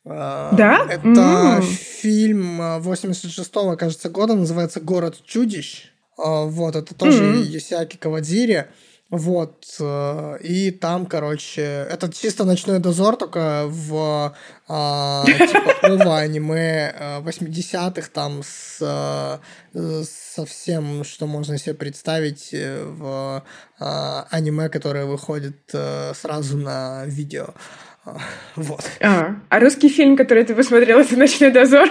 А, 0.08 0.54
Да? 0.56 0.86
Это 0.90 1.08
М. 1.08 1.62
фильм 1.64 2.62
а, 2.62 2.80
86-го, 2.80 3.76
кажется, 3.78 4.10
года, 4.10 4.36
называется 4.36 4.80
«Город 4.80 5.18
чудищ». 5.26 5.92
А, 6.18 6.44
Вот, 6.46 6.76
это 6.76 6.94
тоже 6.94 7.24
Мгм. 7.24 7.42
Юсиаки 7.42 7.98
Кавадзири. 7.98 8.68
Вот, 9.12 9.66
э, 9.80 10.38
и 10.42 10.72
там, 10.72 11.06
короче, 11.06 11.62
это 11.62 12.12
чисто 12.12 12.44
ночной 12.44 12.80
дозор, 12.80 13.16
только 13.18 13.66
в 13.68 14.36
а, 14.68 15.26
типа 15.26 15.74
ова 15.84 16.20
аниме 16.20 16.92
э, 16.98 17.22
80-х, 17.22 18.10
там 18.12 18.42
с 18.44 18.80
э, 18.82 19.38
э, 19.78 20.04
со 20.04 20.46
всем, 20.48 21.04
что 21.04 21.28
можно 21.28 21.60
себе 21.60 21.76
представить 21.76 22.50
э, 22.52 22.84
в 22.84 23.44
а, 23.80 24.28
аниме, 24.32 24.70
которое 24.70 25.06
выходит 25.06 25.60
э, 25.74 26.14
сразу 26.16 26.58
на 26.58 27.06
видео. 27.06 27.54
А, 28.06 28.18
Вот. 28.56 28.82
А, 29.02 29.36
а 29.50 29.60
русский 29.60 29.90
фильм, 29.90 30.16
который 30.16 30.44
ты 30.46 30.54
посмотрел, 30.56 31.00
это 31.00 31.18
«Ночной 31.18 31.52
дозор»? 31.52 31.88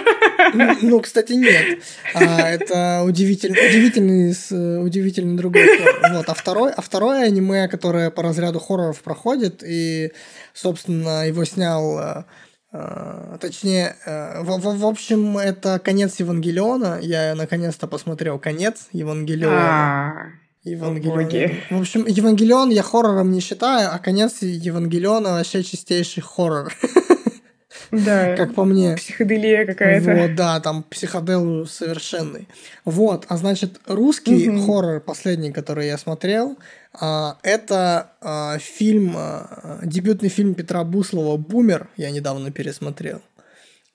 Ну, 0.53 0.77
Ну, 0.81 0.99
кстати, 1.01 1.33
нет. 1.33 1.79
А, 2.13 2.49
это 2.49 3.03
удивительный, 3.05 3.67
удивительный, 3.69 4.81
удивительный 4.85 5.35
другой 5.37 5.67
хоррор. 5.77 6.13
Вот. 6.17 6.29
А, 6.29 6.33
второй, 6.33 6.71
а 6.71 6.81
второе 6.81 7.25
аниме, 7.25 7.67
которое 7.67 8.09
по 8.11 8.23
разряду 8.23 8.59
хорроров 8.59 9.01
проходит, 9.01 9.63
и, 9.65 10.11
собственно, 10.53 11.27
его 11.27 11.43
снял... 11.45 11.99
э, 11.99 12.23
э, 12.71 13.37
Точнее, 13.41 13.95
э, 14.05 14.41
в, 14.41 14.57
в- 14.59 14.79
в 14.79 14.85
общем, 14.85 15.37
это 15.37 15.79
конец 15.79 16.15
Евангелиона. 16.19 16.99
Я 17.01 17.35
наконец-то 17.35 17.87
посмотрел 17.87 18.39
конец 18.39 18.87
Евангелиона. 18.91 19.55
А, 19.57 20.11
Евангелион. 20.65 21.23
боги. 21.23 21.63
В 21.69 21.79
общем, 21.79 22.05
Евангелион 22.07 22.69
я 22.71 22.81
хоррором 22.83 23.31
не 23.31 23.39
считаю, 23.39 23.89
а 23.93 23.99
конец 23.99 24.41
Евангелиона 24.41 25.33
вообще 25.33 25.63
чистейший 25.63 26.23
хоррор, 26.23 26.73
Да, 27.91 28.35
как 28.35 28.55
по 28.55 28.63
мне. 28.65 28.95
психоделия 28.95 29.65
какая-то. 29.65 30.15
Вот, 30.15 30.35
да, 30.35 30.59
там 30.59 30.83
психодел 30.83 31.67
совершенный. 31.67 32.47
Вот, 32.83 33.25
а 33.29 33.37
значит, 33.37 33.79
русский 33.85 34.49
Мгм. 34.49 34.65
хоррор, 34.65 34.99
последний, 35.01 35.51
который 35.51 35.87
я 35.87 35.97
смотрел, 35.97 36.57
а, 36.99 37.37
это 37.43 38.11
а, 38.21 38.57
фильм, 38.57 39.13
а, 39.15 39.79
дебютный 39.83 40.29
фильм 40.29 40.55
Петра 40.55 40.83
Буслова 40.83 41.37
«Бумер», 41.37 41.89
я 41.95 42.09
недавно 42.09 42.51
пересмотрел. 42.51 43.21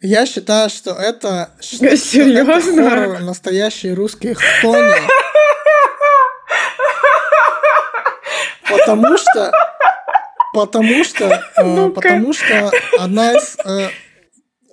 Я 0.02 0.24
считаю, 0.24 0.70
что 0.70 0.92
это, 0.92 1.50
что 1.60 1.84
это 1.86 1.96
Серьезно? 1.96 2.88
хоррор 2.88 3.20
настоящий 3.20 3.92
русский 3.92 4.34
хтони. 4.34 4.94
Потому 8.70 9.16
что 9.16 9.52
Потому 10.52 11.04
что, 11.04 11.40
э, 11.56 11.90
потому 11.94 12.32
что 12.32 12.70
одна 12.98 13.32
из 13.32 13.56
э, 13.64 13.88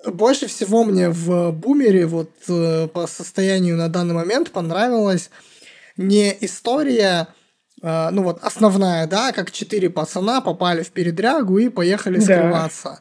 больше 0.05 0.47
всего 0.47 0.83
мне 0.83 1.09
в 1.09 1.51
Бумере 1.51 2.05
вот 2.07 2.31
э, 2.49 2.87
по 2.87 3.07
состоянию 3.07 3.77
на 3.77 3.89
данный 3.89 4.15
момент 4.15 4.51
понравилась 4.51 5.29
не 5.97 6.35
история, 6.41 7.27
ну 7.81 8.21
вот 8.21 8.39
основная, 8.43 9.07
да, 9.07 9.31
как 9.31 9.49
четыре 9.51 9.89
пацана 9.89 10.41
попали 10.41 10.83
в 10.83 10.91
передрягу 10.91 11.57
и 11.57 11.69
поехали 11.69 12.19
Да. 12.19 12.23
скрываться. 12.23 12.99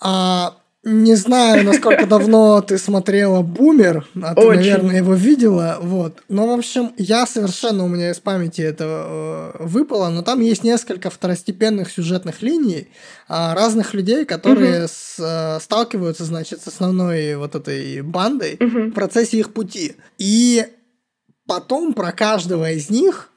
А, 0.00 0.56
не 0.88 1.16
знаю, 1.16 1.64
насколько 1.64 2.06
давно 2.14 2.60
ты 2.62 2.78
смотрела 2.78 3.42
Бумер, 3.42 4.06
а 4.22 4.34
ты, 4.34 4.40
Очень. 4.40 4.58
наверное, 4.60 4.96
его 4.98 5.14
видела, 5.14 5.78
вот. 5.80 6.22
Но, 6.28 6.46
в 6.46 6.58
общем, 6.58 6.92
я 6.96 7.26
совершенно, 7.26 7.84
у 7.84 7.88
меня 7.88 8.10
из 8.12 8.20
памяти 8.20 8.60
это 8.60 8.84
э, 9.58 9.64
выпало, 9.64 10.08
но 10.10 10.22
там 10.22 10.40
есть 10.40 10.62
несколько 10.62 11.10
второстепенных 11.10 11.90
сюжетных 11.90 12.40
линий 12.40 12.88
а, 13.28 13.54
разных 13.56 13.94
людей, 13.94 14.24
которые 14.24 14.86
с- 14.86 15.16
э, 15.18 15.58
сталкиваются, 15.60 16.24
значит, 16.24 16.62
с 16.62 16.68
основной 16.68 17.34
вот 17.36 17.56
этой 17.56 18.00
бандой 18.02 18.56
Мгм. 18.60 18.90
в 18.90 18.94
процессе 18.94 19.38
их 19.38 19.52
пути. 19.52 19.96
И 20.18 20.64
потом 21.48 21.94
про 21.94 22.12
каждого 22.12 22.70
из 22.70 22.90
них 22.90 23.30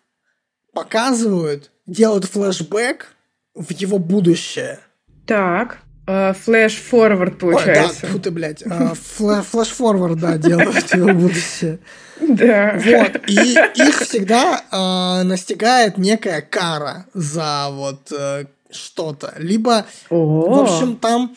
показывают, 0.74 1.72
делают 1.88 2.26
флешбэк 2.26 3.08
в 3.56 3.72
его 3.72 3.98
будущее. 3.98 4.80
Так, 5.26 5.80
э, 6.10 6.34
флэш-форвард 6.34 7.44
Ой, 7.44 7.54
да, 7.54 7.60
получается. 7.60 8.20
ты, 8.20 8.32
блядь. 8.32 8.64
Флэ- 8.64 9.44
Флэш-форвард, 9.44 10.20
да, 10.20 10.38
делают 10.50 10.94
его 10.94 11.14
будущее. 11.14 11.80
Да. 12.20 12.74
Вот. 12.84 13.22
И 13.28 13.58
их 13.76 14.00
всегда 14.02 14.62
а, 14.72 15.24
настигает 15.24 15.98
некая 15.98 16.42
кара 16.42 17.06
за 17.14 17.68
вот 17.72 18.12
э, 18.12 18.46
что-то. 18.72 19.34
Либо, 19.38 19.86
в 20.10 20.60
общем, 20.60 20.98
там... 20.98 21.36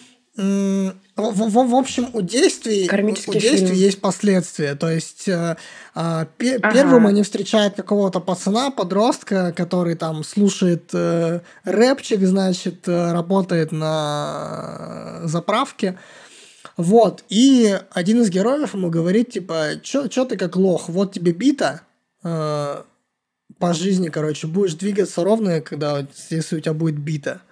В, 1.30 1.48
в- 1.48 1.70
в 1.70 1.74
общем, 1.74 2.08
у 2.12 2.20
действий, 2.20 2.86
у, 2.86 2.88
Кармический 2.88 3.30
у 3.30 3.40
действий 3.40 3.66
фильм. 3.68 3.78
есть 3.78 4.00
последствия. 4.00 4.74
То 4.74 4.90
есть 4.90 5.28
э, 5.28 5.56
а, 5.94 6.26
пе- 6.38 6.56
Ага. 6.56 6.72
первым 6.74 7.06
они 7.06 7.22
встречают 7.22 7.74
какого-то 7.74 8.20
пацана, 8.20 8.70
подростка, 8.70 9.52
который 9.56 9.94
там 9.94 10.24
слушает 10.24 10.90
э, 10.92 11.40
рэпчик, 11.64 12.20
значит, 12.20 12.88
э, 12.88 13.12
работает 13.12 13.72
на 13.72 15.20
э, 15.22 15.26
заправке. 15.28 15.98
Вот, 16.76 17.22
и 17.28 17.78
один 17.90 18.22
из 18.22 18.30
героев 18.30 18.74
ему 18.74 18.88
говорит, 18.88 19.30
типа, 19.30 19.72
чё, 19.82 20.08
чё 20.08 20.24
ты 20.24 20.36
как 20.36 20.56
лох, 20.56 20.88
вот 20.88 21.12
тебе 21.12 21.32
бита, 21.32 21.82
э, 22.24 22.82
по 23.58 23.74
жизни, 23.74 24.08
короче, 24.08 24.46
будешь 24.46 24.74
двигаться 24.74 25.22
ровно, 25.22 25.60
когда, 25.60 26.06
если 26.30 26.56
у 26.56 26.60
тебя 26.60 26.72
будет 26.72 26.98
бита. 26.98 27.42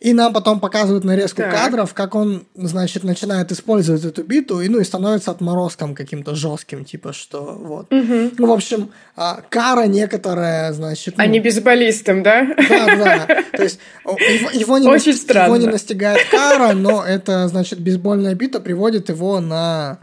И 0.00 0.14
нам 0.14 0.32
потом 0.32 0.60
показывают 0.60 1.04
нарезку 1.04 1.42
Так. 1.42 1.52
кадров, 1.52 1.92
как 1.92 2.14
он, 2.14 2.46
значит, 2.54 3.04
начинает 3.04 3.52
использовать 3.52 4.02
эту 4.02 4.24
биту, 4.24 4.62
и, 4.62 4.68
ну, 4.70 4.80
и 4.80 4.84
становится 4.84 5.30
отморозком 5.30 5.94
каким-то 5.94 6.34
жестким, 6.34 6.86
типа, 6.86 7.12
что 7.12 7.42
вот. 7.42 7.88
Ну, 7.90 8.46
в 8.46 8.50
общем, 8.50 8.90
а, 9.14 9.42
кара 9.50 9.84
некоторая, 9.84 10.72
значит... 10.72 11.14
А 11.18 11.24
ну, 11.24 11.30
не 11.30 11.40
бейсболистом, 11.40 12.22
да? 12.22 12.46
Да, 12.56 12.86
да. 12.96 13.44
То 13.52 13.62
есть 13.62 13.78
его, 14.06 14.50
его 14.50 14.78
не, 14.78 14.88
Очень 14.88 15.12
нас- 15.12 15.46
его 15.46 15.56
не 15.58 15.66
настигает 15.66 16.26
кара, 16.30 16.72
но 16.72 17.04
это, 17.04 17.46
значит, 17.48 17.78
бейсбольная 17.80 18.34
бита 18.34 18.60
приводит 18.60 19.10
его 19.10 19.38
на 19.40 19.98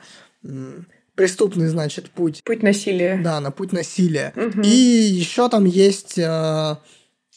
преступный, 1.16 1.68
значит, 1.68 2.12
путь. 2.12 2.44
Путь 2.44 2.62
насилия. 2.62 3.20
Да, 3.24 3.40
на 3.40 3.50
путь 3.50 3.74
насилия. 3.74 4.32
Мгм. 4.36 4.62
И 4.62 4.68
еще 4.70 5.50
там 5.50 5.66
есть 5.66 6.20
э, 6.20 6.76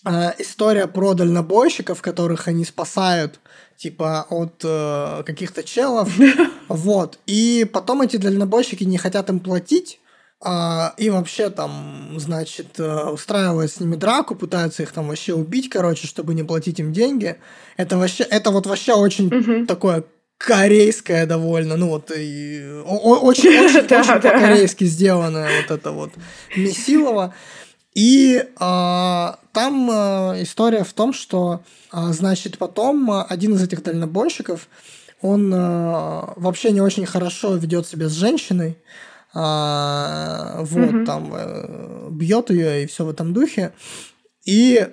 э, 0.07 0.32
история 0.38 0.86
про 0.86 1.14
дальнобойщиков, 1.14 2.01
которых 2.03 2.48
они 2.48 2.64
спасают, 2.64 3.40
типа, 3.76 4.26
от 4.30 4.61
э, 4.64 5.22
каких-то 5.24 5.62
челов. 5.62 6.09
Вот. 6.68 7.18
И 7.26 7.66
потом 7.72 8.03
эти 8.03 8.16
дальнобойщики 8.16 8.84
не 8.84 8.96
хотят 8.98 9.28
им 9.28 9.40
платить. 9.40 9.98
а, 10.42 10.94
и 10.96 11.11
вообще 11.11 11.51
там, 11.51 12.14
значит, 12.16 12.78
э, 12.80 13.05
устраивают 13.11 13.70
с 13.72 13.80
ними 13.80 13.96
драку, 13.96 14.34
пытаются 14.34 14.82
их 14.82 14.92
там 14.92 15.09
вообще 15.09 15.34
убить, 15.34 15.68
короче, 15.68 16.07
чтобы 16.07 16.32
не 16.34 16.44
платить 16.44 16.78
им 16.80 16.92
деньги. 16.92 17.36
Это 17.76 17.98
вообще, 17.98 18.22
это 18.24 18.51
вот 18.51 18.66
вообще 18.66 18.94
очень 18.94 19.28
Мгм. 19.34 19.66
такое 19.66 20.05
корейское 20.38 21.26
довольно, 21.26 21.76
ну 21.76 21.88
вот 21.88 22.11
и 22.16 22.62
о- 22.86 23.18
очень, 23.18 23.51
очень, 23.64 23.80
очень 23.80 24.20
по-корейски 24.22 24.84
сделанное 24.84 25.51
вот 25.61 25.70
это 25.78 25.90
вот 25.92 26.11
Месилово. 26.57 27.34
И 27.95 28.45
а, 28.57 29.38
там 29.53 29.88
а, 29.91 30.34
история 30.38 30.84
в 30.84 30.93
том, 30.93 31.12
что, 31.12 31.62
а, 31.91 32.12
значит, 32.12 32.59
потом 32.59 33.11
один 33.11 33.55
из 33.55 33.62
этих 33.62 33.82
дальнобойщиков, 33.82 34.68
он 35.20 35.53
а, 35.55 36.32
вообще 36.36 36.70
не 36.70 36.80
очень 36.80 37.05
хорошо 37.07 37.57
ведет 37.57 37.86
себя 37.86 38.09
с 38.09 38.12
женщиной, 38.12 38.78
а, 39.34 40.62
вот 40.62 40.93
Мгм. 40.93 41.07
там 41.07 41.32
э, 41.34 42.09
бьет 42.11 42.51
ее 42.51 42.82
и 42.82 42.86
все 42.86 43.05
в 43.05 43.11
этом 43.11 43.32
духе. 43.32 43.72
И 44.45 44.88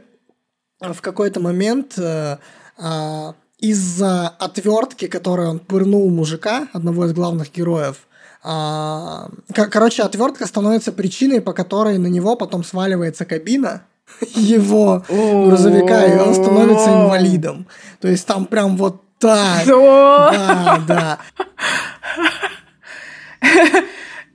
в 0.80 1.02
какой-то 1.02 1.40
момент 1.40 1.98
э, 1.98 2.38
а, 2.78 3.34
из-за 3.60 4.28
отвертки, 4.28 5.08
которой 5.08 5.48
он 5.48 5.60
пырнул 5.60 6.10
мужика, 6.10 6.68
одного 6.74 7.06
из 7.06 7.14
главных 7.14 7.52
героев, 7.52 8.07
короче, 8.42 10.04
отвертка 10.04 10.46
становится 10.46 10.92
причиной, 10.92 11.42
по 11.42 11.54
которой 11.54 11.98
на 11.98 12.08
него 12.08 12.36
потом 12.36 12.64
сваливается 12.64 13.26
кабина 13.26 13.84
его 14.36 15.04
грузовика, 15.10 16.06
и 16.06 16.18
он 16.18 16.34
становится 16.34 16.92
инвалидом. 16.92 17.68
То 18.00 18.08
есть 18.08 18.26
там 18.26 18.46
прям 18.46 18.78
вот 18.78 19.02
так. 19.20 19.66
Да, 19.66 20.84
да. 20.88 21.20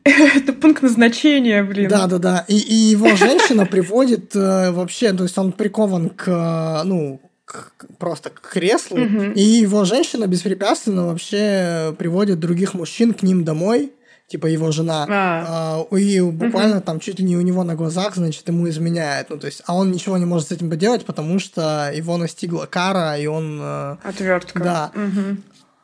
Это 0.05 0.53
пункт 0.53 0.83
назначения, 0.83 1.63
блин. 1.63 1.89
Да, 1.89 2.07
да, 2.07 2.19
да. 2.19 2.45
И, 2.49 2.59
и 2.59 2.75
его 2.75 3.15
женщина 3.15 3.67
приводит 3.67 4.35
э, 4.35 4.73
вообще, 4.73 5.13
то 5.13 5.23
есть 5.23 5.39
он 5.39 5.53
прикован 5.53 6.11
к, 6.11 6.27
э, 6.27 6.83
ну, 6.85 7.21
к- 7.53 7.87
просто 7.99 8.31
к 8.31 8.41
креслу, 8.41 8.99
Мгм. 8.99 9.33
и 9.33 9.41
его 9.43 9.85
женщина 9.85 10.27
беспрепятственно 10.27 11.07
вообще 11.07 11.95
приводит 11.99 12.41
других 12.41 12.75
мужчин 12.75 13.13
к 13.15 13.23
ним 13.23 13.45
домой, 13.45 13.93
типа 14.29 14.47
его 14.47 14.71
жена, 14.73 15.07
А. 15.11 15.85
А, 15.91 15.97
и 15.97 16.21
буквально 16.21 16.81
там 16.81 17.01
чуть 17.01 17.19
ли 17.19 17.25
не 17.25 17.37
у 17.37 17.43
него 17.43 17.65
на 17.65 17.75
глазах, 17.75 18.15
значит, 18.17 18.49
ему 18.49 18.67
изменяет. 18.69 19.29
Ну, 19.31 19.37
то 19.39 19.47
есть, 19.47 19.63
а 19.67 19.77
он 19.77 19.93
ничего 19.93 20.17
не 20.19 20.25
может 20.25 20.49
с 20.49 20.53
этим 20.53 20.71
поделать, 20.71 21.05
потому 21.05 21.39
что 21.39 21.91
его 21.95 22.17
настигла 22.17 22.65
кара, 22.67 23.19
и 23.19 23.27
он... 23.27 23.59
э, 23.63 23.97
Отвертка. 24.03 24.59
Да. 24.61 24.91
Мгм. 24.95 25.43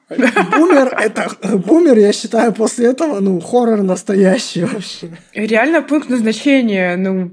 Бумер, 0.08 0.88
это... 0.98 1.30
Бумер, 1.58 1.98
я 1.98 2.12
считаю, 2.14 2.52
после 2.54 2.86
этого, 2.86 3.20
ну, 3.20 3.38
хоррор 3.40 3.82
настоящий 3.82 4.64
вообще. 4.64 5.10
Реально 5.34 5.82
пункт 5.82 6.08
назначения, 6.08 6.96
ну, 6.96 7.32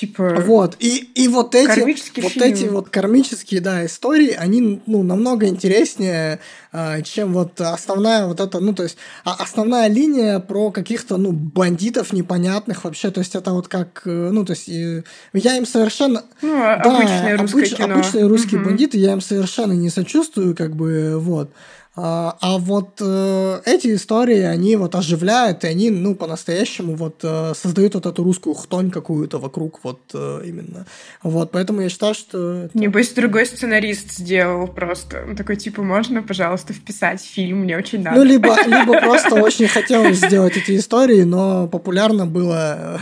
типа... 0.00 0.36
Вот, 0.44 0.76
и, 0.78 1.08
и 1.14 1.28
вот 1.28 1.54
эти, 1.54 1.66
Кармический 1.74 2.22
вот 2.22 2.32
фильм. 2.32 2.44
эти 2.46 2.64
вот 2.64 2.88
кармические, 2.90 3.60
да, 3.60 3.84
истории, 3.86 4.30
они, 4.30 4.80
ну, 4.86 5.02
намного 5.02 5.46
интереснее, 5.48 6.38
а, 6.72 7.00
чем 7.02 7.32
вот 7.32 7.60
основная 7.60 8.26
вот 8.26 8.40
эта, 8.40 8.60
ну, 8.60 8.74
то 8.74 8.82
есть, 8.82 8.96
а- 9.24 9.36
основная 9.38 9.88
линия 9.88 10.38
про 10.38 10.70
каких-то, 10.70 11.16
ну, 11.16 11.32
бандитов 11.32 12.12
непонятных 12.12 12.84
вообще, 12.84 13.10
то 13.10 13.20
есть, 13.20 13.34
это 13.34 13.52
вот 13.52 13.68
как, 13.68 14.02
э, 14.04 14.30
ну, 14.32 14.44
то 14.44 14.52
есть, 14.52 14.68
я 14.68 15.56
им 15.56 15.66
совершенно... 15.66 16.22
Ну, 16.42 16.54
а- 16.62 16.76
Да, 16.82 16.96
обычное 16.98 17.36
русское 17.38 17.62
обыч- 17.64 17.76
кино. 17.76 17.94
Обычные 17.94 18.26
русские 18.26 18.60
Мгм. 18.60 18.68
бандиты, 18.70 18.98
я 18.98 19.12
им 19.12 19.20
совершенно 19.20 19.72
не 19.72 19.90
сочувствую, 19.90 20.54
как 20.54 20.76
бы, 20.76 21.18
вот. 21.18 21.50
А, 21.98 22.36
а 22.42 22.58
вот 22.58 23.00
э, 23.00 23.60
эти 23.64 23.94
истории, 23.94 24.42
они 24.42 24.76
вот 24.76 24.94
оживляют, 24.94 25.64
и 25.64 25.66
они, 25.66 25.88
ну, 25.90 26.14
по-настоящему 26.14 26.94
вот 26.94 27.20
э, 27.22 27.54
создают 27.54 27.94
вот 27.94 28.04
эту 28.04 28.22
русскую 28.22 28.54
хтонь 28.54 28.90
какую-то 28.90 29.38
вокруг, 29.38 29.80
вот 29.82 30.00
э, 30.12 30.42
именно. 30.44 30.84
Вот, 31.22 31.52
поэтому 31.52 31.80
я 31.80 31.88
считаю, 31.88 32.12
что... 32.12 32.68
Небось, 32.74 33.12
другой 33.12 33.46
сценарист 33.46 34.12
сделал 34.12 34.68
просто. 34.68 35.24
Он 35.26 35.36
такой, 35.36 35.56
типа, 35.56 35.82
можно, 35.82 36.22
пожалуйста, 36.22 36.74
вписать 36.74 37.22
фильм? 37.22 37.60
Мне 37.60 37.78
очень 37.78 38.02
надо. 38.02 38.18
Ну, 38.18 38.24
либо, 38.24 38.54
либо 38.66 39.00
просто 39.00 39.36
очень 39.36 39.66
хотелось 39.66 40.18
сделать 40.18 40.54
эти 40.58 40.76
истории, 40.76 41.22
но 41.22 41.66
популярно 41.66 42.26
было... 42.26 43.00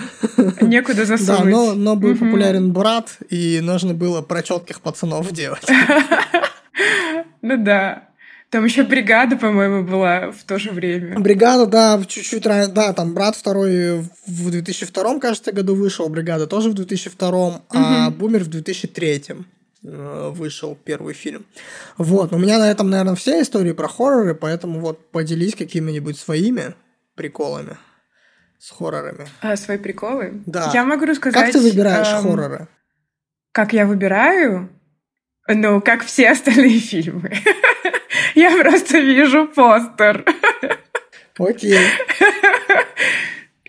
Некуда 0.60 1.04
Да, 1.04 1.16
засунуть. 1.16 1.52
но, 1.52 1.74
но 1.74 1.96
был 1.96 2.16
популярен 2.16 2.72
брат, 2.72 3.18
и 3.28 3.58
нужно 3.60 3.92
было 3.92 4.22
про 4.22 4.42
четких 4.42 4.80
пацанов 4.80 5.32
делать. 5.32 5.66
Ну 7.42 7.62
да. 7.62 8.08
Там 8.54 8.66
еще 8.66 8.84
бригада, 8.84 9.36
по-моему, 9.36 9.82
была 9.82 10.30
в 10.30 10.44
то 10.44 10.60
же 10.60 10.70
время. 10.70 11.18
Бригада, 11.18 11.66
да, 11.66 12.00
чуть-чуть 12.06 12.46
раньше, 12.46 12.70
да, 12.70 12.92
там 12.92 13.12
брат 13.12 13.34
второй 13.34 14.02
в 14.28 14.50
2002, 14.52 15.18
кажется, 15.18 15.50
году 15.50 15.74
вышел, 15.74 16.08
бригада 16.08 16.46
тоже 16.46 16.70
в 16.70 16.74
2002, 16.74 17.62
а 17.68 18.10
Бумер 18.10 18.44
в 18.44 18.46
2003 18.46 19.24
э, 19.82 20.30
вышел 20.32 20.78
первый 20.84 21.14
фильм. 21.14 21.44
Вот, 21.98 22.32
у 22.32 22.38
меня 22.38 22.60
на 22.60 22.70
этом, 22.70 22.90
наверное, 22.90 23.16
все 23.16 23.42
истории 23.42 23.72
про 23.72 23.88
хорроры, 23.88 24.36
поэтому 24.36 24.78
вот 24.78 25.10
поделись 25.10 25.56
какими-нибудь 25.56 26.16
своими 26.16 26.76
приколами 27.16 27.76
с 28.60 28.70
хоррорами. 28.70 29.26
А, 29.40 29.56
свои 29.56 29.78
приколы? 29.78 30.42
Да. 30.46 30.70
Я 30.72 30.84
могу 30.84 31.06
рассказать... 31.06 31.42
Как 31.42 31.52
ты 31.52 31.58
выбираешь 31.58 32.06
эм, 32.06 32.22
хорроры? 32.22 32.68
Как 33.50 33.72
я 33.72 33.84
выбираю? 33.84 34.70
Ну, 35.48 35.80
как 35.80 36.04
все 36.04 36.30
остальные 36.30 36.78
фильмы. 36.78 37.32
Я 38.34 38.62
просто 38.62 38.98
вижу 38.98 39.46
постер. 39.48 40.24
Окей. 41.38 41.78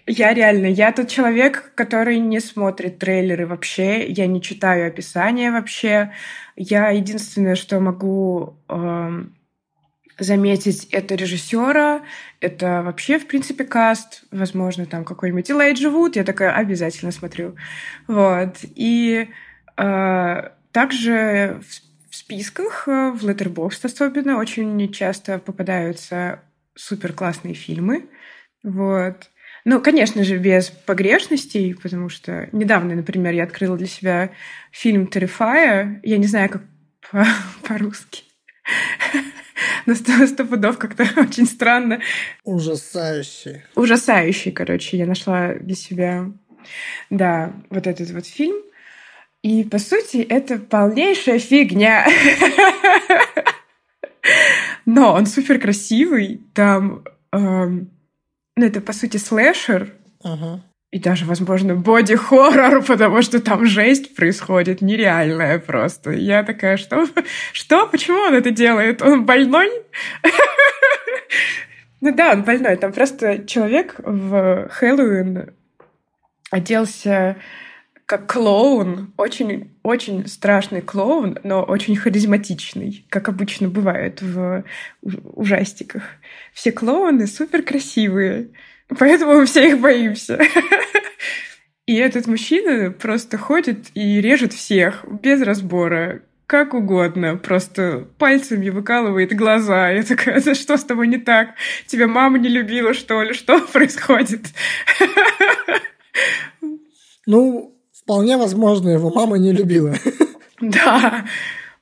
Я 0.07 0.35
реально, 0.35 0.67
я 0.67 0.91
тот 0.91 1.07
человек, 1.07 1.71
который 1.73 2.19
не 2.19 2.39
смотрит 2.39 2.99
трейлеры 2.99 3.47
вообще, 3.47 4.05
я 4.05 4.27
не 4.27 4.39
читаю 4.39 4.87
описания 4.87 5.49
вообще. 5.49 6.11
Я 6.55 6.89
единственное, 6.89 7.55
что 7.55 7.79
могу 7.79 8.55
эм, 8.69 9.35
заметить, 10.19 10.85
это 10.91 11.15
режиссера, 11.15 12.03
это 12.39 12.83
вообще, 12.83 13.17
в 13.17 13.27
принципе, 13.27 13.63
каст, 13.63 14.25
возможно, 14.31 14.85
там 14.85 15.05
какой-нибудь 15.05 15.49
Элайджа 15.49 15.89
Вуд, 15.89 16.15
я 16.15 16.23
такая 16.23 16.51
обязательно 16.51 17.11
смотрю. 17.11 17.55
Вот. 18.07 18.57
И 18.75 19.27
э, 19.75 20.49
также 20.71 21.61
в, 21.67 21.94
в 22.15 22.17
списках, 22.17 22.87
э, 22.87 23.11
в 23.11 23.25
Letterboxd 23.27 23.85
особенно, 23.87 24.37
очень 24.37 24.89
часто 24.93 25.37
попадаются 25.37 26.39
супер 26.73 27.11
классные 27.11 27.53
фильмы. 27.53 28.05
Вот. 28.63 29.29
Ну, 29.65 29.81
конечно 29.81 30.23
же, 30.23 30.37
без 30.37 30.69
погрешностей, 30.69 31.75
потому 31.75 32.07
что 32.07 32.47
недавно, 32.53 32.95
например, 32.95 33.33
я 33.33 33.43
открыла 33.43 33.77
для 33.77 33.87
себя 33.87 34.31
фильм 34.71 35.09
«Terrifier». 35.11 35.99
Я 36.03 36.17
не 36.17 36.27
знаю, 36.27 36.49
как 36.49 36.63
по- 37.11 37.27
по-русски. 37.67 38.23
Но 39.85 39.93
сто, 39.93 40.25
сто 40.25 40.45
пудов 40.45 40.77
как-то 40.77 41.03
очень 41.17 41.47
странно. 41.47 41.99
Ужасающий. 42.45 43.63
Ужасающий, 43.75 44.53
короче, 44.53 44.95
я 44.95 45.05
нашла 45.05 45.55
для 45.55 45.75
себя, 45.75 46.31
да, 47.09 47.51
вот 47.69 47.87
этот 47.87 48.09
вот 48.11 48.25
фильм. 48.25 48.55
И, 49.45 49.63
по 49.63 49.77
сути, 49.77 50.25
это 50.27 50.57
полнейшая 50.57 51.37
фигня. 51.37 52.07
Но 54.87 55.13
он 55.13 55.27
супер 55.27 55.59
красивый. 55.59 56.41
Там, 56.55 57.03
эм, 57.31 57.91
ну, 58.55 58.65
это, 58.65 58.81
по 58.81 58.91
сути, 58.91 59.17
слэшер. 59.17 59.93
Ага. 60.23 60.63
И 60.89 60.97
даже, 60.97 61.25
возможно, 61.25 61.75
боди-хоррор, 61.75 62.81
потому 62.85 63.21
что 63.21 63.39
там 63.39 63.67
жесть 63.67 64.15
происходит 64.15 64.81
нереальная 64.81 65.59
просто. 65.59 66.09
Я 66.09 66.41
такая, 66.41 66.77
что? 66.77 67.07
Что? 67.53 67.85
Почему 67.85 68.17
он 68.17 68.33
это 68.33 68.49
делает? 68.49 69.03
Он 69.03 69.25
больной? 69.27 69.69
Ну 72.01 72.13
да, 72.15 72.31
он 72.33 72.41
больной. 72.41 72.77
Там 72.77 72.91
просто 72.93 73.45
человек 73.45 73.95
в 73.99 74.69
Хэллоуин 74.69 75.53
оделся 76.49 77.37
как 78.05 78.31
клоун, 78.31 79.13
очень, 79.17 79.75
очень 79.81 80.27
страшный 80.27 80.81
клоун, 80.81 81.39
но 81.43 81.63
очень 81.63 81.95
харизматичный, 81.95 83.05
как 83.09 83.29
обычно 83.29 83.67
бывает 83.67 84.21
в 84.21 84.63
ужастиках. 85.01 86.03
Все 86.53 86.71
клоуны 86.71 87.25
супер 87.25 87.63
красивые, 87.63 88.49
поэтому 88.87 89.35
мы 89.35 89.45
все 89.45 89.69
их 89.69 89.79
боимся. 89.79 90.39
И 91.87 91.95
этот 91.95 92.27
мужчина 92.27 92.91
просто 92.91 93.37
ходит 93.37 93.87
и 93.93 94.19
режет 94.21 94.53
всех 94.53 95.05
без 95.21 95.41
разбора, 95.41 96.21
как 96.47 96.75
угодно, 96.75 97.37
просто 97.37 98.07
пальцами 98.19 98.69
выкалывает 98.69 99.35
глаза. 99.35 99.89
Я 99.89 100.03
такая, 100.03 100.41
да 100.41 100.53
что 100.53 100.77
с 100.77 100.83
тобой 100.83 101.07
не 101.07 101.17
так? 101.17 101.55
Тебя 101.87 102.07
мама 102.07 102.37
не 102.37 102.49
любила, 102.49 102.93
что 102.93 103.23
ли? 103.23 103.33
Что 103.33 103.59
происходит? 103.73 104.41
Ну, 107.25 107.74
вполне 108.05 108.37
возможно, 108.37 108.89
его 108.89 109.09
мама 109.09 109.37
не 109.37 109.51
любила. 109.51 109.95
Да. 110.61 111.25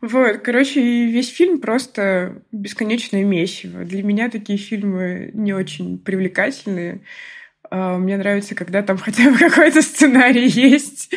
Вот, 0.02 0.40
короче, 0.40 0.82
весь 0.82 1.30
фильм 1.30 1.62
просто 1.62 2.42
бесконечное 2.52 3.24
месиво. 3.24 3.86
Для 3.86 4.02
меня 4.02 4.32
такие 4.32 4.58
фильмы 4.58 5.30
не 5.36 5.54
очень 5.54 6.00
привлекательные. 6.00 7.02
А, 7.70 8.00
мне 8.00 8.18
нравится, 8.18 8.56
когда 8.56 8.82
там 8.82 8.98
хотя 9.06 9.30
бы 9.30 9.38
какой-то 9.38 9.84
сценарий 9.84 10.48
есть, 10.48 11.14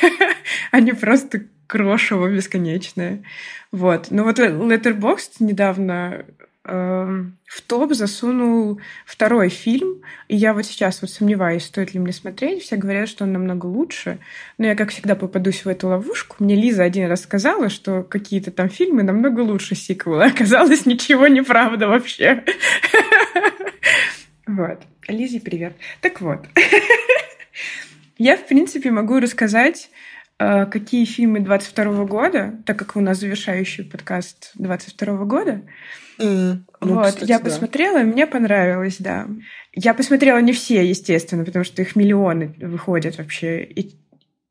а 0.70 0.80
не 0.80 0.92
просто 0.92 1.42
крошево 1.66 2.30
бесконечное. 2.34 3.22
Вот. 3.70 4.06
Но 4.10 4.24
вот 4.24 4.38
Letterboxd 4.38 5.34
недавно 5.40 6.24
э, 6.26 6.44
в 6.66 7.60
топ 7.66 7.92
засунул 7.92 8.80
второй 9.04 9.50
фильм, 9.50 10.00
и 10.28 10.36
я 10.36 10.54
вот 10.54 10.64
сейчас 10.64 11.02
вот 11.02 11.10
сомневаюсь, 11.10 11.64
стоит 11.64 11.92
ли 11.92 12.00
мне 12.00 12.12
смотреть. 12.12 12.62
Все 12.62 12.76
говорят, 12.76 13.08
что 13.08 13.24
он 13.24 13.32
намного 13.32 13.66
лучше, 13.66 14.18
но 14.56 14.66
я, 14.66 14.74
как 14.74 14.88
всегда, 14.88 15.14
попадусь 15.14 15.66
в 15.66 15.68
эту 15.68 15.88
ловушку. 15.88 16.36
Мне 16.38 16.56
Лиза 16.56 16.82
один 16.82 17.06
раз 17.08 17.22
сказала, 17.22 17.68
что 17.68 18.02
какие-то 18.02 18.50
там 18.50 18.70
фильмы 18.70 19.02
намного 19.02 19.40
лучше 19.40 19.74
сиквела. 19.74 20.24
Оказалось, 20.34 20.86
ничего 20.86 21.26
неправда 21.26 21.88
вообще. 21.88 22.44
Вот. 24.46 24.82
Лизе, 25.08 25.40
привет. 25.40 25.74
Так 26.02 26.20
вот. 26.20 26.46
Я, 28.18 28.36
в 28.36 28.46
принципе, 28.46 28.90
могу 28.90 29.18
рассказать 29.18 29.90
какие 30.38 31.04
фильмы 31.04 31.40
22 31.40 32.04
года, 32.04 32.54
так 32.66 32.78
как 32.78 32.96
у 32.96 33.00
нас 33.00 33.18
завершающий 33.18 33.84
подкаст 33.84 34.50
22 34.56 35.24
года. 35.24 35.62
Mm, 36.18 36.62
ну, 36.80 36.94
вот, 36.94 37.06
кстати, 37.06 37.28
я 37.28 37.38
да. 37.38 37.44
посмотрела, 37.44 38.00
и 38.00 38.04
мне 38.04 38.26
понравилось, 38.26 38.96
да. 38.98 39.26
Я 39.72 39.94
посмотрела 39.94 40.38
не 40.38 40.52
все, 40.52 40.86
естественно, 40.86 41.44
потому 41.44 41.64
что 41.64 41.82
их 41.82 41.96
миллионы 41.96 42.54
выходят 42.60 43.18
вообще. 43.18 43.64
И 43.64 43.96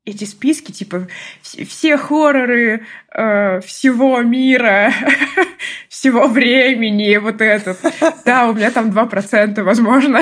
эти 0.04 0.24
списки, 0.24 0.70
типа, 0.70 1.08
все 1.42 1.96
хорроры 1.96 2.86
э, 3.10 3.60
всего 3.60 4.20
мира, 4.20 4.92
всего 5.88 6.26
времени, 6.26 7.16
вот 7.16 7.40
этот. 7.40 7.78
Да, 8.24 8.48
у 8.48 8.54
меня 8.54 8.70
там 8.70 8.90
2%, 8.90 9.62
возможно. 9.62 10.20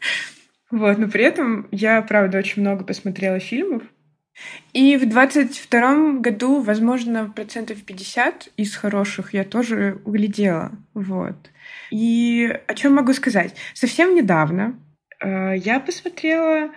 вот, 0.70 0.98
но 0.98 1.08
при 1.08 1.24
этом 1.24 1.68
я, 1.70 2.02
правда, 2.02 2.38
очень 2.38 2.60
много 2.62 2.84
посмотрела 2.84 3.40
фильмов. 3.40 3.82
И 4.72 4.96
в 4.96 5.08
двадцать 5.08 5.58
втором 5.58 6.22
году, 6.22 6.60
возможно, 6.60 7.32
процентов 7.34 7.82
50 7.82 8.50
из 8.56 8.76
хороших 8.76 9.34
я 9.34 9.44
тоже 9.44 10.00
углядела. 10.04 10.72
Вот. 10.94 11.36
И 11.90 12.58
о 12.66 12.74
чем 12.74 12.94
могу 12.94 13.12
сказать? 13.12 13.54
Совсем 13.74 14.14
недавно 14.14 14.78
э, 15.20 15.56
я 15.56 15.80
посмотрела 15.80 16.70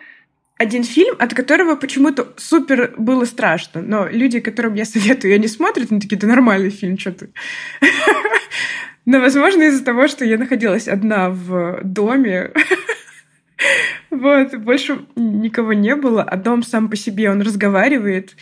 один 0.61 0.83
фильм, 0.83 1.15
от 1.17 1.33
которого 1.33 1.75
почему-то 1.75 2.33
супер 2.37 2.93
было 2.97 3.25
страшно. 3.25 3.81
Но 3.81 4.07
люди, 4.07 4.39
которым 4.39 4.75
я 4.75 4.85
советую, 4.85 5.31
я 5.31 5.37
не 5.37 5.47
смотрят, 5.47 5.91
они 5.91 5.99
такие, 5.99 6.17
да 6.17 6.27
нормальный 6.27 6.69
фильм, 6.69 6.97
что 6.97 7.11
ты. 7.11 7.33
Но, 9.05 9.19
возможно, 9.19 9.63
из-за 9.63 9.83
того, 9.83 10.07
что 10.07 10.23
я 10.23 10.37
находилась 10.37 10.87
одна 10.87 11.31
в 11.31 11.81
доме, 11.83 12.51
Вот, 14.11 14.55
больше 14.57 15.05
никого 15.15 15.71
не 15.71 15.95
было, 15.95 16.21
а 16.21 16.35
дом 16.35 16.63
сам 16.63 16.89
по 16.89 16.97
себе, 16.97 17.31
он 17.31 17.41
разговаривает. 17.41 18.35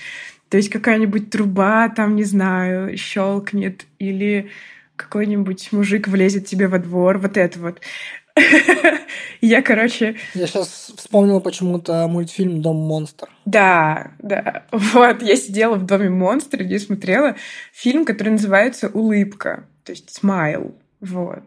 То 0.49 0.57
есть 0.57 0.69
какая-нибудь 0.69 1.29
труба 1.29 1.89
там, 1.89 2.15
не 2.15 2.23
знаю, 2.23 2.97
щелкнет, 2.97 3.85
или 3.99 4.49
какой-нибудь 4.95 5.71
мужик 5.71 6.07
влезет 6.07 6.47
тебе 6.47 6.67
во 6.67 6.79
двор, 6.79 7.19
вот 7.19 7.37
это 7.37 7.59
вот. 7.59 7.81
Я, 9.41 9.61
короче... 9.61 10.15
Я 10.33 10.47
сейчас 10.47 10.91
вспомнила 10.97 11.39
почему-то 11.39 12.07
мультфильм 12.07 12.61
«Дом 12.61 12.77
монстр». 12.77 13.29
Да, 13.45 14.11
да. 14.19 14.65
Вот, 14.71 15.21
я 15.21 15.35
сидела 15.35 15.75
в 15.75 15.85
«Доме 15.85 16.09
монстра», 16.09 16.63
где 16.63 16.79
смотрела 16.79 17.35
фильм, 17.71 18.05
который 18.05 18.29
называется 18.29 18.89
«Улыбка», 18.89 19.65
то 19.83 19.91
есть 19.91 20.13
«Смайл». 20.13 20.75
Вот. 20.99 21.43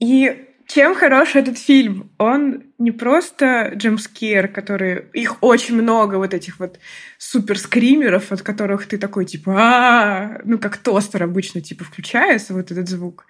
И 0.00 0.47
чем 0.68 0.94
хорош 0.94 1.34
этот 1.34 1.58
фильм? 1.58 2.12
Он 2.18 2.64
не 2.76 2.90
просто 2.90 3.72
джемскер, 3.74 4.48
который... 4.48 5.06
Их 5.14 5.42
очень 5.42 5.74
много, 5.74 6.16
вот 6.16 6.34
этих 6.34 6.60
вот 6.60 6.78
суперскримеров, 7.16 8.30
от 8.32 8.42
которых 8.42 8.86
ты 8.86 8.98
такой, 8.98 9.24
типа, 9.24 9.54
а 9.56 10.40
ну, 10.44 10.58
как 10.58 10.76
тостер 10.76 11.22
обычно, 11.22 11.62
типа, 11.62 11.84
включается 11.84 12.52
вот 12.52 12.70
этот 12.70 12.86
звук. 12.86 13.24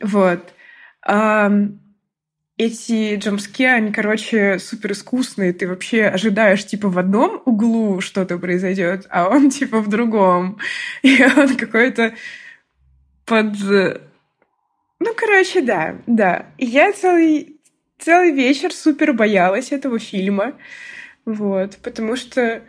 Вот. 0.00 0.54
Эти 2.56 3.16
джамски, 3.16 3.64
они, 3.64 3.92
короче, 3.92 4.58
супер 4.58 4.92
искусные. 4.92 5.52
Ты 5.52 5.68
вообще 5.68 6.04
ожидаешь, 6.04 6.64
типа, 6.64 6.88
в 6.88 6.98
одном 6.98 7.42
углу 7.44 8.00
что-то 8.00 8.38
произойдет, 8.38 9.06
а 9.10 9.28
он, 9.28 9.50
типа, 9.50 9.80
в 9.80 9.90
другом. 9.90 10.58
И 11.02 11.22
он 11.22 11.54
какой-то 11.56 12.14
под 13.26 13.56
ну, 15.02 15.14
короче, 15.14 15.60
да, 15.60 15.96
да. 16.06 16.46
Я 16.58 16.92
целый, 16.92 17.56
целый 17.98 18.32
вечер 18.32 18.72
супер 18.72 19.12
боялась 19.12 19.72
этого 19.72 19.98
фильма. 19.98 20.54
Вот, 21.24 21.76
потому 21.82 22.16
что 22.16 22.62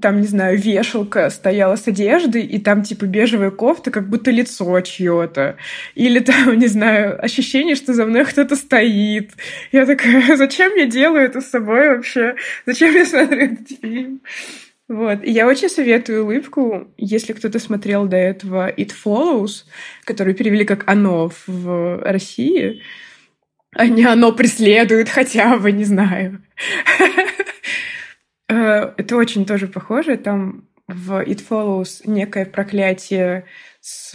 там, 0.00 0.20
не 0.20 0.26
знаю, 0.26 0.58
вешалка 0.58 1.30
стояла 1.30 1.76
с 1.76 1.86
одеждой, 1.86 2.42
и 2.42 2.58
там, 2.58 2.82
типа, 2.82 3.06
бежевая 3.06 3.50
кофта, 3.50 3.90
как 3.90 4.08
будто 4.08 4.30
лицо 4.30 4.80
чье-то. 4.80 5.56
Или 5.94 6.18
там, 6.20 6.54
не 6.58 6.66
знаю, 6.66 7.22
ощущение, 7.22 7.74
что 7.74 7.92
за 7.94 8.06
мной 8.06 8.24
кто-то 8.24 8.56
стоит. 8.56 9.32
Я 9.72 9.86
такая, 9.86 10.36
зачем 10.36 10.74
я 10.74 10.86
делаю 10.86 11.24
это 11.24 11.40
с 11.40 11.50
собой 11.50 11.88
вообще? 11.88 12.36
Зачем 12.66 12.94
я 12.94 13.04
смотрю 13.04 13.38
этот 13.38 13.68
фильм? 13.80 14.20
Вот. 14.88 15.24
И 15.24 15.30
я 15.30 15.46
очень 15.46 15.70
советую 15.70 16.24
улыбку, 16.24 16.92
если 16.98 17.32
кто-то 17.32 17.58
смотрел 17.58 18.06
до 18.06 18.16
этого 18.16 18.70
It 18.70 18.92
Follows, 18.92 19.64
который 20.04 20.34
перевели 20.34 20.64
как 20.64 20.84
«Оно» 20.86 21.30
в 21.46 22.02
России, 22.02 22.82
а 23.72 23.86
не 23.86 24.04
«Оно 24.04 24.32
преследует» 24.32 25.08
хотя 25.08 25.56
бы, 25.56 25.72
не 25.72 25.84
знаю. 25.84 26.42
Э, 28.46 28.92
это 28.98 29.16
очень 29.16 29.46
тоже 29.46 29.68
похоже. 29.68 30.18
Там 30.18 30.68
в 30.86 31.12
It 31.22 31.42
Follows 31.48 32.02
некое 32.04 32.44
проклятие 32.44 33.46
с 33.80 34.14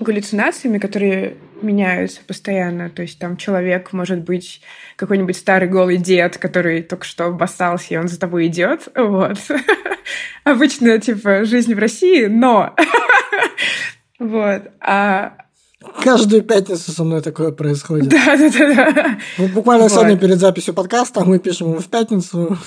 галлюцинациями, 0.00 0.78
которые 0.78 1.36
меняются 1.60 2.20
постоянно. 2.26 2.90
То 2.90 3.02
есть 3.02 3.18
там 3.18 3.36
человек 3.36 3.92
может 3.92 4.20
быть 4.20 4.62
какой-нибудь 4.96 5.36
старый 5.36 5.68
голый 5.68 5.96
дед, 5.98 6.38
который 6.38 6.82
только 6.82 7.04
что 7.04 7.26
обоссался, 7.26 7.94
и 7.94 7.96
он 7.96 8.08
за 8.08 8.18
тобой 8.18 8.46
идет. 8.46 8.88
Вот. 8.94 9.38
Обычно, 10.44 10.98
типа, 10.98 11.44
жизнь 11.44 11.74
в 11.74 11.78
России, 11.78 12.26
но... 12.26 12.74
Вот. 14.18 14.62
А 14.78 15.32
Каждую 16.04 16.42
пятницу 16.42 16.92
со 16.92 17.02
мной 17.02 17.22
такое 17.22 17.50
происходит. 17.50 18.08
Да, 18.08 18.36
да, 18.36 18.50
да. 18.50 18.92
да. 18.92 19.18
Вот 19.36 19.50
буквально 19.50 19.84
вот. 19.84 19.92
сегодня 19.92 20.16
перед 20.16 20.38
записью 20.38 20.74
подкаста 20.74 21.24
мы 21.24 21.40
пишем 21.40 21.70
его 21.70 21.80
в 21.80 21.88
пятницу. 21.88 22.56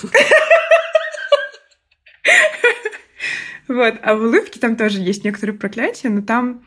Вот. 3.68 3.94
А 4.02 4.14
в 4.14 4.22
улыбке 4.22 4.60
там 4.60 4.76
тоже 4.76 5.00
есть 5.00 5.24
некоторые 5.24 5.58
проклятия, 5.58 6.08
но 6.08 6.22
там 6.22 6.62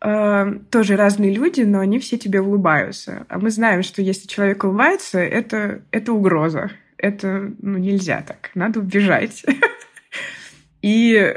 э, 0.00 0.58
тоже 0.70 0.96
разные 0.96 1.32
люди, 1.32 1.62
но 1.62 1.80
они 1.80 1.98
все 1.98 2.18
тебе 2.18 2.40
улыбаются. 2.40 3.26
А 3.28 3.38
мы 3.38 3.50
знаем, 3.50 3.82
что 3.82 4.02
если 4.02 4.26
человек 4.26 4.64
улыбается, 4.64 5.18
это, 5.18 5.82
это 5.90 6.12
угроза. 6.12 6.70
Это 6.98 7.52
ну, 7.60 7.78
нельзя 7.78 8.22
так. 8.26 8.50
Надо 8.54 8.80
убежать. 8.80 9.44
И 10.82 11.34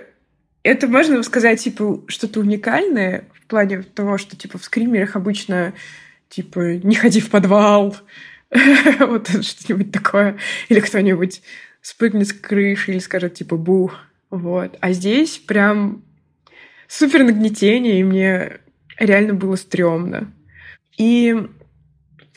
это 0.64 0.88
можно 0.88 1.22
сказать, 1.24 1.62
типа, 1.62 2.04
что-то 2.08 2.40
уникальное 2.42 3.26
в 3.34 3.46
плане 3.48 3.82
того, 3.82 4.18
что, 4.18 4.36
типа, 4.36 4.58
в 4.58 4.64
скримерах 4.64 5.16
обычно, 5.16 5.74
типа, 6.30 6.78
не 6.78 6.96
ходи 6.96 7.20
в 7.20 7.30
подвал, 7.30 7.96
вот 9.00 9.28
что-нибудь 9.44 9.92
такое. 9.92 10.38
Или 10.70 10.80
кто-нибудь 10.80 11.42
спрыгнет 11.82 12.28
с 12.28 12.34
крыши 12.34 12.92
или 12.92 13.00
скажет, 13.00 13.36
типа, 13.36 13.58
бух. 13.58 13.96
Вот. 14.30 14.78
А 14.80 14.92
здесь 14.92 15.38
прям 15.38 16.04
супер 16.90 17.24
нагнетение, 17.24 18.02
и 18.02 18.04
мне 18.04 18.60
реально 18.98 19.36
было 19.36 19.56
стрёмно. 19.56 20.34
И 20.98 21.34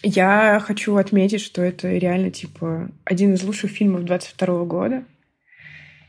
Я 0.05 0.61
хочу 0.65 0.97
отметить, 0.97 1.41
что 1.41 1.63
это 1.63 1.89
реально, 1.89 2.31
типа, 2.31 2.91
один 3.05 3.35
из 3.35 3.43
лучших 3.45 3.71
фильмов 3.71 4.05
22 4.05 4.65
года. 4.65 5.05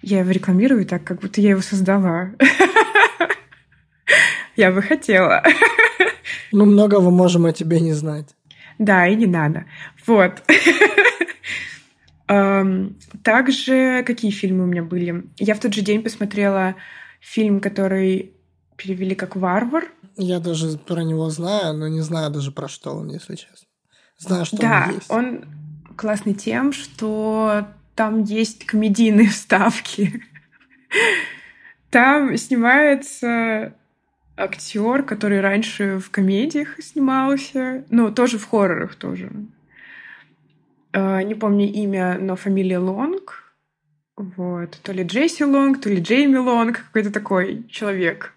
Я 0.02 0.20
его 0.20 0.32
рекламирую 0.32 0.86
так, 0.86 1.04
как 1.04 1.22
будто 1.22 1.42
я 1.42 1.52
его 1.52 1.62
создала. 1.62 2.32
Я 4.56 4.72
бы 4.72 4.82
хотела. 4.82 5.44
Ну, 6.56 6.66
многого 6.66 7.10
можем 7.10 7.48
о 7.48 7.52
тебе 7.52 7.80
не 7.80 7.94
знать. 7.94 8.28
Да, 8.78 9.08
и 9.08 9.16
не 9.16 9.26
надо. 9.26 9.66
Вот. 10.06 10.44
Также 13.24 14.04
какие 14.06 14.30
фильмы 14.30 14.66
у 14.66 14.68
меня 14.68 14.84
были? 14.84 15.24
Я 15.38 15.56
в 15.56 15.60
тот 15.60 15.74
же 15.74 15.82
день 15.82 16.04
посмотрела 16.04 16.76
фильм, 17.24 17.62
который 17.62 18.34
перевели 18.76 19.16
как 19.16 19.36
«Варвар». 19.36 19.90
Я 20.18 20.40
даже 20.40 20.78
про 20.78 21.04
него 21.04 21.30
знаю, 21.30 21.74
но 21.74 21.88
не 21.88 22.02
знаю 22.02 22.30
даже 22.30 22.52
про 22.52 22.68
что 22.68 22.92
он, 22.92 23.10
если 23.10 23.36
честно. 23.36 23.68
Знаю, 24.18 24.46
что 24.46 24.58
да, 24.58 24.86
он 24.88 24.96
есть. 24.96 25.12
он 25.12 25.46
классный 25.96 26.34
тем, 26.34 26.74
что 26.74 27.68
там 27.96 28.24
есть 28.24 28.66
комедийные 28.66 29.30
вставки. 29.30 30.22
Там 31.90 32.36
снимается 32.38 33.74
актер, 34.36 35.04
который 35.04 35.42
раньше 35.42 36.00
в 36.00 36.10
комедиях 36.12 36.80
снимался, 36.82 37.86
ну, 37.90 38.12
тоже 38.12 38.38
в 38.38 38.46
хоррорах 38.46 38.96
тоже. 38.96 39.32
А, 40.92 41.24
не 41.24 41.36
помню 41.36 41.72
имя, 41.72 42.18
но 42.20 42.36
фамилия 42.36 42.80
Лонг. 42.80 43.43
Вот. 44.16 44.80
То 44.84 44.92
ли 44.92 45.04
Джесси 45.04 45.44
Лонг, 45.44 45.82
то 45.82 45.90
ли 45.90 46.00
Джейми 46.00 46.38
Лонг, 46.38 46.86
какой-то 46.86 47.12
такой 47.12 47.66
человек. 47.70 48.34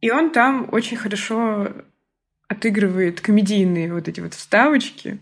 И 0.00 0.10
он 0.10 0.30
там 0.30 0.68
очень 0.72 0.96
хорошо 0.96 1.72
отыгрывает 2.48 3.20
комедийные 3.20 3.92
вот 3.92 4.08
эти 4.08 4.20
вот 4.20 4.34
вставочки. 4.34 5.18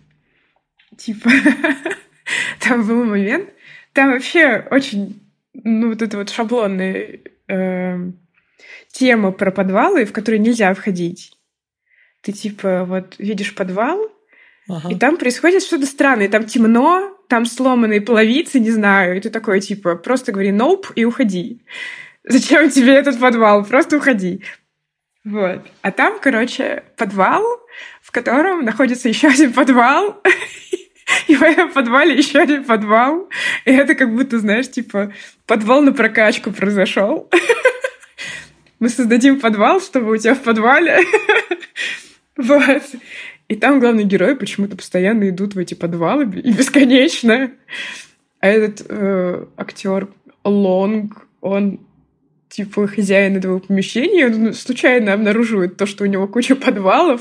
Типа, 0.96 1.30
там 2.60 2.86
был 2.86 3.04
момент, 3.04 3.50
там 3.92 4.12
вообще 4.12 4.66
очень, 4.70 5.20
ну, 5.52 5.88
вот 5.88 6.02
это 6.02 6.18
вот 6.18 6.30
шаблонная 6.30 7.20
э, 7.48 8.10
тема 8.90 9.32
про 9.32 9.50
подвалы, 9.50 10.04
в 10.04 10.12
которые 10.12 10.40
нельзя 10.40 10.72
входить. 10.74 11.36
Ты, 12.20 12.32
типа, 12.32 12.84
вот 12.84 13.16
видишь 13.18 13.54
подвал, 13.54 14.10
ага. 14.68 14.88
и 14.90 14.94
там 14.96 15.16
происходит 15.16 15.62
что-то 15.62 15.86
странное. 15.86 16.28
Там 16.28 16.44
темно, 16.44 17.16
там 17.28 17.46
сломанные 17.46 18.00
половицы, 18.00 18.60
не 18.60 18.70
знаю, 18.70 19.16
и 19.16 19.20
ты 19.20 19.30
такой, 19.30 19.60
типа, 19.60 19.96
просто 19.96 20.32
говори 20.32 20.52
«ноуп» 20.52 20.90
и 20.94 21.04
уходи. 21.04 21.62
Зачем 22.24 22.70
тебе 22.70 22.94
этот 22.94 23.18
подвал? 23.20 23.64
Просто 23.64 23.96
уходи. 23.96 24.42
Вот. 25.24 25.66
А 25.82 25.90
там, 25.90 26.18
короче, 26.20 26.84
подвал, 26.96 27.42
в 28.02 28.10
котором 28.10 28.64
находится 28.64 29.08
еще 29.08 29.28
один 29.28 29.52
подвал, 29.52 30.22
и 31.28 31.36
в 31.36 31.42
этом 31.42 31.72
подвале 31.72 32.16
еще 32.16 32.40
один 32.40 32.64
подвал. 32.64 33.28
И 33.64 33.72
это 33.72 33.94
как 33.94 34.14
будто, 34.14 34.38
знаешь, 34.38 34.70
типа, 34.70 35.12
подвал 35.46 35.82
на 35.82 35.92
прокачку 35.92 36.52
произошел. 36.52 37.30
Мы 38.80 38.90
создадим 38.90 39.40
подвал, 39.40 39.80
чтобы 39.80 40.12
у 40.12 40.16
тебя 40.16 40.34
в 40.34 40.42
подвале. 40.42 41.00
Вот. 42.36 42.82
И 43.48 43.56
там 43.56 43.80
главный 43.80 44.04
герой 44.04 44.36
почему-то 44.36 44.76
постоянно 44.76 45.28
идут 45.28 45.54
в 45.54 45.58
эти 45.58 45.74
подвалы 45.74 46.24
и 46.24 46.52
бесконечно. 46.52 47.50
А 48.40 48.48
этот 48.48 48.86
э, 48.88 49.46
актер 49.56 50.08
Лонг, 50.44 51.26
он 51.40 51.80
типа 52.54 52.86
хозяин 52.86 53.36
этого 53.36 53.58
помещения, 53.58 54.26
он 54.26 54.54
случайно 54.54 55.12
обнаруживает 55.12 55.76
то, 55.76 55.86
что 55.86 56.04
у 56.04 56.06
него 56.06 56.28
куча 56.28 56.54
подвалов, 56.54 57.20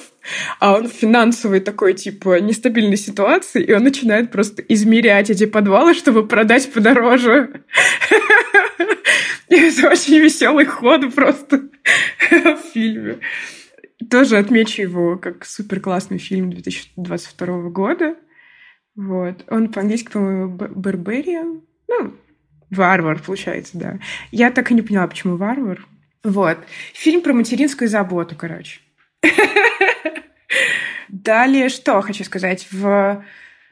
а 0.59 0.75
он 0.75 0.87
в 0.87 0.93
финансовой 0.93 1.59
такой, 1.59 1.95
типа, 1.95 2.39
нестабильной 2.39 2.97
ситуации, 2.97 3.63
и 3.63 3.73
он 3.73 3.83
начинает 3.83 4.31
просто 4.31 4.61
измерять 4.61 5.31
эти 5.31 5.45
подвалы, 5.45 5.95
чтобы 5.95 6.27
продать 6.27 6.71
подороже. 6.71 7.63
Это 9.49 9.89
очень 9.89 10.19
веселый 10.19 10.65
ход 10.65 11.13
просто 11.15 11.63
в 12.29 12.57
фильме. 12.71 13.17
Тоже 14.09 14.37
отмечу 14.37 14.81
его 14.81 15.17
как 15.17 15.45
супер 15.45 15.79
классный 15.79 16.17
фильм 16.17 16.51
2022 16.51 17.69
года. 17.69 18.15
Вот. 18.95 19.45
Он 19.49 19.71
по-английски, 19.71 20.11
по-моему, 20.11 20.55
Barbarian. 20.57 21.61
Ну, 21.87 22.13
Варвар, 22.69 23.21
получается, 23.21 23.77
да. 23.77 23.99
Я 24.31 24.51
так 24.51 24.71
и 24.71 24.73
не 24.73 24.81
поняла, 24.81 25.07
почему 25.07 25.37
варвар. 25.37 25.85
Вот. 26.23 26.57
Фильм 26.93 27.21
про 27.21 27.33
материнскую 27.33 27.89
заботу, 27.89 28.35
короче. 28.35 28.79
Далее, 31.07 31.69
что 31.69 32.01
хочу 32.01 32.23
сказать. 32.23 32.67
В, 32.71 33.23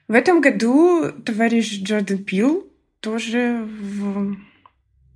в 0.08 0.14
этом 0.14 0.42
году 0.42 1.12
товарищ 1.12 1.82
Джордан 1.82 2.24
Пил 2.24 2.72
тоже 3.00 3.64
в... 3.66 4.38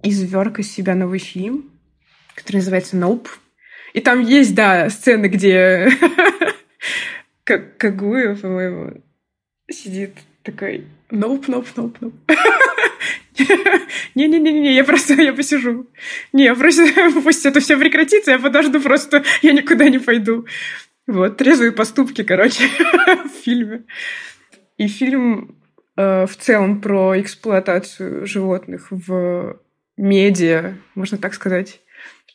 изверг 0.03 0.60
из 0.60 0.72
себя 0.72 0.95
новый 0.95 1.20
фильм, 1.20 1.72
который 2.34 2.58
называется 2.58 2.97
«Nope». 2.97 3.28
И 3.95 4.01
там 4.01 4.19
есть, 4.19 4.53
да, 4.53 4.89
сцены, 4.89 5.27
где 5.27 5.87
как 7.45 7.77
Кагуев, 7.77 8.41
по-моему, 8.41 9.01
сидит 9.71 10.11
такой 10.43 10.83
«Nope, 11.09 11.45
nope, 11.45 11.67
nope, 11.77 11.95
nope». 12.01 12.37
Не-не-не, 14.15 14.75
я 14.75 14.83
просто, 14.83 15.13
я 15.13 15.31
посижу. 15.31 15.87
Не, 16.33 16.53
просто 16.55 16.83
пусть 17.23 17.45
это 17.45 17.61
все 17.61 17.77
прекратится, 17.77 18.31
я 18.31 18.39
подожду 18.39 18.81
просто, 18.81 19.23
я 19.41 19.53
никуда 19.53 19.87
не 19.87 19.99
пойду. 19.99 20.45
Вот, 21.07 21.37
трезвые 21.37 21.71
поступки, 21.71 22.23
короче, 22.23 22.67
в 23.07 23.43
фильме. 23.45 23.85
И 24.77 24.89
фильм 24.89 25.55
э, 25.95 26.25
в 26.27 26.35
целом 26.35 26.81
про 26.81 27.17
эксплуатацию 27.21 28.27
животных 28.27 28.87
в 28.89 29.57
медиа, 29.95 30.73
можно 30.95 31.17
так 31.17 31.33
сказать, 31.33 31.79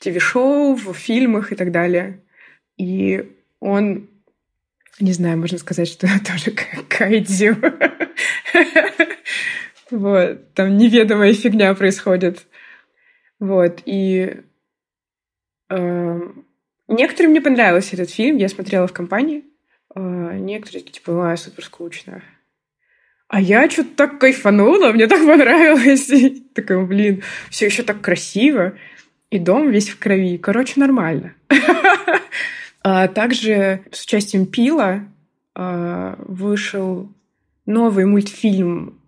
ТВ-шоу, 0.01 0.75
в 0.75 0.93
фильмах 0.95 1.53
и 1.53 1.57
так 1.57 1.71
далее. 1.71 2.21
И 2.77 3.31
он, 3.61 4.09
не 4.99 5.13
знаю, 5.13 5.39
можно 5.39 5.59
сказать, 5.59 5.89
что 5.89 6.09
тоже 6.27 6.51
как 6.51 6.89
кайдзю. 6.89 7.57
Вот, 9.91 10.55
там 10.55 10.77
неведомая 10.77 11.35
фигня 11.35 11.75
происходит. 11.75 12.47
Вот, 13.41 13.83
и 13.87 14.37
э, 15.69 16.21
некоторым 16.87 17.33
мне 17.33 17.41
понравился 17.41 17.97
этот 17.97 18.11
фильм, 18.11 18.37
я 18.37 18.49
смотрела 18.49 18.87
в 18.87 18.93
компании. 18.93 19.45
Э, 19.95 20.37
некоторые 20.39 20.83
типа, 20.83 21.33
а, 21.33 21.37
супер 21.37 21.65
скучно. 21.65 22.23
А 23.27 23.41
я 23.41 23.69
что-то 23.71 23.91
так 23.97 24.19
кайфанула, 24.19 24.93
мне 24.93 25.07
так 25.07 25.25
понравилось. 25.25 26.11
Такая, 26.55 26.85
блин, 26.85 27.23
все 27.49 27.67
еще 27.67 27.83
так 27.83 28.01
красиво. 28.01 28.75
И 29.31 29.39
дом 29.39 29.71
весь 29.71 29.89
в 29.89 29.99
крови. 29.99 30.39
Короче, 30.39 30.81
нормально. 30.81 31.35
А 32.83 33.09
также 33.09 33.83
с 33.93 34.05
участием 34.05 34.47
Пила 34.47 35.05
а, 35.55 36.17
вышел 36.27 37.11
новый 37.67 38.07
мультфильм 38.07 38.99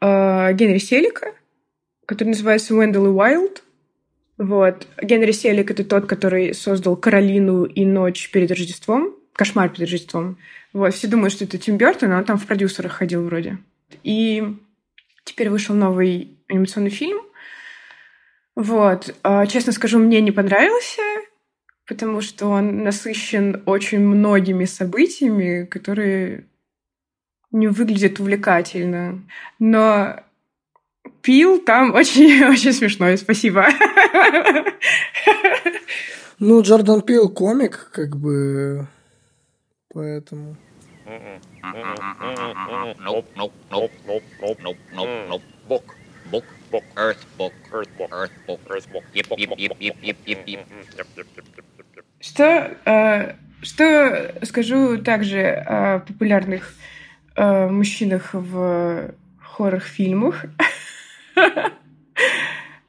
э, 0.00 0.52
Генри 0.54 0.78
Селика, 0.78 1.32
который 2.04 2.30
называется 2.30 2.74
Уэндел 2.74 3.06
и 3.06 3.10
Уайлд. 3.10 3.62
Вот. 4.38 4.86
Генри 5.00 5.32
Селик— 5.32 5.70
это 5.72 5.84
тот, 5.84 6.06
который 6.06 6.54
создал 6.54 6.96
«Каролину» 6.96 7.64
и 7.64 7.84
«Ночь 7.84 8.30
перед 8.30 8.50
Рождеством», 8.50 9.14
«Кошмар 9.32 9.68
перед 9.70 9.90
Рождеством». 9.90 10.36
Вот. 10.72 10.92
Все 10.94 11.08
думают, 11.08 11.32
что 11.32 11.44
это 11.44 11.58
Тим 11.58 11.78
Бертон, 11.78 12.12
а 12.12 12.18
он 12.18 12.24
там 12.24 12.38
в 12.38 12.46
продюсерах 12.46 12.92
ходил 12.92 13.24
вроде. 13.24 13.58
И 14.02 14.44
теперь 15.24 15.48
вышел 15.48 15.74
новый 15.74 16.36
анимационный 16.48 16.90
фильм. 16.90 17.22
Вот. 18.56 19.14
А, 19.22 19.46
честно 19.46 19.72
скажу, 19.72 19.98
мне 19.98 20.20
не 20.22 20.32
понравился, 20.32 21.02
потому 21.86 22.22
что 22.22 22.46
он 22.46 22.82
насыщен 22.82 23.62
очень 23.66 24.00
многими 24.00 24.64
событиями, 24.64 25.66
которые 25.66 26.46
не 27.52 27.68
выглядит 27.68 28.18
увлекательно. 28.18 29.22
Но 29.58 30.20
пил 31.20 31.58
там 31.60 31.94
очень-очень 31.94 32.72
смешной, 32.72 33.18
спасибо. 33.18 33.66
Ну, 36.38 36.60
Джордан 36.60 37.00
Пил 37.02 37.30
комик, 37.30 37.90
как 37.92 38.16
бы, 38.16 38.86
поэтому... 39.92 40.56
Nope, 43.02 43.24
nope, 43.34 43.54
nope, 43.70 43.92
nope, 44.06 44.28
nope, 44.42 44.78
nope, 44.92 45.10
nope, 45.28 45.42
nope. 45.68 45.82
Book, 47.36 47.52
earth 48.12 48.30
book, 48.46 48.60
earth 48.70 48.92
book. 48.92 49.04
Yep, 49.14 49.26
yep, 49.38 49.50
yep, 49.58 49.72
yep, 49.80 49.96
yep, 50.02 50.16
yep, 50.26 50.46
yep. 50.46 50.66
Что, 52.20 52.76
э, 52.84 53.34
что 53.62 54.34
скажу 54.42 54.98
также 54.98 55.50
о 55.50 56.00
популярных 56.00 56.74
э, 57.36 57.68
мужчинах 57.68 58.30
в 58.32 59.14
хоррор-фильмах. 59.40 60.46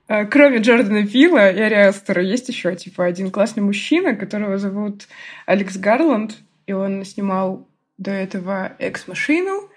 Э, 0.09 0.25
кроме 0.25 0.59
Джордана 0.59 1.05
Пила 1.05 1.51
и 1.51 1.59
Ариастера, 1.59 2.23
есть 2.23 2.47
еще 2.47 2.73
типа 2.77 3.03
один 3.03 3.29
классный 3.29 3.61
мужчина, 3.61 4.15
которого 4.15 4.57
зовут 4.57 5.09
Алекс 5.45 5.75
Гарланд, 5.75 6.38
и 6.65 6.71
он 6.71 7.03
снимал 7.03 7.67
до 7.97 8.11
этого 8.11 8.71
«Экс-машину», 8.79 9.69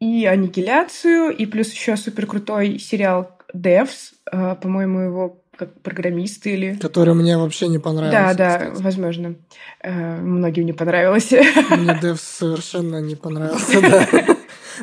и 0.00 0.26
«Аннигиляцию», 0.26 1.30
и 1.30 1.46
плюс 1.46 1.72
еще 1.72 1.96
супер 1.96 2.26
крутой 2.26 2.80
сериал 2.80 3.37
«Devs», 3.54 4.12
э, 4.30 4.56
по-моему, 4.60 5.00
его 5.00 5.42
как 5.56 5.80
программисты 5.82 6.52
или... 6.52 6.74
Который 6.76 7.14
мне 7.14 7.36
вообще 7.36 7.66
не 7.68 7.78
понравился. 7.78 8.16
Да, 8.16 8.34
да, 8.34 8.58
кстати. 8.58 8.82
возможно. 8.82 9.34
Э, 9.82 10.20
многим 10.20 10.66
не 10.66 10.72
понравилось. 10.72 11.32
Мне 11.32 11.98
Devs 12.00 12.20
совершенно 12.20 13.00
не 13.00 13.16
понравился, 13.16 13.80
да. 13.80 14.06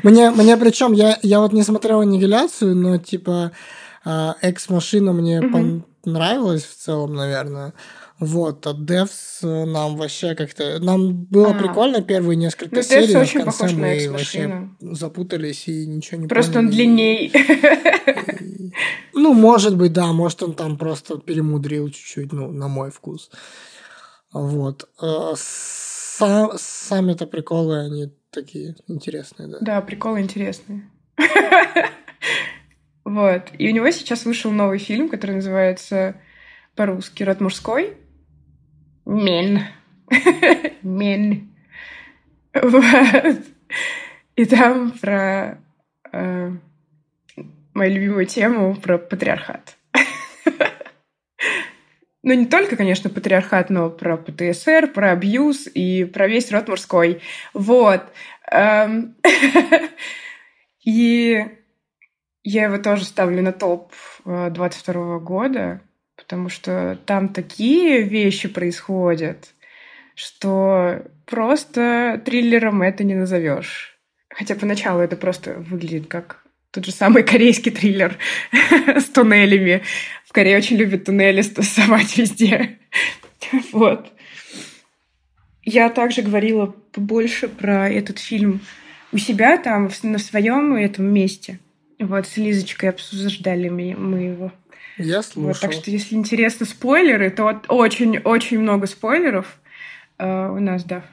Мне, 0.03 0.31
мне 0.31 0.57
причем, 0.57 0.91
я, 0.91 1.17
я 1.21 1.39
вот 1.39 1.53
не 1.53 1.63
смотрел 1.63 2.01
«Аннигиляцию», 2.01 2.75
но 2.75 2.97
типа 2.97 3.53
«Экс-машина» 4.03 5.13
мне 5.13 5.41
понравилась 6.03 6.65
в 6.65 6.75
целом, 6.75 7.15
наверное. 7.15 7.73
Вот, 8.17 8.65
а 8.65 8.71
Devs 8.73 9.43
э, 9.43 9.65
нам 9.65 9.97
вообще 9.97 10.35
как-то... 10.35 10.79
Нам 10.79 11.25
было 11.25 11.51
а. 11.51 11.53
прикольно 11.53 12.01
первые 12.01 12.37
несколько 12.37 12.77
ну, 12.77 12.81
серий, 12.81 13.13
а 13.13 13.25
в 13.25 13.33
конце 13.33 13.75
мы 13.75 14.09
вообще 14.09 14.69
запутались 14.79 15.67
и 15.67 15.85
ничего 15.85 16.21
не 16.21 16.27
Просто 16.27 16.53
поняли. 16.53 16.65
он 16.65 16.71
длинней. 16.71 17.33
Ну, 19.13 19.33
может 19.33 19.77
быть, 19.77 19.93
да, 19.93 20.11
может, 20.13 20.43
он 20.43 20.53
там 20.53 20.77
просто 20.77 21.17
перемудрил 21.17 21.89
чуть-чуть, 21.89 22.31
ну, 22.31 22.51
на 22.51 22.67
мой 22.67 22.91
вкус. 22.91 23.31
Вот. 24.31 24.87
Э, 25.01 25.33
сами-то 25.35 27.25
приколы, 27.25 27.79
они 27.79 28.13
такие 28.29 28.75
интересные, 28.87 29.47
да. 29.47 29.57
Да, 29.61 29.81
приколы 29.81 30.21
интересные. 30.21 30.89
Вот. 33.05 33.43
И 33.59 33.69
у 33.69 33.71
него 33.71 33.91
сейчас 33.91 34.25
вышел 34.25 34.49
новый 34.51 34.79
фильм, 34.79 35.09
который 35.09 35.35
называется 35.35 36.19
по-русски 36.75 37.21
«Род 37.21 37.39
мужской». 37.39 37.95
Мен. 39.05 39.61
Мен. 40.83 41.51
Вот. 42.61 43.35
И 44.37 44.45
там 44.45 44.91
про 44.91 45.57
э, 46.13 46.51
мою 47.73 47.93
любимую 47.93 48.25
тему, 48.25 48.75
про 48.75 48.97
патриархат. 48.97 49.75
Ну, 52.23 52.33
не 52.33 52.47
только, 52.47 52.75
конечно, 52.75 53.11
патриархат, 53.11 53.69
но 53.69 53.91
про 53.91 54.17
ПТСР, 54.17 54.87
про 54.87 55.11
абьюз 55.11 55.67
и 55.71 56.05
про 56.05 56.27
весь 56.27 56.51
род 56.51 56.67
мужской. 56.67 57.21
Вот. 57.53 58.01
Эм, 58.49 59.15
и 60.83 61.45
я 62.43 62.63
его 62.63 62.79
тоже 62.79 63.05
ставлю 63.05 63.43
на 63.43 63.51
топ 63.51 63.93
22 64.25 65.17
э, 65.17 65.19
года 65.19 65.81
потому 66.25 66.49
что 66.49 66.97
там 67.05 67.29
такие 67.29 68.01
вещи 68.01 68.47
происходят, 68.47 69.53
что 70.15 71.03
просто 71.27 72.19
триллером 72.25 72.81
это 72.81 73.03
не 73.03 73.13
назовешь. 73.13 73.95
Хотя 74.29 74.55
поначалу 74.55 75.01
это 75.01 75.15
просто 75.17 75.53
выглядит 75.59 76.07
как 76.07 76.43
тот 76.71 76.83
же 76.83 76.91
самый 76.91 77.21
корейский 77.21 77.71
триллер 77.71 78.17
с 78.87 79.05
туннелями. 79.05 79.83
В 80.25 80.33
Корее 80.33 80.57
очень 80.57 80.77
любят 80.77 81.05
туннели 81.05 81.41
стасовать 81.41 82.17
везде. 82.17 82.79
вот. 83.71 84.11
Я 85.63 85.89
также 85.89 86.23
говорила 86.23 86.75
побольше 86.91 87.47
про 87.47 87.87
этот 87.87 88.17
фильм 88.17 88.61
у 89.11 89.17
себя 89.19 89.57
там, 89.57 89.91
на 90.01 90.17
своем 90.17 90.73
этом 90.73 91.05
месте. 91.05 91.59
Вот 91.99 92.27
с 92.27 92.35
Лизочкой 92.35 92.89
обсуждали 92.89 93.69
мы 93.69 94.17
его. 94.17 94.51
Я 94.97 95.21
слушал. 95.21 95.49
Вот, 95.49 95.59
так 95.59 95.73
что, 95.73 95.91
если 95.91 96.15
интересно 96.15 96.65
спойлеры, 96.65 97.29
то 97.29 97.61
очень-очень 97.67 98.59
много 98.59 98.87
спойлеров 98.87 99.59
э, 100.17 100.49
у 100.49 100.59
нас, 100.59 100.83
да, 100.83 101.03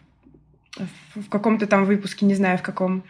в, 0.76 1.22
в 1.22 1.28
каком-то 1.28 1.66
там 1.66 1.84
выпуске, 1.84 2.26
не 2.26 2.34
знаю 2.34 2.58
в 2.58 2.62
каком. 2.62 3.04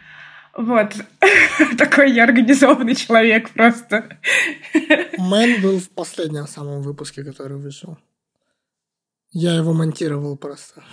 Вот. 0.55 0.93
Такой 1.77 2.11
я 2.11 2.25
организованный 2.25 2.95
человек 2.95 3.49
просто. 3.49 4.17
Мэн 5.17 5.61
был 5.61 5.79
в 5.79 5.89
последнем 5.89 6.47
самом 6.47 6.81
выпуске, 6.81 7.23
который 7.23 7.57
вышел. 7.57 7.97
Я 9.31 9.55
его 9.55 9.73
монтировал 9.73 10.37
просто. 10.37 10.83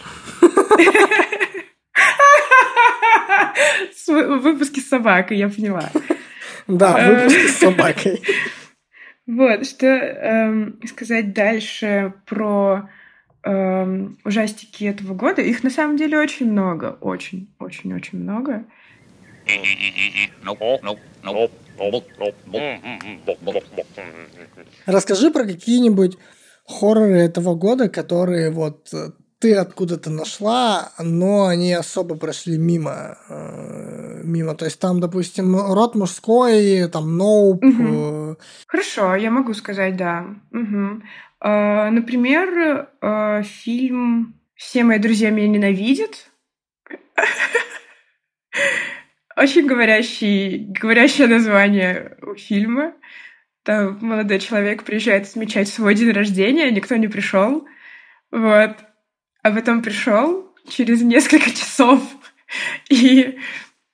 Выпуски 4.06 4.80
с 4.80 4.88
собакой, 4.88 5.36
я 5.36 5.48
поняла. 5.48 5.90
Да, 6.66 7.06
выпуски 7.06 7.46
с 7.48 7.58
собакой. 7.58 8.22
Вот, 9.30 9.64
что 9.64 9.86
эм, 9.86 10.80
сказать 10.84 11.32
дальше 11.32 12.14
про 12.26 12.90
эм, 13.44 14.18
ужастики 14.24 14.84
этого 14.84 15.14
года. 15.14 15.40
Их 15.40 15.62
на 15.62 15.70
самом 15.70 15.96
деле 15.96 16.18
очень 16.18 16.50
много. 16.50 16.98
Очень, 17.00 17.48
очень, 17.60 17.94
очень 17.94 18.18
много. 18.18 18.64
Расскажи 24.86 25.30
про 25.30 25.44
какие-нибудь 25.44 26.18
хорроры 26.66 27.20
этого 27.20 27.54
года, 27.54 27.88
которые 27.88 28.50
вот 28.50 28.92
э, 28.92 29.10
ты 29.40 29.54
откуда-то 29.54 30.10
нашла, 30.10 30.92
но 30.98 31.46
они 31.46 31.72
особо 31.72 32.14
прошли 32.14 32.58
мимо. 32.58 33.16
Э, 33.28 34.20
мимо. 34.22 34.54
То 34.54 34.66
есть 34.66 34.78
там, 34.78 35.00
допустим, 35.00 35.56
род 35.56 35.94
мужской, 35.94 36.86
там 36.88 37.16
ноуп. 37.16 37.64
Угу. 37.64 38.36
Хорошо, 38.66 39.16
я 39.16 39.30
могу 39.30 39.54
сказать, 39.54 39.96
да. 39.96 40.26
Угу. 40.52 41.02
Э, 41.42 41.88
например, 41.88 42.88
э, 43.00 43.42
фильм 43.44 44.34
«Все 44.54 44.84
мои 44.84 44.98
друзья 44.98 45.30
меня 45.30 45.48
ненавидят». 45.48 46.30
Очень 49.36 49.66
говорящий, 49.66 50.66
говорящее 50.68 51.28
название 51.28 52.18
у 52.20 52.34
фильма. 52.34 52.92
Там 53.62 53.98
молодой 54.02 54.38
человек 54.38 54.84
приезжает 54.84 55.28
отмечать 55.28 55.68
свой 55.68 55.94
день 55.94 56.12
рождения, 56.12 56.70
никто 56.70 56.96
не 56.96 57.08
пришел. 57.08 57.66
Вот 58.30 58.76
а 59.42 59.50
потом 59.50 59.82
пришел 59.82 60.52
через 60.68 61.02
несколько 61.02 61.50
часов, 61.50 62.02
и 62.88 63.38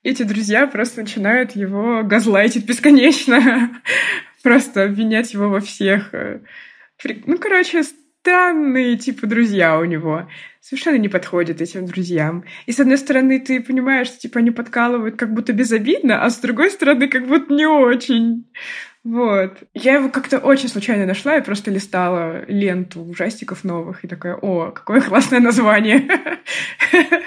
эти 0.03 0.23
друзья 0.23 0.67
просто 0.67 1.01
начинают 1.01 1.57
его 1.57 2.03
газлайтить 2.05 2.65
бесконечно, 2.65 3.83
просто 4.43 4.85
обвинять 4.85 5.33
его 5.33 5.49
во 5.49 5.61
всех. 5.61 6.13
Ну, 7.03 7.39
короче, 7.39 7.83
странные 7.83 8.97
типа 8.97 9.27
друзья 9.27 9.79
у 9.79 9.85
него. 9.85 10.29
Совершенно 10.61 10.97
не 10.97 11.09
подходят 11.09 11.61
этим 11.61 11.87
друзьям. 11.87 12.45
И 12.67 12.73
с 12.73 12.81
одной 12.81 12.99
стороны, 12.99 13.39
ты 13.39 13.61
понимаешь, 13.61 14.09
что 14.09 14.19
типа 14.19 14.41
они 14.41 14.51
подкалывают 14.51 15.17
как 15.17 15.33
будто 15.33 15.53
безобидно, 15.53 16.25
а 16.25 16.31
с 16.31 16.39
другой 16.39 16.71
стороны, 16.71 17.09
как 17.09 17.29
будто 17.29 17.55
не 17.55 17.67
очень. 17.67 18.51
Вот. 19.07 19.63
Я 19.73 19.95
его 19.95 20.09
как-то 20.09 20.41
очень 20.41 20.69
случайно 20.69 21.07
нашла, 21.07 21.37
я 21.37 21.43
просто 21.43 21.71
листала 21.71 22.45
ленту 22.49 23.03
ужастиков 23.03 23.63
новых 23.63 24.05
и 24.05 24.09
такая, 24.09 24.35
о, 24.35 24.73
какое 24.73 25.01
классное 25.01 25.41
название. 25.41 26.09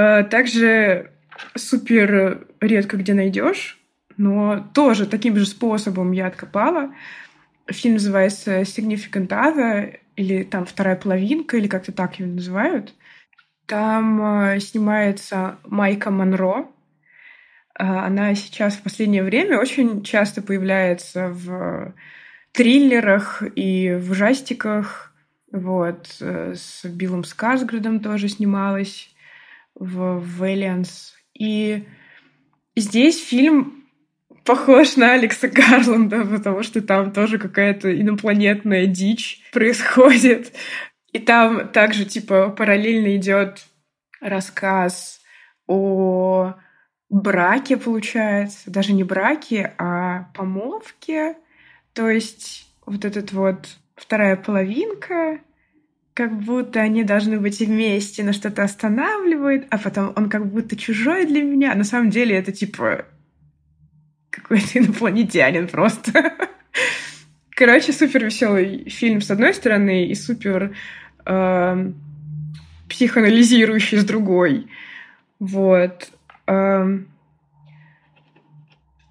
А, 0.00 0.22
также 0.22 1.10
супер 1.56 2.46
редко 2.60 2.96
где 2.96 3.14
найдешь, 3.14 3.80
но 4.16 4.70
тоже 4.72 5.06
таким 5.06 5.34
же 5.34 5.44
способом 5.44 6.12
я 6.12 6.28
откопала. 6.28 6.94
Фильм 7.66 7.94
называется 7.94 8.60
Significant 8.60 9.26
Other, 9.26 9.98
или 10.14 10.44
там 10.44 10.66
вторая 10.66 10.94
половинка, 10.94 11.56
или 11.56 11.66
как-то 11.66 11.90
так 11.90 12.20
его 12.20 12.30
называют. 12.30 12.94
Там 13.66 14.22
а, 14.22 14.60
снимается 14.60 15.58
Майка 15.64 16.12
Монро, 16.12 16.68
она 17.78 18.34
сейчас 18.34 18.74
в 18.74 18.82
последнее 18.82 19.22
время 19.22 19.58
очень 19.58 20.02
часто 20.02 20.42
появляется 20.42 21.28
в 21.28 21.94
триллерах 22.52 23.42
и 23.54 23.96
в 24.00 24.10
ужастиках. 24.10 25.14
Вот. 25.52 26.16
Э, 26.20 26.54
с 26.56 26.84
Биллом 26.84 27.24
Сказградом 27.24 28.00
тоже 28.00 28.28
снималась 28.28 29.10
в 29.74 30.18
Вэллианс. 30.18 31.14
И 31.34 31.84
здесь 32.74 33.24
фильм 33.24 33.84
похож 34.44 34.96
на 34.96 35.12
Алекса 35.12 35.46
Гарланда, 35.48 36.24
потому 36.24 36.62
что 36.62 36.82
там 36.82 37.12
тоже 37.12 37.38
какая-то 37.38 37.94
инопланетная 38.00 38.86
дичь 38.86 39.42
происходит. 39.52 40.52
И 41.12 41.18
там 41.18 41.68
также, 41.68 42.04
типа, 42.04 42.50
параллельно 42.50 43.16
идет 43.16 43.66
рассказ 44.20 45.20
о 45.66 46.54
браке, 47.10 47.76
получается. 47.76 48.70
Даже 48.70 48.92
не 48.92 49.04
браке, 49.04 49.74
а 49.78 50.28
помолвке. 50.34 51.36
То 51.92 52.08
есть 52.08 52.70
вот 52.86 53.04
этот 53.04 53.32
вот 53.32 53.78
вторая 53.96 54.36
половинка, 54.36 55.40
как 56.14 56.36
будто 56.40 56.80
они 56.80 57.04
должны 57.04 57.38
быть 57.38 57.60
вместе, 57.60 58.24
но 58.24 58.32
что-то 58.32 58.62
останавливает, 58.62 59.66
а 59.70 59.78
потом 59.78 60.12
он 60.16 60.28
как 60.28 60.46
будто 60.46 60.76
чужой 60.76 61.26
для 61.26 61.42
меня. 61.42 61.74
На 61.74 61.84
самом 61.84 62.10
деле 62.10 62.36
это 62.36 62.52
типа 62.52 63.06
какой-то 64.30 64.66
инопланетянин 64.78 65.68
просто. 65.68 66.32
Короче, 67.50 67.92
супер 67.92 68.24
веселый 68.24 68.88
фильм 68.88 69.20
с 69.20 69.30
одной 69.30 69.54
стороны 69.54 70.06
и 70.06 70.14
супер 70.14 70.76
э, 71.26 71.92
психоанализирующий 72.88 73.98
с 73.98 74.04
другой. 74.04 74.68
Вот. 75.38 76.10
Эм, 76.48 77.12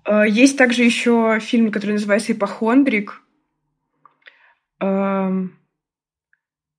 э, 0.05 0.23
есть 0.27 0.57
также 0.57 0.83
еще 0.83 1.39
фильм, 1.39 1.71
который 1.71 1.91
называется 1.91 2.31
«Ипохондрик». 2.31 3.21
Эм, 4.79 5.55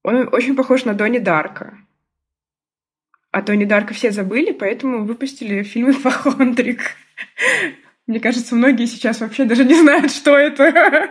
он 0.03 0.29
очень 0.33 0.57
похож 0.57 0.85
на 0.85 0.95
Донни 0.95 1.19
Дарка. 1.19 1.79
А 3.31 3.43
Тони 3.43 3.67
Дарка 3.67 3.95
все 3.95 4.11
забыли, 4.11 4.53
поэтому 4.53 5.05
выпустили 5.05 5.63
фильм 5.63 5.93
«Ипохондрик». 5.93 6.81
Мне 8.09 8.19
кажется, 8.19 8.57
многие 8.57 8.87
сейчас 8.87 9.21
вообще 9.21 9.45
даже 9.45 9.65
не 9.65 9.75
знают, 9.75 10.11
что 10.11 10.37
это. 10.37 11.11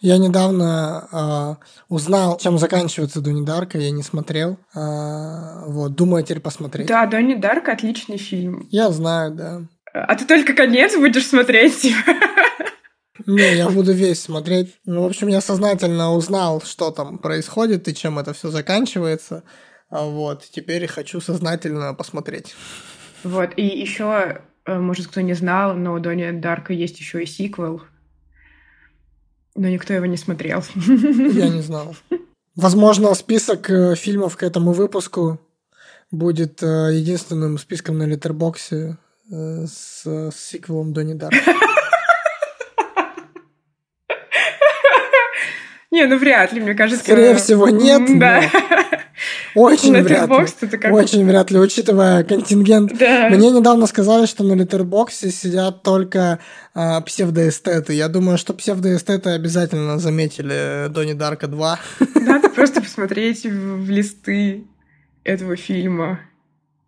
Я 0.00 0.18
недавно 0.18 1.08
э, 1.10 1.64
узнал, 1.88 2.38
чем 2.38 2.56
заканчивается 2.58 3.20
Донни 3.20 3.44
Дарка, 3.44 3.78
я 3.78 3.90
не 3.90 4.04
смотрел. 4.04 4.56
Э, 4.74 5.64
вот, 5.66 5.96
думаю 5.96 6.22
теперь 6.22 6.40
посмотреть. 6.40 6.86
Да, 6.86 7.04
Донни 7.06 7.34
Дарка 7.34 7.72
отличный 7.72 8.16
фильм. 8.16 8.68
Я 8.70 8.90
знаю, 8.90 9.34
да. 9.34 9.62
А 9.92 10.14
ты 10.14 10.24
только 10.24 10.54
конец 10.54 10.96
будешь 10.96 11.26
смотреть? 11.26 11.80
Типа? 11.80 12.12
Не, 13.26 13.56
я 13.56 13.68
буду 13.68 13.92
весь 13.92 14.22
смотреть. 14.22 14.76
Ну, 14.84 15.02
в 15.02 15.06
общем, 15.06 15.26
я 15.26 15.40
сознательно 15.40 16.12
узнал, 16.12 16.62
что 16.62 16.92
там 16.92 17.18
происходит 17.18 17.88
и 17.88 17.94
чем 17.94 18.20
это 18.20 18.32
все 18.34 18.50
заканчивается. 18.50 19.42
А 19.90 20.04
вот, 20.04 20.44
теперь 20.48 20.86
хочу 20.86 21.20
сознательно 21.20 21.92
посмотреть. 21.94 22.54
Вот, 23.24 23.50
и 23.56 23.66
еще, 23.66 24.42
э, 24.64 24.78
может, 24.78 25.08
кто 25.08 25.22
не 25.22 25.34
знал, 25.34 25.74
но 25.74 25.94
у 25.94 25.98
Донни 25.98 26.30
Дарка 26.30 26.72
есть 26.72 27.00
еще 27.00 27.24
и 27.24 27.26
сиквел– 27.26 27.82
но 29.58 29.68
никто 29.68 29.92
его 29.92 30.06
не 30.06 30.16
смотрел. 30.16 30.64
Я 30.76 31.48
не 31.48 31.60
знал. 31.62 31.94
Возможно, 32.54 33.14
список 33.14 33.70
э, 33.70 33.94
фильмов 33.94 34.36
к 34.36 34.42
этому 34.42 34.72
выпуску 34.72 35.40
будет 36.10 36.62
э, 36.62 36.90
единственным 36.94 37.58
списком 37.58 37.98
на 37.98 38.04
Литербоксе 38.04 38.96
э, 39.30 39.66
с, 39.66 40.02
с 40.04 40.34
сиквелом 40.34 40.92
Донни 40.92 41.14
Дарк. 41.14 41.34
Не, 45.90 46.06
ну 46.06 46.18
вряд 46.18 46.52
ли, 46.52 46.60
мне 46.60 46.74
кажется. 46.74 47.02
Скорее 47.02 47.34
всего, 47.34 47.68
нет. 47.68 48.18
Да. 48.18 48.42
Очень 49.54 50.02
вряд 50.02 50.28
ли. 50.30 50.68
Как... 50.78 50.92
Очень 50.92 51.26
вряд 51.26 51.50
ли, 51.50 51.58
учитывая 51.58 52.24
контингент. 52.24 52.96
Да. 52.98 53.28
Мне 53.30 53.50
недавно 53.50 53.86
сказали, 53.86 54.26
что 54.26 54.44
на 54.44 54.54
Литербоксе 54.54 55.30
сидят 55.30 55.82
только 55.82 56.38
а, 56.74 57.00
псевдоэстеты. 57.00 57.94
Я 57.94 58.08
думаю, 58.08 58.38
что 58.38 58.54
псевдоэстеты 58.54 59.30
обязательно 59.30 59.98
заметили 59.98 60.88
Донни 60.88 61.14
Дарка 61.14 61.46
2. 61.46 61.78
Надо 62.14 62.48
просто 62.54 62.80
посмотреть 62.80 63.44
в 63.44 63.90
листы 63.90 64.64
этого 65.24 65.56
фильма. 65.56 66.20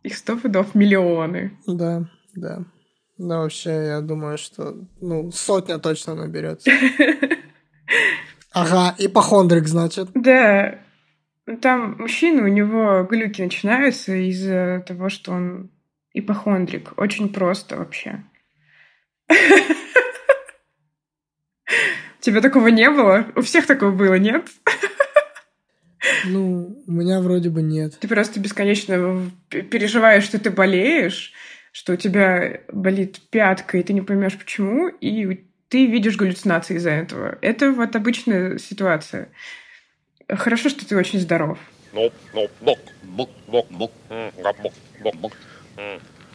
Их 0.03 0.17
сто 0.17 0.37
пудов 0.37 0.75
миллионы. 0.75 1.59
Да, 1.67 2.09
да. 2.35 2.65
Да, 3.19 3.41
вообще, 3.41 3.71
я 3.71 4.01
думаю, 4.01 4.39
что 4.39 4.77
ну, 5.01 5.31
сотня 5.31 5.79
точно 5.79 6.15
наберется. 6.15 6.71
Ага, 8.53 8.97
ипохондрик, 8.99 9.69
значит. 9.69 10.09
Да, 10.15 10.81
там 11.57 11.97
мужчина, 11.99 12.45
у 12.45 12.49
него 12.49 13.03
глюки 13.05 13.43
начинаются 13.43 14.15
из-за 14.15 14.85
того, 14.87 15.09
что 15.09 15.33
он 15.33 15.71
ипохондрик. 16.13 16.93
Очень 16.97 17.33
просто 17.33 17.77
вообще. 17.77 18.25
Тебе 22.21 22.41
такого 22.41 22.69
не 22.69 22.91
было? 22.91 23.27
У 23.35 23.41
всех 23.41 23.67
такого 23.67 23.93
было, 23.93 24.15
нет? 24.15 24.49
Ну, 26.27 26.83
у 26.87 26.93
меня 26.93 27.21
вроде 27.21 27.51
бы 27.51 27.63
нет. 27.63 27.99
Ты 27.99 28.09
просто 28.09 28.41
бесконечно 28.41 29.31
переживаешь, 29.49 30.25
что 30.25 30.39
ты 30.39 30.51
болеешь, 30.51 31.33
что 31.73 31.95
у 31.95 31.97
тебя 31.97 32.61
болит 32.69 33.21
пятка, 33.31 33.79
и 33.79 33.83
ты 33.83 33.93
не 33.93 34.03
поймешь 34.03 34.37
почему, 34.37 34.89
и 34.89 35.45
ты 35.69 35.87
видишь 35.87 36.17
галлюцинации 36.17 36.77
из-за 36.77 36.91
этого. 36.91 37.39
Это 37.41 37.71
вот 37.73 37.95
обычная 37.97 38.59
ситуация. 38.59 39.29
Хорошо, 40.37 40.69
что 40.69 40.87
ты 40.87 40.97
очень 40.97 41.19
здоров. 41.19 41.59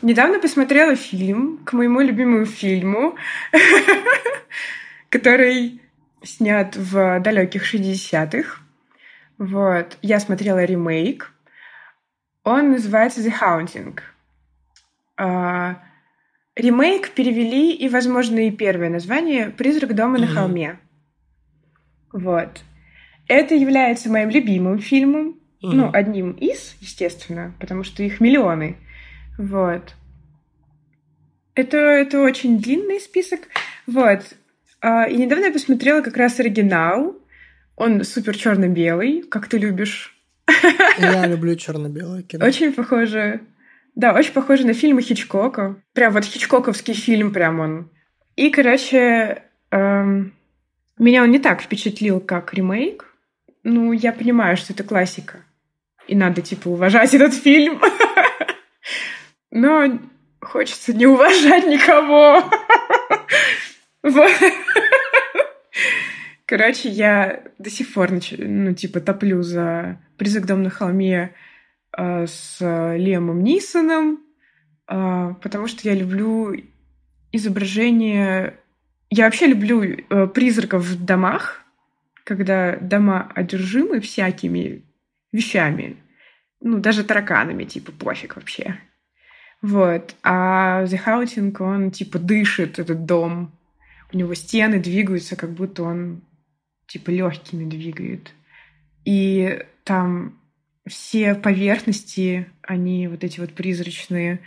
Недавно 0.01 0.39
посмотрела 0.39 0.95
фильм 0.95 1.59
к 1.65 1.73
моему 1.73 2.01
любимому 2.01 2.45
фильму, 2.45 3.15
который 5.09 5.81
снят 6.23 6.75
в 6.75 7.19
далеких 7.21 7.73
60-х. 7.73 8.59
Вот. 9.37 9.97
Я 10.01 10.19
смотрела 10.19 10.63
ремейк. 10.63 11.31
Он 12.43 12.71
называется 12.71 13.21
The 13.21 13.33
Haunting. 13.39 13.99
А, 15.17 15.81
ремейк 16.55 17.11
перевели 17.11 17.73
и, 17.73 17.89
возможно, 17.89 18.47
и 18.47 18.51
первое 18.51 18.89
название 18.89 19.49
«Призрак 19.49 19.95
дома 19.95 20.19
на 20.19 20.27
холме». 20.27 20.77
Вот. 22.11 22.61
Это 23.27 23.55
является 23.55 24.09
моим 24.09 24.29
любимым 24.29 24.79
фильмом. 24.79 25.39
Mm-hmm. 25.63 25.71
Ну, 25.73 25.89
одним 25.91 26.31
из, 26.31 26.75
естественно, 26.79 27.53
потому 27.59 27.83
что 27.83 28.03
их 28.03 28.19
миллионы. 28.19 28.77
Вот. 29.37 29.95
Это, 31.55 31.77
это 31.77 32.21
очень 32.21 32.59
длинный 32.59 32.99
список. 32.99 33.41
Вот. 33.87 34.21
А, 34.81 35.05
и 35.05 35.15
недавно 35.15 35.45
я 35.45 35.51
посмотрела 35.51 36.01
как 36.01 36.17
раз 36.17 36.39
оригинал. 36.39 37.15
Он 37.75 38.03
супер 38.03 38.37
черно-белый, 38.37 39.23
как 39.23 39.47
ты 39.47 39.57
любишь. 39.57 40.15
Я 40.99 41.25
люблю 41.27 41.55
черно-белое 41.55 42.23
кино. 42.23 42.45
Очень 42.45 42.73
похоже. 42.73 43.41
Да, 43.95 44.13
очень 44.13 44.33
похоже 44.33 44.67
на 44.67 44.73
фильмы 44.73 45.01
Хичкока. 45.01 45.81
Прям 45.93 46.13
вот 46.13 46.25
хичкоковский 46.25 46.93
фильм 46.93 47.31
прям 47.33 47.59
он. 47.59 47.89
И, 48.35 48.49
короче, 48.49 49.43
эм, 49.71 50.33
меня 50.99 51.23
он 51.23 51.31
не 51.31 51.39
так 51.39 51.61
впечатлил, 51.61 52.19
как 52.19 52.53
ремейк. 52.53 53.04
Ну, 53.67 53.91
я 53.93 54.13
понимаю, 54.13 54.57
что 54.57 54.73
это 54.73 54.83
классика. 54.83 55.43
И 56.07 56.15
надо, 56.15 56.43
типа, 56.43 56.67
уважать 56.67 57.15
этот 57.15 57.33
фильм. 57.33 57.81
Но 59.51 59.99
хочется 60.39 60.93
не 60.93 61.07
уважать 61.07 61.65
никого. 61.65 62.43
Короче, 66.45 66.89
я 66.89 67.41
до 67.57 67.71
сих 67.71 67.91
пор, 67.91 68.11
ну, 68.37 68.75
типа, 68.75 68.99
топлю 68.99 69.41
за 69.41 69.99
«Призрак 70.17 70.45
дом 70.45 70.61
на 70.61 70.69
холме» 70.69 71.33
э, 71.97 72.27
с 72.27 72.59
Лемом 72.61 73.43
Нисоном, 73.43 74.19
э, 74.87 75.33
потому 75.41 75.65
что 75.65 75.89
я 75.89 75.95
люблю 75.95 76.55
изображение... 77.31 78.59
Я 79.09 79.25
вообще 79.25 79.47
люблю 79.47 79.81
э, 79.81 80.27
призраков 80.27 80.83
в 80.83 81.03
домах, 81.03 81.64
когда 82.25 82.75
дома 82.77 83.31
одержимы 83.33 84.01
всякими 84.01 84.83
вещами, 85.31 85.95
ну, 86.59 86.79
даже 86.79 87.05
тараканами, 87.05 87.63
типа, 87.63 87.91
пофиг 87.93 88.35
вообще. 88.35 88.77
Вот. 89.61 90.15
А 90.23 90.83
The 90.85 90.99
Haunting, 91.05 91.55
он, 91.59 91.91
типа, 91.91 92.19
дышит, 92.19 92.79
этот 92.79 93.05
дом. 93.05 93.51
У 94.11 94.17
него 94.17 94.33
стены 94.33 94.79
двигаются, 94.79 95.35
как 95.35 95.51
будто 95.51 95.83
он, 95.83 96.21
типа, 96.87 97.11
легкими 97.11 97.69
двигает. 97.69 98.33
И 99.05 99.63
там 99.83 100.39
все 100.87 101.35
поверхности, 101.35 102.47
они 102.63 103.07
вот 103.07 103.23
эти 103.23 103.39
вот 103.39 103.53
призрачные, 103.53 104.39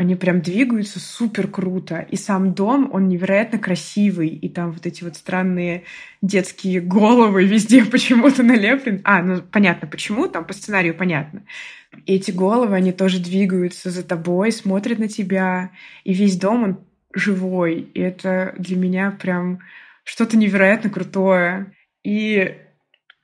они 0.00 0.14
прям 0.14 0.40
двигаются 0.40 0.98
супер 0.98 1.46
круто. 1.46 2.06
И 2.10 2.16
сам 2.16 2.54
дом, 2.54 2.88
он 2.90 3.08
невероятно 3.08 3.58
красивый. 3.58 4.28
И 4.28 4.48
там 4.48 4.72
вот 4.72 4.86
эти 4.86 5.04
вот 5.04 5.14
странные 5.14 5.84
детские 6.22 6.80
головы 6.80 7.44
везде 7.44 7.84
почему-то 7.90 8.42
налеплены. 8.42 9.02
А, 9.04 9.22
ну 9.22 9.42
понятно 9.42 9.86
почему, 9.86 10.26
там 10.26 10.46
по 10.46 10.54
сценарию 10.54 10.94
понятно. 10.94 11.42
И 12.06 12.14
эти 12.14 12.30
головы, 12.30 12.76
они 12.76 12.92
тоже 12.92 13.18
двигаются 13.18 13.90
за 13.90 14.02
тобой, 14.02 14.52
смотрят 14.52 14.98
на 14.98 15.06
тебя. 15.06 15.70
И 16.04 16.14
весь 16.14 16.38
дом, 16.38 16.64
он 16.64 16.80
живой. 17.12 17.80
И 17.92 18.00
это 18.00 18.54
для 18.56 18.78
меня 18.78 19.10
прям 19.10 19.58
что-то 20.04 20.38
невероятно 20.38 20.88
крутое. 20.88 21.74
И 22.02 22.56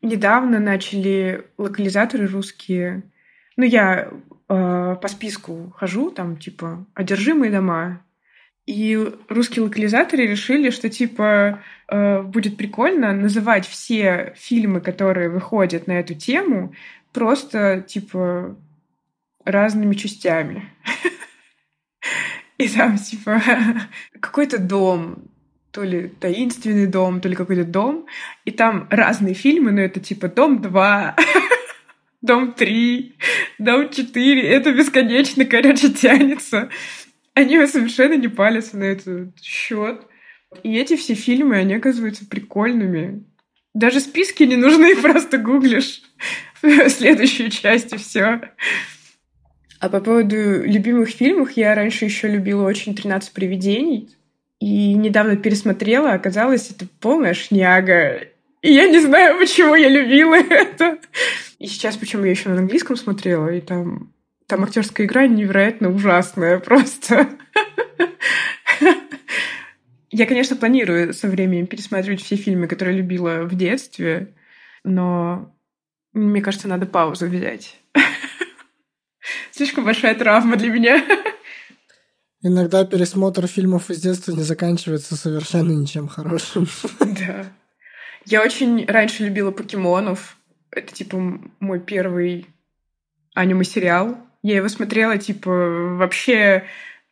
недавно 0.03 0.59
начали 0.59 1.47
локализаторы 1.57 2.27
русские 2.27 3.03
ну, 3.57 3.65
я 3.65 4.11
э, 4.49 4.97
по 5.01 5.09
списку 5.09 5.73
хожу, 5.77 6.11
там, 6.11 6.37
типа, 6.37 6.87
одержимые 6.95 7.53
дома. 7.53 8.03
И 8.67 8.99
русские 9.29 9.65
локализаторы 9.65 10.27
решили, 10.27 10.71
что, 10.71 10.89
типа, 10.89 11.61
э, 11.89 12.23
будет 12.23 12.57
прикольно 12.57 13.13
называть 13.13 13.67
все 13.67 14.35
фильмы, 14.37 14.81
которые 14.81 15.29
выходят 15.29 15.87
на 15.87 15.93
эту 15.93 16.15
тему, 16.15 16.75
просто, 17.13 17.81
типа, 17.87 18.57
разными 19.45 19.95
частями. 19.95 20.69
И 22.59 22.69
там, 22.69 22.99
типа, 22.99 23.41
какой-то 24.21 24.59
дом, 24.59 25.29
то 25.77 25.83
ли 25.85 26.09
таинственный 26.09 26.87
дом, 26.87 27.21
то 27.21 27.29
ли 27.29 27.37
какой-то 27.37 27.65
дом, 27.65 28.07
и 28.47 28.51
там 28.51 28.89
разные 28.91 29.35
фильмы, 29.35 29.73
но 29.73 29.83
это 29.83 30.01
типа 30.01 30.29
«Дом 30.29 30.63
2», 30.63 31.15
Дом 32.27 32.53
3, 32.53 33.17
Дом 33.59 33.91
4. 33.91 34.43
Это 34.43 34.73
бесконечно, 34.73 35.45
короче, 35.45 35.91
тянется. 35.91 36.69
Они 37.35 37.65
совершенно 37.67 38.15
не 38.15 38.29
палятся 38.29 38.77
на 38.77 38.85
этот 38.85 39.41
счет. 39.43 40.03
И 40.63 40.77
эти 40.77 40.97
все 40.97 41.15
фильмы, 41.15 41.57
они 41.57 41.75
оказываются 41.75 42.27
прикольными. 42.27 43.25
Даже 43.75 44.01
списки 44.01 44.43
не 44.43 44.57
нужны, 44.57 44.97
просто 45.03 45.39
гуглишь 45.39 46.03
следующую 46.89 47.51
часть 47.51 47.93
и 47.93 47.97
все. 47.97 48.41
А 49.79 49.89
по 49.89 50.01
поводу 50.01 50.65
любимых 50.65 51.11
фильмов, 51.11 51.53
я 51.53 51.75
раньше 51.75 52.07
еще 52.07 52.29
любила 52.29 52.67
очень 52.67 52.95
«13 52.95 53.33
привидений». 53.35 54.11
И 54.59 54.95
недавно 54.95 55.37
пересмотрела, 55.37 56.13
оказалось, 56.13 56.71
это 56.71 56.87
полная 57.01 57.35
шняга. 57.35 58.29
И 58.63 58.73
я 58.73 58.89
не 58.89 59.01
знаю, 59.01 59.39
почему 59.39 59.75
я 59.75 59.89
любила 59.89 60.35
это. 60.35 60.99
И 61.59 61.67
сейчас, 61.67 61.97
почему 61.97 62.25
я 62.25 62.31
еще 62.31 62.49
на 62.49 62.59
английском 62.59 62.97
смотрела, 62.97 63.49
и 63.49 63.61
там, 63.61 64.13
там 64.47 64.65
актерская 64.65 65.07
игра 65.07 65.27
невероятно 65.27 65.91
ужасная 65.91 66.59
просто. 66.59 67.29
Я, 70.11 70.27
конечно, 70.27 70.57
планирую 70.57 71.13
со 71.13 71.29
временем 71.29 71.67
пересматривать 71.67 72.23
все 72.23 72.37
фильмы, 72.37 72.69
которые 72.69 72.97
любила 72.97 73.43
в 73.43 73.55
детстве, 73.55 74.35
но 74.85 75.55
мне 76.13 76.41
кажется, 76.41 76.69
надо 76.69 76.87
паузу 76.87 77.27
взять. 77.27 77.79
Слишком 79.51 79.85
большая 79.85 80.15
травма 80.15 80.57
для 80.57 80.71
меня. 80.71 81.05
Иногда 82.43 82.85
пересмотр 82.85 83.47
фильмов 83.47 83.91
из 83.91 84.01
детства 84.01 84.33
не 84.33 84.43
заканчивается 84.43 85.17
совершенно 85.17 85.73
ничем 85.73 86.09
хорошим. 86.09 86.67
Да. 87.01 87.47
Я 88.27 88.43
очень 88.43 88.85
раньше 88.87 89.25
любила 89.25 89.53
покемонов. 89.53 90.37
Это, 90.71 90.93
типа, 90.93 91.41
мой 91.61 91.81
первый 91.81 92.47
аниме-сериал. 93.35 94.19
Я 94.43 94.57
его 94.57 94.69
смотрела, 94.69 95.17
типа, 95.17 95.51
вообще 95.97 96.65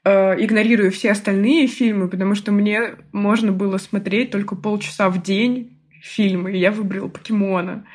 э, 0.04 0.44
игнорируя 0.44 0.90
все 0.90 1.12
остальные 1.12 1.68
фильмы, 1.68 2.08
потому 2.08 2.34
что 2.34 2.50
мне 2.50 2.96
можно 3.12 3.52
было 3.52 3.78
смотреть 3.78 4.32
только 4.32 4.56
полчаса 4.56 5.08
в 5.08 5.22
день 5.22 5.78
фильмы, 6.02 6.52
и 6.52 6.58
я 6.58 6.72
выбрала 6.72 7.08
покемона. 7.08 7.86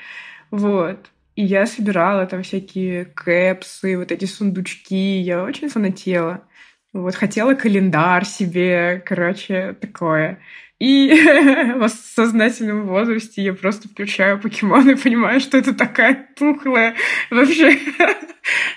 Вот. 0.49 1.11
И 1.35 1.43
я 1.43 1.65
собирала 1.65 2.25
там 2.25 2.43
всякие 2.43 3.05
кэпсы, 3.05 3.97
вот 3.97 4.11
эти 4.11 4.25
сундучки. 4.25 5.19
Я 5.19 5.43
очень 5.43 5.69
фанатела. 5.69 6.43
Вот, 6.91 7.15
хотела 7.15 7.53
календарь 7.53 8.25
себе, 8.25 9.03
короче, 9.05 9.75
такое. 9.79 10.39
И 10.79 11.09
в 11.75 11.89
сознательном 11.89 12.87
возрасте 12.87 13.41
я 13.43 13.53
просто 13.53 13.89
включаю 13.89 14.39
покемон 14.39 14.89
и 14.89 14.95
понимаю, 14.95 15.39
что 15.41 15.57
это 15.57 15.73
такая 15.73 16.29
тухлая 16.37 16.95
вообще 17.29 17.77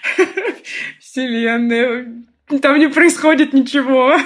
вселенная. 1.00 2.06
Там 2.60 2.78
не 2.78 2.88
происходит 2.88 3.52
ничего. 3.52 4.16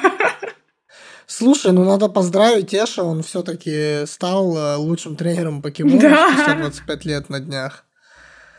Слушай, 1.26 1.72
ну 1.72 1.84
надо 1.84 2.08
поздравить 2.08 2.72
Эша, 2.72 3.02
он 3.02 3.22
все-таки 3.22 4.06
стал 4.06 4.56
э, 4.56 4.76
лучшим 4.76 5.16
тренером 5.16 5.60
покемонов 5.60 6.00
Да. 6.00 6.28
спустя 6.32 6.54
25 6.54 7.04
лет 7.04 7.28
на 7.28 7.40
днях. 7.40 7.84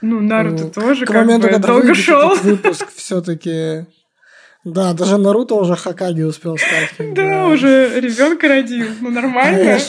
Ну, 0.01 0.19
Наруто 0.19 0.65
Вот. 0.65 0.73
тоже 0.75 1.05
К 1.05 1.07
как 1.07 1.15
моменту, 1.25 1.47
бы 1.47 1.53
когда 1.53 1.67
долго 1.69 1.95
шел. 1.95 2.35
выпуск, 2.35 2.87
все-таки. 2.93 3.85
Да, 4.73 4.93
даже 4.93 5.17
Наруто 5.17 5.55
уже 5.55 5.75
Хакаги 5.75 6.23
успел 6.23 6.57
стать. 6.57 7.13
Да, 7.15 7.47
уже 7.47 7.99
ребенка 8.01 8.47
родил. 8.49 8.87
Ну, 8.99 9.09
нормально. 9.11 9.79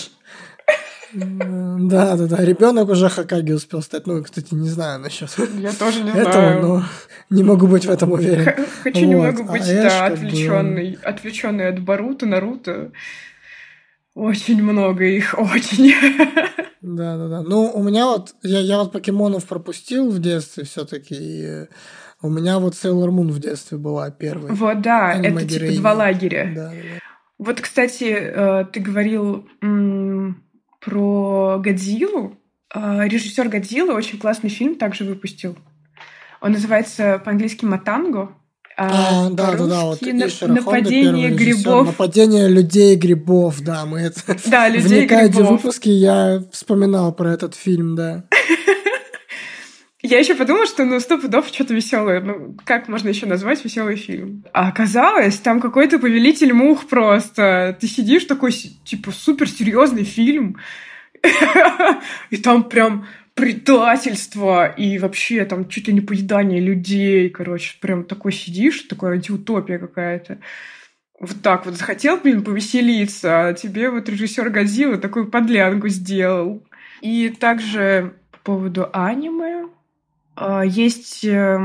Да, 1.12 2.16
да, 2.16 2.26
да. 2.26 2.44
Ребенок 2.44 2.88
уже 2.88 3.08
Хакаги 3.08 3.52
успел 3.52 3.82
стать. 3.82 4.06
Ну, 4.06 4.22
кстати, 4.22 4.54
не 4.54 4.68
знаю 4.68 5.00
насчет 5.00 5.30
Я 5.58 5.72
тоже 5.72 6.02
не 6.02 6.10
этого, 6.10 6.32
знаю. 6.32 6.62
но 6.62 6.84
не 7.30 7.42
могу 7.42 7.66
быть 7.66 7.86
в 7.86 7.90
этом 7.90 8.12
уверен. 8.12 8.44
Хочу 8.84 9.00
Вот, 9.00 9.06
немного 9.08 9.42
а 9.48 9.52
быть, 9.52 9.62
Эш 9.62 9.82
да, 9.82 10.08
как 10.10 10.10
бы- 10.10 10.26
отвлеченный, 10.26 10.98
отвлеченный 11.02 11.68
от 11.68 11.80
Баруто, 11.80 12.26
Наруто. 12.26 12.92
Очень 14.14 14.62
много 14.62 15.04
их, 15.04 15.34
очень. 15.38 15.92
Да, 16.80 17.16
да, 17.18 17.26
да. 17.28 17.42
Ну, 17.42 17.72
у 17.74 17.82
меня 17.82 18.06
вот, 18.06 18.34
я, 18.44 18.60
я 18.60 18.78
вот 18.78 18.92
покемонов 18.92 19.44
пропустил 19.46 20.10
в 20.12 20.20
детстве 20.20 20.62
все-таки. 20.64 21.66
У 22.20 22.28
меня 22.28 22.58
вот 22.58 22.74
Sailor 22.74 23.10
Moon 23.10 23.28
в 23.30 23.38
детстве 23.38 23.78
была 23.78 24.10
первой. 24.10 24.50
Вот, 24.52 24.80
да, 24.82 25.14
это 25.14 25.46
типа 25.46 25.72
два 25.76 25.92
лагеря. 25.92 26.52
Да, 26.54 26.70
да. 26.70 26.74
Вот, 27.38 27.60
кстати, 27.60 28.04
э, 28.10 28.64
ты 28.72 28.80
говорил 28.80 29.46
м, 29.62 30.42
про 30.80 31.58
Годзиллу. 31.62 32.36
Э, 32.74 33.06
Режиссер 33.06 33.48
Годзиллы 33.48 33.94
очень 33.94 34.18
классный 34.18 34.50
фильм 34.50 34.74
также 34.74 35.04
выпустил. 35.04 35.56
Он 36.40 36.52
называется 36.52 37.20
по-английски 37.24 37.64
«Матанго». 37.64 38.30
А, 38.76 39.28
да, 39.30 39.52
да, 39.56 39.66
да, 39.66 39.84
вот 39.86 40.00
«На- 40.02 40.28
Хонда, 40.28 40.54
«Нападение 40.54 41.30
режиссер. 41.30 41.54
грибов». 41.64 41.86
Нападение 41.88 42.48
людей 42.48 42.94
грибов, 42.96 43.60
да, 43.60 43.84
мы 43.86 44.00
это... 44.00 44.20
Да, 44.46 44.68
В 44.70 44.72
людей 44.74 45.06
грибов. 45.06 45.50
выпуске 45.50 45.90
я 45.90 46.44
вспоминал 46.52 47.12
про 47.12 47.32
этот 47.32 47.54
фильм, 47.56 47.96
да. 47.96 48.24
Я 50.08 50.20
еще 50.20 50.34
подумала, 50.34 50.66
что 50.66 50.86
ну 50.86 50.98
сто 51.00 51.18
пудов 51.18 51.48
что-то 51.48 51.74
веселое. 51.74 52.22
Ну, 52.22 52.56
как 52.64 52.88
можно 52.88 53.10
еще 53.10 53.26
назвать 53.26 53.62
веселый 53.62 53.96
фильм? 53.96 54.42
А 54.54 54.68
оказалось, 54.68 55.36
там 55.36 55.60
какой-то 55.60 55.98
повелитель 55.98 56.54
мух 56.54 56.86
просто. 56.86 57.76
Ты 57.78 57.88
сидишь 57.88 58.24
такой, 58.24 58.52
типа, 58.52 59.12
суперсерьезный 59.12 60.04
фильм. 60.04 60.56
И 62.30 62.38
там 62.38 62.64
прям 62.64 63.06
предательство 63.34 64.66
и 64.66 64.98
вообще 64.98 65.44
там 65.44 65.68
чуть 65.68 65.86
ли 65.86 65.94
не 65.94 66.00
поедание 66.00 66.60
людей, 66.60 67.30
короче, 67.30 67.76
прям 67.80 68.04
такой 68.04 68.32
сидишь, 68.32 68.80
такая 68.82 69.12
антиутопия 69.12 69.78
какая-то. 69.78 70.38
Вот 71.20 71.40
так 71.42 71.64
вот 71.66 71.76
захотел, 71.76 72.16
блин, 72.16 72.42
повеселиться, 72.42 73.48
а 73.48 73.52
тебе 73.52 73.90
вот 73.90 74.08
режиссер 74.08 74.50
Годзиллы 74.50 74.96
такую 74.96 75.30
подлянку 75.30 75.88
сделал. 75.88 76.66
И 77.00 77.28
также 77.28 78.14
по 78.32 78.38
поводу 78.38 78.88
аниме 78.92 79.66
есть 80.64 81.24
э, 81.24 81.58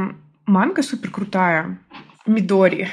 манга 0.46 0.84
супер 0.84 1.12
крутая 1.12 1.80
Мидори. 2.26 2.88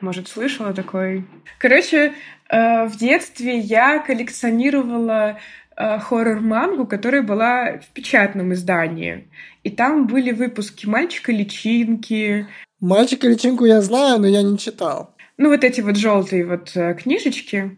Может, 0.00 0.28
слышала 0.28 0.72
такой? 0.72 1.24
Короче, 1.58 2.14
э, 2.48 2.86
в 2.86 2.96
детстве 2.96 3.58
я 3.58 3.98
коллекционировала 3.98 5.38
э, 5.76 5.98
хоррор-мангу, 5.98 6.86
которая 6.86 7.22
была 7.22 7.78
в 7.78 7.88
печатном 7.92 8.52
издании. 8.54 9.28
И 9.62 9.70
там 9.70 10.06
были 10.06 10.32
выпуски 10.32 10.86
«Мальчика-личинки», 10.86 12.46
Мальчика 12.80 13.28
личинку 13.28 13.66
я 13.66 13.82
знаю, 13.82 14.18
но 14.18 14.26
я 14.26 14.42
не 14.42 14.56
читал. 14.56 15.14
ну, 15.36 15.50
вот 15.50 15.64
эти 15.64 15.82
вот 15.82 15.96
желтые 15.96 16.46
вот 16.46 16.72
э, 16.74 16.94
книжечки. 16.94 17.76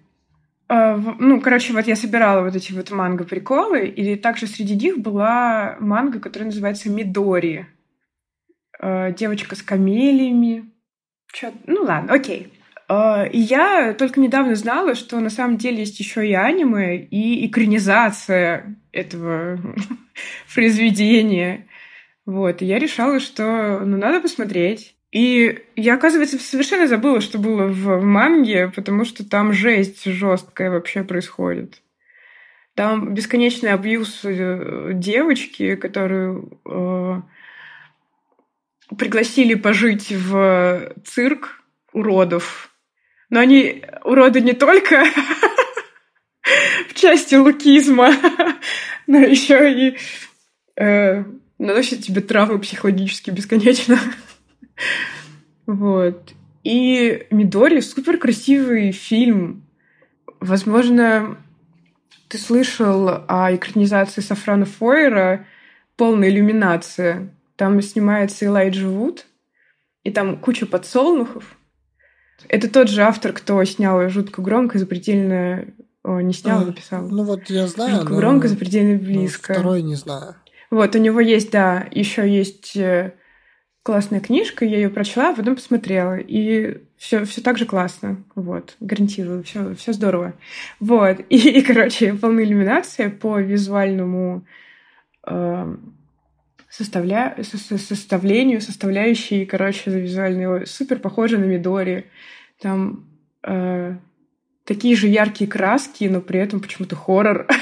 В- 0.97 1.17
Ну, 1.19 1.41
короче, 1.41 1.73
вот 1.73 1.87
я 1.87 1.97
собирала 1.97 2.43
вот 2.43 2.57
эти 2.57 2.73
вот 2.73 2.91
манго-приколы, 2.91 3.87
и 3.87 4.17
также 4.17 4.47
среди 4.47 4.75
них 4.77 4.99
была 4.99 5.77
манга, 5.81 6.19
которая 6.21 6.47
называется 6.47 6.91
«Мидори». 6.91 7.67
Э, 8.81 9.13
Девочка 9.13 9.55
с 9.57 9.63
камелиями. 9.63 10.71
Чё- 11.33 11.53
Ну, 11.67 11.83
ладно, 11.85 12.13
окей. 12.13 12.53
Э, 12.89 13.29
И 13.31 13.39
я 13.39 13.93
только 13.95 14.21
недавно 14.21 14.55
знала, 14.55 14.95
что 14.95 15.21
на 15.21 15.31
самом 15.31 15.57
деле 15.57 15.79
есть 15.81 16.01
еще 16.01 16.27
и 16.27 16.33
аниме, 16.33 16.97
и 16.99 17.47
экранизация 17.47 18.77
этого 18.93 19.59
произведения. 20.55 21.67
Вот, 22.27 22.63
и 22.63 22.67
я 22.67 22.79
решала, 22.79 23.19
что 23.21 23.81
ну 23.85 23.97
надо 23.97 24.21
посмотреть. 24.21 24.95
И 25.13 25.63
я, 25.77 25.95
оказывается, 25.95 26.39
совершенно 26.39 26.87
забыла, 26.87 27.21
что 27.21 27.39
было 27.39 27.67
в 27.67 28.03
манге, 28.03 28.73
потому 28.75 29.05
что 29.05 29.29
там 29.29 29.53
жесть 29.53 30.05
жесткая 30.05 30.71
вообще 30.71 31.05
происходит. 31.05 31.83
Там 32.75 33.13
бесконечный 33.13 33.73
абьюз 33.73 34.21
э, 34.25 34.93
девочки, 34.95 35.77
которую 35.77 36.59
э, 36.65 37.21
пригласили 38.97 39.53
пожить 39.53 40.11
в 40.11 40.95
цирк 41.05 41.63
уродов. 41.93 42.71
Но 43.29 43.41
они 43.41 43.85
уроды 44.05 44.41
не 44.41 44.55
только 44.55 45.05
в 46.89 46.95
части 46.95 47.35
лукизма, 47.35 48.15
но 49.07 49.19
еще 49.19 49.71
и 49.71 49.99
э, 50.81 51.25
наносят 51.59 52.01
тебе 52.01 52.23
травмы 52.23 52.59
психологически 52.61 53.31
бесконечно. 53.31 53.99
Вот. 55.67 56.33
И 56.65 57.27
Мидори 57.31 57.81
супер 57.81 58.19
красивый 58.19 58.93
фильм. 58.93 59.65
Возможно, 60.41 61.39
ты 62.29 62.39
слышал 62.39 63.25
о 63.29 63.55
экранизации 63.55 64.21
Сафрана 64.21 64.65
Фойера 64.65 65.47
«Полная 65.97 66.31
иллюминация». 66.31 67.35
Там 67.57 67.81
снимается 67.83 68.47
Элайджа 68.47 68.89
Вуд, 68.89 69.27
и 70.03 70.11
там 70.11 70.39
куча 70.39 70.67
подсолнухов. 70.67 71.57
Это 72.49 72.69
тот 72.69 72.89
же 72.89 73.03
автор, 73.03 73.33
кто 73.33 73.63
снял 73.65 74.09
«Жутко 74.09 74.43
громко», 74.43 74.79
«Запредельно...» 74.79 75.67
О, 76.03 76.21
не 76.21 76.33
снял, 76.33 76.63
А, 76.63 76.65
написал. 76.65 77.09
Ну 77.09 77.23
вот 77.23 77.49
я 77.49 77.69
знаю, 77.69 77.97
«Жутко 77.97 78.13
но- 78.13 78.19
громко», 78.19 78.49
«Запредельно 78.49 78.95
но 78.95 79.05
близко». 79.05 79.53
Второй 79.53 79.83
не 79.83 79.95
знаю. 79.95 80.35
Вот, 80.71 80.97
у 80.97 80.99
него 80.99 81.21
есть, 81.21 81.51
да, 81.53 81.87
еще 81.91 82.29
есть 82.29 82.77
э, 82.77 83.13
классная 83.83 84.21
книжка, 84.21 84.65
я 84.65 84.77
ее 84.77 84.91
прочла, 84.91 85.31
а 85.31 85.35
потом 85.35 85.57
посмотрела, 85.57 86.17
и 86.17 86.79
все, 86.97 87.25
все 87.25 87.41
так 87.41 87.59
же 87.59 87.67
классно, 87.67 88.23
вот, 88.35 88.77
гарантирую, 88.81 89.43
все, 89.43 89.75
все 89.75 89.93
здорово. 89.93 90.35
Вот, 90.79 91.21
и, 91.29 91.37
и 91.37 91.63
короче, 91.63 92.15
полная 92.15 92.45
иллюминация 92.45 93.11
по 93.11 93.41
визуальному 93.41 94.45
э, 95.27 95.77
составля... 96.69 97.37
со 97.43 97.79
составлению, 97.79 98.61
составляющей, 98.61 99.45
короче, 99.47 99.91
за 99.91 99.99
визуальный 99.99 100.67
супер 100.67 100.99
похоже 100.99 101.39
на 101.39 101.45
Мидори. 101.45 102.07
Там 102.61 103.09
э, 103.43 103.97
такие 104.65 104.95
же 104.95 105.09
яркие 105.09 105.51
краски, 105.51 106.05
но 106.05 106.21
при 106.21 106.41
этом 106.41 106.61
почему-то 106.61 106.97
хоррор. 106.97 107.47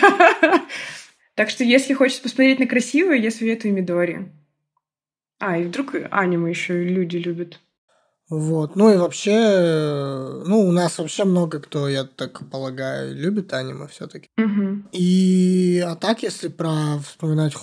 Так 1.36 1.48
что, 1.48 1.64
если 1.64 1.94
хочешь 1.94 2.20
посмотреть 2.20 2.58
на 2.58 2.66
красивое, 2.66 3.16
я 3.16 3.30
советую 3.30 3.72
Мидори. 3.72 4.28
А, 5.40 5.56
и 5.56 5.64
вдруг 5.64 5.94
аниме 6.10 6.50
еще 6.50 6.84
люди 6.84 7.16
любят. 7.16 7.58
Вот. 8.28 8.76
Ну 8.76 8.94
и 8.94 8.96
вообще, 8.96 10.42
ну, 10.46 10.60
у 10.60 10.70
нас 10.70 10.98
вообще 10.98 11.24
много 11.24 11.58
кто, 11.58 11.88
я 11.88 12.04
так 12.04 12.48
полагаю, 12.48 13.16
любит 13.16 13.52
аниме 13.52 13.88
все-таки. 13.88 14.28
Угу. 14.38 14.90
И 14.92 15.82
а 15.84 15.96
так, 15.96 16.22
если 16.22 16.46
про 16.46 16.98
вспоминать, 17.04 17.54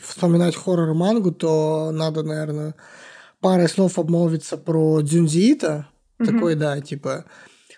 вспоминать 0.00 0.54
хоррор-мангу, 0.54 1.32
то 1.32 1.90
надо, 1.92 2.22
наверное, 2.22 2.74
парой 3.40 3.68
слов 3.68 3.98
обмолвиться 3.98 4.56
про 4.56 5.00
Дзюнзиита. 5.00 5.88
Угу. 6.20 6.30
Такой, 6.30 6.54
да, 6.54 6.80
типа 6.80 7.24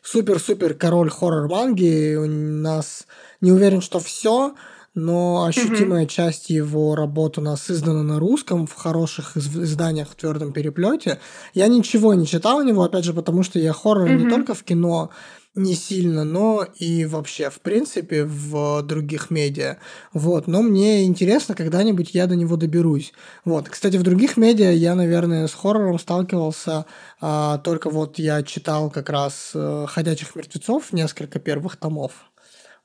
супер-супер 0.03 0.75
король 0.75 1.09
хоррор-манги. 1.09 2.17
У 2.17 2.27
нас 2.27 3.07
не 3.41 3.51
уверен, 3.53 3.81
что 3.81 3.99
все, 3.99 4.55
но 4.97 5.45
ощутимая 5.45 6.05
mm-hmm. 6.05 6.09
часть 6.09 6.51
его 6.51 6.97
работ 6.97 7.37
у 7.37 7.43
нас 7.43 7.71
издана 7.71 8.03
на 8.03 8.19
русском 8.19 8.67
в 8.67 8.75
хороших 8.75 9.37
изданиях 9.37 10.09
в 10.09 10.15
твердом 10.17 10.53
переплете. 10.53 11.21
Я 11.53 11.69
ничего 11.69 12.15
не 12.15 12.27
читал 12.27 12.57
у 12.57 12.63
него, 12.63 12.83
опять 12.83 13.05
же, 13.05 13.13
потому 13.13 13.43
что 13.43 13.59
я 13.59 13.75
хоррор 13.75 14.09
mm-hmm. 14.09 14.25
не 14.25 14.31
только 14.31 14.55
в 14.55 14.65
кино 14.65 15.11
не 15.55 15.75
сильно, 15.75 16.25
но 16.25 16.67
и 16.79 17.05
вообще, 17.07 17.51
в 17.51 17.61
принципе, 17.61 18.25
в 18.25 18.83
других 18.83 19.31
медиа. 19.31 19.79
Вот. 20.13 20.47
Но 20.47 20.63
мне 20.63 21.05
интересно, 21.05 21.55
когда-нибудь 21.55 22.11
я 22.15 22.27
до 22.27 22.37
него 22.37 22.57
доберусь. 22.57 23.13
Вот. 23.45 23.69
Кстати, 23.69 23.97
в 23.97 24.03
других 24.03 24.37
медиа 24.37 24.71
я, 24.71 24.95
наверное, 24.95 25.47
с 25.47 25.55
хоррором 25.55 25.99
сталкивался 25.99 26.85
а, 27.21 27.59
только 27.59 27.91
вот 27.91 28.19
я 28.19 28.43
читал 28.43 28.91
как 28.91 29.09
раз 29.09 29.53
а, 29.55 29.87
«Ходячих 29.87 30.37
мертвецов» 30.37 30.93
несколько 30.93 31.39
первых 31.39 31.77
томов. 31.77 32.13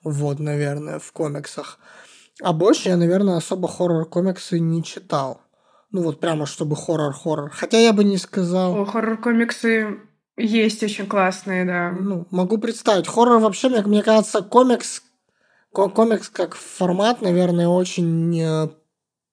Вот, 0.04 0.40
наверное, 0.40 1.00
в 1.00 1.12
комиксах. 1.12 1.80
А 2.42 2.54
больше 2.54 2.90
я, 2.90 2.98
наверное, 2.98 3.38
особо 3.38 3.68
хоррор-комиксы 3.68 4.60
не 4.60 4.84
читал. 4.84 5.42
Ну 5.92 6.02
вот 6.02 6.20
прямо, 6.20 6.46
чтобы 6.46 6.76
хоррор-хоррор. 6.76 7.52
Хотя 7.52 7.78
я 7.78 7.94
бы 7.94 8.04
не 8.04 8.18
сказал... 8.18 8.76
О, 8.76 8.86
хоррор-комиксы 8.86 10.00
есть 10.38 10.82
очень 10.82 11.06
классные, 11.06 11.66
да. 11.66 11.92
Ну, 11.92 12.28
могу 12.32 12.58
представить. 12.58 13.08
Хоррор 13.08 13.40
вообще, 13.40 13.70
мне, 13.70 13.82
мне 13.82 14.04
кажется, 14.04 14.42
комикс... 14.42 15.04
Комикс 15.72 16.30
как 16.30 16.56
формат, 16.56 17.22
наверное, 17.22 17.68
очень 17.68 18.38
э, 18.42 18.70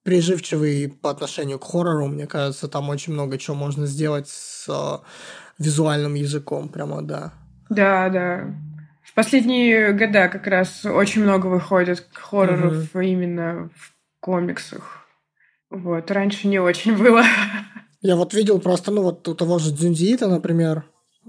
приживчивый 0.04 0.88
по 0.88 1.10
отношению 1.10 1.58
к 1.58 1.64
хоррору. 1.64 2.06
Мне 2.06 2.28
кажется, 2.28 2.68
там 2.68 2.90
очень 2.90 3.12
много 3.12 3.38
чего 3.38 3.56
можно 3.56 3.86
сделать 3.86 4.28
с 4.28 4.68
э, 4.68 5.04
визуальным 5.58 6.14
языком. 6.14 6.68
Прямо, 6.68 7.02
да. 7.02 7.32
Да, 7.70 8.08
да 8.08 8.54
последние 9.18 9.94
года 9.94 10.28
как 10.28 10.46
раз 10.46 10.84
очень 10.84 11.24
много 11.24 11.48
выходит 11.48 12.06
хорроров 12.12 12.94
угу. 12.94 13.00
именно 13.00 13.68
в 13.74 13.92
комиксах. 14.20 15.08
Вот, 15.70 16.08
раньше 16.12 16.46
не 16.46 16.60
очень 16.60 16.96
было. 16.96 17.24
Я 18.00 18.14
вот 18.14 18.32
видел 18.32 18.60
просто, 18.60 18.92
ну 18.92 19.02
вот 19.02 19.26
у 19.26 19.34
того 19.34 19.58
же 19.58 19.72
Дзюнзиита, 19.72 20.28
например, 20.28 20.84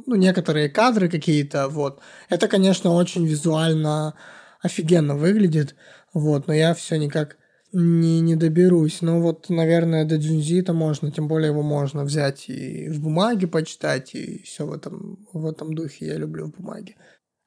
ну, 0.05 0.13
некоторые 0.13 0.69
кадры 0.69 1.09
какие-то, 1.09 1.67
вот. 1.67 1.99
Это, 2.29 2.47
конечно, 2.47 2.91
очень 2.91 3.25
визуально 3.25 4.13
офигенно 4.61 5.15
выглядит, 5.15 5.73
вот, 6.13 6.45
но 6.45 6.53
я 6.53 6.75
все 6.75 6.97
никак 6.97 7.37
не, 7.73 8.21
не 8.21 8.35
доберусь. 8.35 9.01
Но 9.01 9.19
вот, 9.19 9.49
наверное, 9.49 10.05
до 10.05 10.17
Дзюнзита 10.17 10.73
можно, 10.73 11.09
тем 11.11 11.27
более 11.27 11.49
его 11.49 11.63
можно 11.63 12.03
взять 12.03 12.49
и 12.49 12.87
в 12.89 13.01
бумаге 13.01 13.47
почитать, 13.47 14.13
и 14.13 14.43
все 14.43 14.67
в 14.67 14.73
этом, 14.73 15.25
в 15.33 15.47
этом 15.47 15.73
духе 15.73 16.05
я 16.05 16.17
люблю 16.17 16.45
в 16.45 16.51
бумаге. 16.51 16.95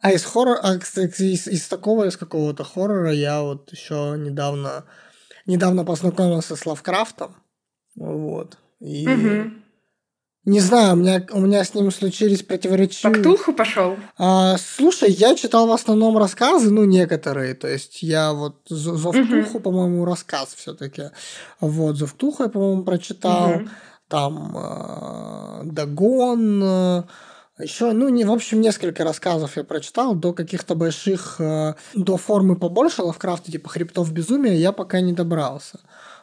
А 0.03 0.11
из 0.11 0.25
хоррора, 0.25 0.59
а, 0.61 0.79
кстати, 0.79 1.23
из, 1.23 1.47
из 1.47 1.69
такого, 1.69 2.09
из 2.09 2.17
какого-то 2.17 2.65
хоррора 2.65 3.13
я 3.13 3.41
вот 3.41 3.71
еще 3.71 4.17
недавно, 4.19 4.85
недавно 5.47 5.85
познакомился 5.85 6.57
с 6.57 6.67
Лавкрафтом. 6.67 7.37
Вот. 7.95 8.59
И 8.81 9.07
угу. 9.07 9.53
не 10.45 10.59
знаю, 10.59 10.95
у 10.95 10.97
меня, 10.97 11.25
у 11.31 11.39
меня 11.39 11.63
с 11.63 11.75
ним 11.75 11.93
случились 11.93 12.43
противоречивые... 12.43 13.15
По 13.15 13.21
Ктулху 13.21 13.53
пошел? 13.53 13.97
А, 14.19 14.57
слушай, 14.59 15.09
я 15.13 15.37
читал 15.37 15.69
в 15.69 15.73
основном 15.73 16.19
рассказы, 16.19 16.73
ну, 16.73 16.83
некоторые. 16.83 17.55
То 17.55 17.69
есть 17.69 18.03
я 18.03 18.33
вот 18.33 18.57
Зов 18.69 19.15
Ктулху, 19.15 19.59
угу. 19.59 19.61
по-моему, 19.61 20.05
рассказ 20.05 20.53
все-таки. 20.57 21.11
Вот, 21.61 21.97
Зов 21.97 22.15
Ктулху 22.15 22.43
я, 22.43 22.49
по-моему, 22.49 22.83
прочитал. 22.83 23.51
Угу. 23.53 23.69
Там 24.09 24.57
э, 24.57 25.61
Дагон... 25.67 27.07
Еще, 27.59 27.93
ну, 27.93 28.09
не, 28.09 28.25
в 28.25 28.33
общем, 28.33 28.61
несколько 28.61 29.05
рассказов 29.05 29.57
я 29.57 29.65
прочитал. 29.65 30.15
До 30.15 30.33
каких-то 30.33 30.75
больших, 30.75 31.37
э, 31.39 31.75
до 31.95 32.17
формы 32.17 32.57
побольше 32.57 33.03
Лавкрафта, 33.03 33.53
типа 33.53 33.69
«Хребтов 33.69 34.11
безумия», 34.13 34.55
я 34.55 34.73
пока 34.73 35.01
не 35.01 35.13
добрался. 35.13 35.81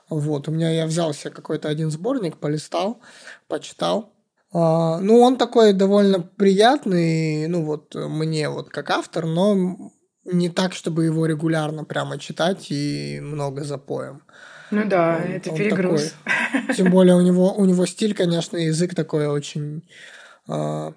Вот, 0.10 0.48
у 0.48 0.52
меня 0.52 0.72
я 0.72 0.88
взял 0.88 1.14
себе 1.14 1.30
какой-то 1.30 1.70
один 1.70 1.92
сборник, 1.92 2.38
полистал, 2.38 3.00
почитал. 3.48 4.12
А, 4.52 5.00
ну, 5.00 5.20
он 5.22 5.38
такой 5.38 5.74
довольно 5.74 6.20
приятный, 6.20 7.48
ну, 7.48 7.64
вот 7.64 7.94
мне 7.94 8.50
вот 8.50 8.70
как 8.70 8.90
автор, 8.90 9.28
но 9.28 9.92
не 10.26 10.50
так, 10.50 10.74
чтобы 10.74 11.06
его 11.06 11.28
регулярно 11.28 11.84
прямо 11.84 12.18
читать 12.18 12.68
и 12.72 13.20
много 13.22 13.64
запоем. 13.64 14.24
Ну 14.72 14.88
да, 14.88 15.22
он, 15.24 15.32
это 15.32 15.52
он 15.52 15.58
перегруз. 15.58 16.14
Такой. 16.54 16.76
Тем 16.76 16.92
более 16.92 17.16
у 17.16 17.22
него, 17.22 17.54
у 17.54 17.66
него 17.66 17.86
стиль, 17.86 18.16
конечно, 18.16 18.58
язык 18.58 18.96
такой 18.96 19.28
очень 19.28 19.84
э, 20.48 20.92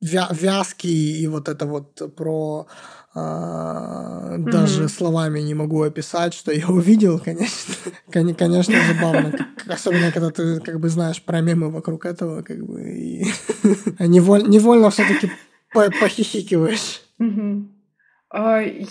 вязкий, 0.00 1.20
и 1.20 1.26
вот 1.26 1.48
это 1.48 1.66
вот 1.66 2.14
про 2.16 2.66
а, 3.14 4.36
даже 4.38 4.84
mm-hmm. 4.84 4.88
словами 4.88 5.40
не 5.40 5.54
могу 5.54 5.82
описать, 5.82 6.34
что 6.34 6.52
я 6.52 6.68
увидел, 6.68 7.18
конечно, 7.18 7.74
конечно, 8.10 8.74
забавно, 8.86 9.32
как, 9.32 9.70
особенно 9.74 10.12
когда 10.12 10.30
ты 10.30 10.60
как 10.60 10.78
бы 10.78 10.88
знаешь 10.88 11.22
про 11.22 11.40
мемы 11.40 11.70
вокруг 11.70 12.04
этого, 12.04 12.42
как 12.42 12.64
бы 12.64 12.82
и 12.82 13.24
неволь, 13.98 14.48
невольно 14.48 14.90
все-таки 14.90 15.32
похихикиваешь. 15.72 17.02
Mm-hmm. 17.20 17.68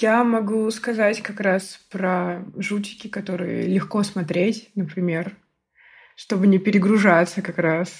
Я 0.02 0.24
могу 0.24 0.70
сказать 0.72 1.22
как 1.22 1.40
раз 1.40 1.80
про 1.92 2.44
жутики, 2.58 3.08
которые 3.08 3.68
легко 3.68 4.02
смотреть, 4.04 4.72
например, 4.74 5.38
чтобы 6.16 6.48
не 6.48 6.58
перегружаться 6.58 7.44
как 7.44 7.60
раз. 7.60 7.92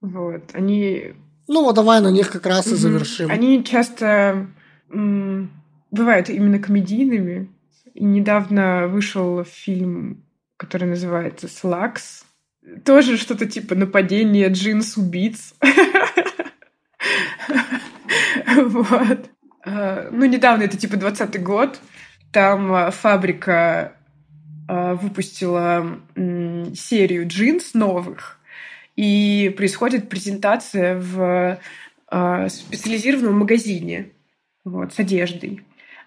Вот. 0.00 0.42
Они 0.54 1.14
ну, 1.48 1.64
вот 1.64 1.74
давай 1.74 2.00
на 2.00 2.10
них 2.10 2.30
как 2.30 2.46
раз 2.46 2.66
и 2.66 2.74
завершим. 2.76 3.30
Они 3.30 3.64
часто 3.64 4.46
м- 4.90 5.50
бывают 5.90 6.28
именно 6.28 6.58
комедийными. 6.58 7.50
И 7.94 8.04
недавно 8.04 8.86
вышел 8.86 9.42
фильм, 9.44 10.22
который 10.56 10.88
называется 10.88 11.48
«Слакс». 11.48 12.24
Тоже 12.84 13.16
что-то 13.16 13.46
типа 13.46 13.74
нападение 13.74 14.48
джинс-убийц. 14.48 15.54
Вот. 18.56 19.30
А, 19.64 20.08
ну, 20.10 20.24
недавно, 20.24 20.62
это 20.62 20.76
типа 20.76 20.96
20 20.96 21.42
год. 21.42 21.78
Там 22.32 22.72
а, 22.72 22.90
фабрика 22.90 23.92
а, 24.66 24.94
выпустила 24.94 26.00
серию 26.16 27.28
джинс 27.28 27.74
новых 27.74 28.37
и 28.98 29.54
происходит 29.56 30.08
презентация 30.08 30.98
в 30.98 31.60
э, 32.10 32.48
специализированном 32.48 33.38
магазине 33.38 34.10
вот, 34.64 34.92
с 34.92 34.98
одеждой. 34.98 35.60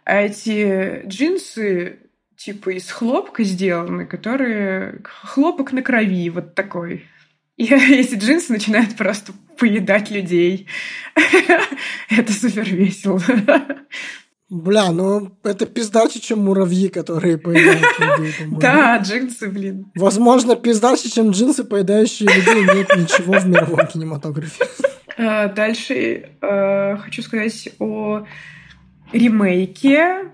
А 0.03 0.23
эти 0.23 1.01
джинсы 1.07 1.99
типа 2.35 2.71
из 2.71 2.91
хлопка 2.91 3.45
сделаны, 3.45 4.05
которые 4.05 4.99
хлопок 5.05 5.71
на 5.71 5.81
крови 5.81 6.29
вот 6.31 6.53
такой. 6.53 7.05
И 7.55 7.63
эти 7.73 8.15
джинсы 8.15 8.51
начинают 8.51 8.97
просто 8.97 9.31
поедать 9.57 10.11
людей. 10.11 10.67
Это 12.09 12.33
супер 12.33 12.65
весело. 12.65 13.21
Бля, 14.51 14.91
ну 14.91 15.31
это 15.45 15.65
пиздаче, 15.65 16.19
чем 16.19 16.39
муравьи, 16.39 16.89
которые 16.89 17.37
поедают 17.37 17.85
людей, 17.97 18.33
Да, 18.59 18.97
джинсы, 18.97 19.47
блин. 19.47 19.89
Возможно, 19.95 20.57
пиздаче, 20.57 21.09
чем 21.09 21.31
джинсы, 21.31 21.63
поедающие 21.63 22.27
людей, 22.27 22.65
нет 22.65 22.89
ничего 22.97 23.39
в 23.39 23.47
мировом 23.47 23.87
кинематографе. 23.87 24.65
А, 25.17 25.47
дальше 25.47 26.31
э, 26.41 26.97
хочу 26.97 27.21
сказать 27.21 27.69
о 27.79 28.25
ремейке. 29.13 30.25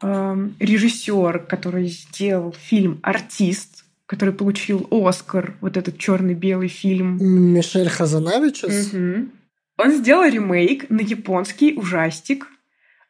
Э, 0.00 0.48
режиссер, 0.58 1.40
который 1.40 1.88
сделал 1.88 2.56
фильм 2.58 2.98
«Артист», 3.02 3.84
который 4.06 4.32
получил 4.32 4.88
Оскар, 4.90 5.54
вот 5.60 5.76
этот 5.76 5.98
черно-белый 5.98 6.68
фильм. 6.68 7.18
Мишель 7.20 7.90
Хазанавичус? 7.90 8.94
Угу. 8.94 9.28
Он 9.76 9.92
сделал 9.92 10.24
ремейк 10.24 10.88
на 10.88 11.02
японский 11.02 11.74
ужастик. 11.76 12.46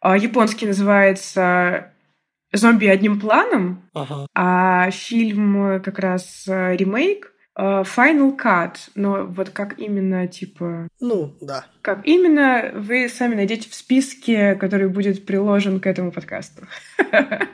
А, 0.01 0.17
японский 0.17 0.67
называется 0.67 1.93
«Зомби 2.53 2.87
одним 2.87 3.21
планом», 3.21 3.89
ага. 3.95 4.27
а 4.35 4.91
фильм 4.91 5.81
как 5.83 5.99
раз 5.99 6.47
э, 6.49 6.77
ремейк 6.77 7.33
э, 7.57 7.63
Final 7.63 8.37
Cut, 8.37 8.77
но 8.95 9.27
вот 9.27 9.51
как 9.51 9.79
именно, 9.79 10.27
типа... 10.27 10.89
Ну, 11.01 11.37
да. 11.41 11.67
Как 11.83 12.07
именно, 12.07 12.71
вы 12.75 13.09
сами 13.09 13.35
найдете 13.35 13.69
в 13.69 13.75
списке, 13.75 14.55
который 14.55 14.89
будет 14.89 15.27
приложен 15.27 15.81
к 15.81 15.87
этому 15.87 16.13
подкасту. 16.13 16.67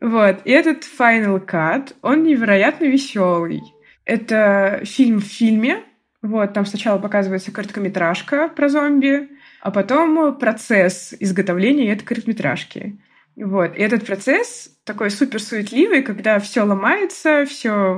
Вот. 0.00 0.40
И 0.44 0.50
этот 0.50 0.82
Final 0.98 1.42
Cut, 1.42 1.94
он 2.02 2.24
невероятно 2.24 2.84
веселый. 2.84 3.62
Это 4.04 4.82
фильм 4.84 5.18
в 5.18 5.24
фильме. 5.24 5.82
Вот, 6.20 6.52
там 6.52 6.66
сначала 6.66 6.98
показывается 6.98 7.52
короткометражка 7.52 8.48
про 8.48 8.68
зомби, 8.68 9.28
а 9.64 9.70
потом 9.70 10.36
процесс 10.36 11.14
изготовления 11.18 11.90
этой 11.90 12.04
короткометражки. 12.04 13.00
Вот. 13.34 13.74
И 13.74 13.80
этот 13.80 14.04
процесс 14.04 14.70
такой 14.84 15.10
супер 15.10 15.40
суетливый, 15.40 16.02
когда 16.02 16.38
все 16.38 16.64
ломается, 16.64 17.46
все 17.46 17.94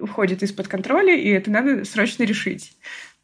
уходит 0.00 0.42
из-под 0.42 0.66
контроля, 0.66 1.14
и 1.16 1.28
это 1.28 1.52
надо 1.52 1.84
срочно 1.84 2.24
решить. 2.24 2.72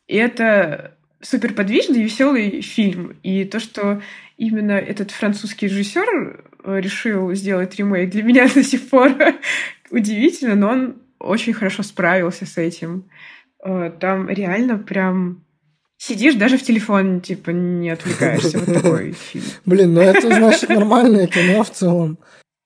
И 0.06 0.14
это 0.14 0.96
супер 1.20 1.52
подвижный, 1.52 2.00
веселый 2.00 2.60
фильм. 2.60 3.16
И 3.24 3.44
то, 3.44 3.58
что 3.58 4.00
именно 4.36 4.72
этот 4.72 5.10
французский 5.10 5.66
режиссер 5.66 6.44
э, 6.62 6.80
решил 6.80 7.34
сделать 7.34 7.74
ремейк, 7.74 8.10
для 8.10 8.22
меня 8.22 8.48
до 8.54 8.62
сих 8.62 8.88
пор 8.88 9.16
удивительно, 9.90 10.54
но 10.54 10.68
он 10.68 11.02
очень 11.18 11.54
хорошо 11.54 11.82
справился 11.82 12.46
с 12.46 12.56
этим. 12.56 13.10
Э, 13.64 13.90
там 13.98 14.28
реально 14.28 14.78
прям 14.78 15.44
сидишь, 15.98 16.34
даже 16.34 16.58
в 16.58 16.62
телефон, 16.62 17.20
типа, 17.20 17.50
не 17.50 17.90
отвлекаешься. 17.90 18.58
Вот 18.58 18.82
такой 18.82 19.12
фильм. 19.12 19.44
Блин, 19.64 19.94
ну 19.94 20.00
это, 20.00 20.28
значит, 20.28 20.68
нормальное 20.68 21.26
кино 21.26 21.64
в 21.64 21.70
целом. 21.70 22.18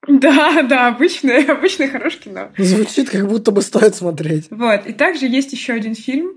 Да, 0.06 0.62
да, 0.62 0.88
обычное, 0.88 1.44
обычное 1.52 1.88
хорошее 1.88 2.22
кино. 2.22 2.48
Звучит, 2.56 3.10
как 3.10 3.26
будто 3.28 3.50
бы 3.50 3.62
стоит 3.62 3.94
смотреть. 3.94 4.46
Вот, 4.50 4.86
и 4.86 4.92
также 4.92 5.26
есть 5.26 5.52
еще 5.52 5.74
один 5.74 5.94
фильм, 5.94 6.32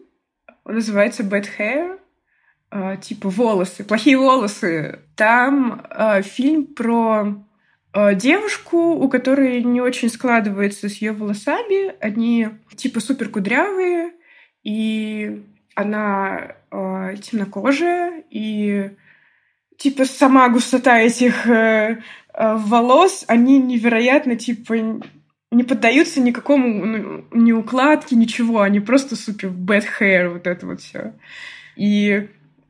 он 0.63 0.75
называется 0.75 1.23
Bad 1.23 1.47
Hair, 1.57 1.99
э, 2.71 2.97
типа 3.01 3.29
волосы, 3.29 3.83
плохие 3.83 4.17
волосы. 4.17 4.99
Там 5.15 5.85
э, 5.89 6.21
фильм 6.21 6.65
про 6.67 7.43
э, 7.93 8.15
девушку, 8.15 8.77
у 8.77 9.09
которой 9.09 9.63
не 9.63 9.81
очень 9.81 10.09
складывается 10.09 10.89
с 10.89 10.95
ее 10.95 11.13
волосами. 11.13 11.95
Они 11.99 12.49
типа 12.75 12.99
супер 12.99 13.29
кудрявые, 13.29 14.13
и 14.63 15.43
она 15.75 16.55
э, 16.71 17.15
темнокожая, 17.21 18.23
и 18.29 18.91
типа 19.77 20.05
сама 20.05 20.49
густота 20.49 20.99
этих 20.99 21.47
э, 21.47 22.01
э, 22.33 22.55
волос, 22.55 23.25
они 23.27 23.59
невероятно 23.59 24.35
типа 24.35 24.75
не 25.51 25.63
поддаются 25.63 26.21
никакому 26.21 26.85
ну, 26.85 27.25
ни 27.31 27.51
укладке, 27.51 28.15
ничего, 28.15 28.61
они 28.61 28.79
просто 28.79 29.15
супер 29.15 29.49
bad 29.49 29.85
hair, 29.99 30.29
вот 30.29 30.47
это 30.47 30.65
вот 30.65 30.81
все. 30.81 31.13
И 31.75 32.29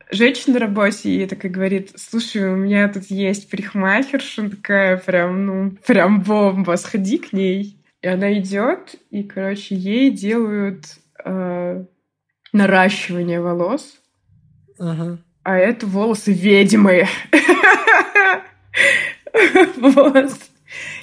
женщина 0.09 0.55
на 0.55 0.59
работе, 0.59 1.23
и 1.23 1.25
такая 1.27 1.51
говорит, 1.51 1.91
слушай, 1.95 2.51
у 2.51 2.55
меня 2.55 2.87
тут 2.89 3.05
есть 3.05 3.49
парикмахерша, 3.49 4.49
такая 4.49 4.97
прям, 4.97 5.45
ну, 5.45 5.71
прям 5.85 6.21
бомба, 6.21 6.75
сходи 6.75 7.17
к 7.17 7.33
ней. 7.33 7.77
И 8.01 8.07
она 8.07 8.33
идет, 8.33 8.95
и, 9.11 9.23
короче, 9.23 9.75
ей 9.75 10.09
делают 10.09 10.85
э, 11.23 11.85
наращивание 12.53 13.41
волос. 13.41 13.99
Ага. 14.79 15.19
А 15.43 15.57
это 15.57 15.85
волосы 15.85 16.33
ведьмы. 16.33 17.07
Вот. 19.77 20.33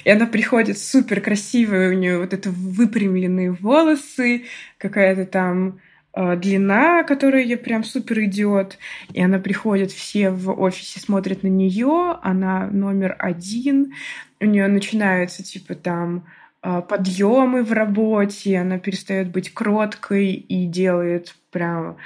И 0.03 0.09
она 0.09 0.25
приходит 0.25 0.77
супер 0.77 1.21
красивая, 1.21 1.89
у 1.89 1.93
нее 1.93 2.19
вот 2.19 2.33
это 2.33 2.49
выпрямленные 2.49 3.51
волосы, 3.51 4.45
какая-то 4.77 5.25
там 5.25 5.79
э, 6.13 6.35
длина, 6.37 7.03
которая 7.03 7.43
ей 7.43 7.57
прям 7.57 7.83
супер 7.83 8.23
идет. 8.23 8.77
И 9.13 9.21
она 9.21 9.39
приходит, 9.39 9.91
все 9.91 10.31
в 10.31 10.51
офисе 10.59 10.99
смотрят 10.99 11.43
на 11.43 11.47
нее, 11.47 12.17
она 12.21 12.67
номер 12.67 13.15
один. 13.19 13.93
У 14.39 14.45
нее 14.45 14.67
начинаются 14.67 15.43
типа 15.43 15.75
там 15.75 16.25
подъемы 16.61 17.63
в 17.63 17.71
работе, 17.71 18.57
она 18.57 18.79
перестает 18.79 19.29
быть 19.29 19.53
кроткой 19.53 20.33
и 20.33 20.65
делает 20.65 21.35
прям 21.51 21.97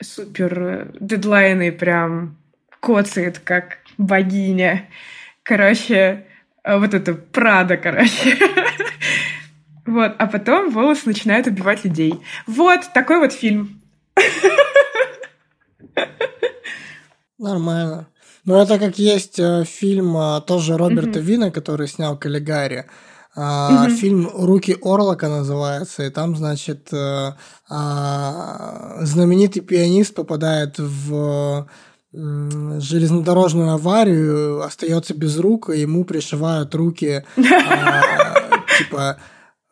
супер 0.00 0.92
дедлайны, 1.00 1.72
прям 1.72 2.36
коцает, 2.80 3.38
как 3.38 3.78
богиня. 3.98 4.88
Короче, 5.42 6.26
а 6.62 6.78
вот 6.78 6.94
это 6.94 7.14
Прада, 7.14 7.76
короче. 7.76 8.36
Вот, 9.86 10.14
а 10.18 10.26
потом 10.28 10.70
волосы 10.70 11.02
начинают 11.06 11.48
убивать 11.48 11.84
людей. 11.84 12.14
Вот 12.46 12.80
такой 12.94 13.18
вот 13.18 13.32
фильм. 13.32 13.80
Нормально. 17.38 18.06
Ну, 18.44 18.62
это 18.62 18.78
как 18.78 18.98
есть 18.98 19.40
э, 19.40 19.64
фильм 19.64 20.16
э, 20.16 20.42
тоже 20.46 20.76
Роберта 20.76 21.18
mm-hmm. 21.18 21.22
Вина, 21.22 21.50
который 21.50 21.88
снял 21.88 22.16
Каллигари. 22.16 22.86
А, 23.36 23.86
mm-hmm. 23.86 23.90
Фильм 23.96 24.30
«Руки 24.34 24.76
Орлока» 24.82 25.28
называется, 25.28 26.02
и 26.02 26.10
там, 26.10 26.36
значит, 26.36 26.90
а, 26.92 27.36
знаменитый 29.00 29.62
пианист 29.62 30.14
попадает 30.14 30.78
в 30.78 31.68
железнодорожную 32.12 33.70
аварию, 33.70 34.62
остается 34.62 35.14
без 35.14 35.38
рук, 35.38 35.70
и 35.70 35.78
ему 35.80 36.04
пришивают 36.04 36.74
руки, 36.74 37.24
а, 37.36 38.34
типа, 38.78 39.18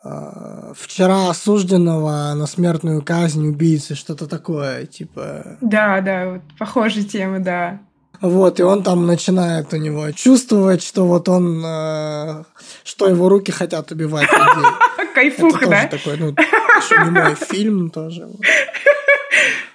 а, 0.04 0.72
вчера 0.76 1.28
осужденного 1.28 2.32
на 2.34 2.46
смертную 2.46 3.02
казнь 3.02 3.46
убийцы, 3.48 3.96
что-то 3.96 4.28
такое, 4.28 4.86
типа... 4.86 5.58
Да, 5.60 6.00
да, 6.00 6.30
вот 6.30 6.42
похожая 6.58 7.02
тема, 7.02 7.40
да. 7.40 7.80
Вот, 8.20 8.58
и 8.58 8.62
он 8.62 8.82
там 8.82 9.06
начинает 9.06 9.72
у 9.72 9.76
него 9.76 10.10
чувствовать, 10.10 10.82
что 10.82 11.06
вот 11.06 11.28
он, 11.28 11.62
э, 11.64 12.44
что 12.82 13.08
его 13.08 13.28
руки 13.28 13.52
хотят 13.52 13.92
убивать 13.92 14.28
людей. 14.32 14.70
Кайфуха, 15.14 15.68
да? 15.68 15.86
такой, 15.86 16.16
ну, 16.16 16.30
еще 16.30 17.04
не 17.04 17.10
мой 17.10 17.34
фильм 17.34 17.90
тоже. 17.90 18.28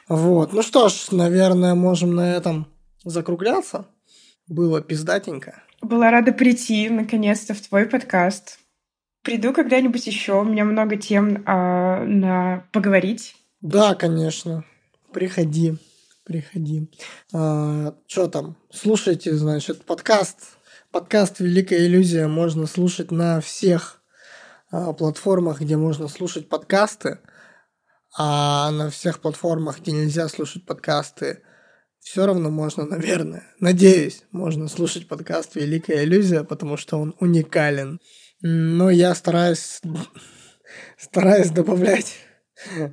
Вот. 0.10 0.54
Ну 0.54 0.62
что 0.62 0.90
ж, 0.90 1.08
наверное, 1.12 1.76
можем 1.76 2.16
на 2.16 2.34
этом 2.36 2.68
закругляться. 3.04 3.86
Было 4.48 4.82
пиздатенько. 4.82 5.64
Была 5.82 6.12
рада 6.12 6.34
прийти, 6.34 6.90
наконец-то, 6.90 7.54
в 7.54 7.62
твой 7.62 7.86
подкаст. 7.86 8.60
Приду 9.22 9.54
когда-нибудь 9.54 10.06
еще. 10.06 10.42
У 10.42 10.44
меня 10.44 10.66
много 10.66 10.98
тем 10.98 11.44
а, 11.46 12.04
на 12.04 12.66
поговорить. 12.72 13.36
Да, 13.62 13.96
конечно. 13.96 14.66
Приходи, 15.14 15.78
приходи. 16.24 16.90
А, 17.34 17.96
что 18.08 18.28
там? 18.28 18.58
Слушайте, 18.72 19.34
значит, 19.36 19.86
подкаст. 19.86 20.58
Подкаст 20.92 21.40
«Великая 21.40 21.86
иллюзия» 21.86 22.28
можно 22.28 22.68
слушать 22.68 23.12
на 23.12 23.42
всех 23.42 24.02
а, 24.72 24.94
платформах, 24.94 25.62
где 25.62 25.78
можно 25.78 26.08
слушать 26.08 26.50
подкасты. 26.50 27.20
А 28.18 28.70
на 28.72 28.90
всех 28.90 29.20
платформах, 29.20 29.80
где 29.80 29.92
нельзя 29.92 30.28
слушать 30.28 30.66
подкасты, 30.66 31.42
все 32.00 32.26
равно 32.26 32.52
можно, 32.52 32.86
наверное, 32.86 33.48
надеюсь, 33.60 34.24
можно 34.32 34.68
слушать 34.68 35.08
подкаст 35.08 35.56
«Великая 35.56 36.04
иллюзия», 36.04 36.44
потому 36.44 36.78
что 36.78 36.98
он 36.98 37.16
уникален. 37.20 38.00
Но 38.42 38.90
я 38.90 39.16
стараюсь, 39.16 39.82
стараюсь 40.98 41.50
добавлять, 41.50 42.18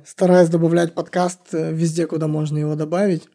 стараюсь 0.05 0.49
добавлять 0.49 0.93
подкаст 0.93 1.53
везде, 1.53 2.07
куда 2.07 2.27
можно 2.27 2.57
его 2.57 2.75
добавить, 2.75 3.27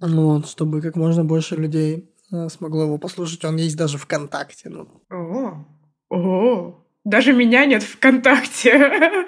вот, 0.00 0.48
чтобы 0.48 0.80
как 0.80 0.96
можно 0.96 1.24
больше 1.24 1.56
людей 1.56 2.10
э, 2.32 2.48
смогло 2.48 2.84
его 2.84 2.98
послушать. 2.98 3.44
Он 3.44 3.56
есть 3.56 3.76
даже 3.76 3.98
ВКонтакте. 3.98 4.68
Ну. 4.68 4.88
О, 5.10 5.64
о, 6.10 6.84
даже 7.04 7.32
меня 7.32 7.66
нет 7.66 7.82
ВКонтакте. 7.82 9.26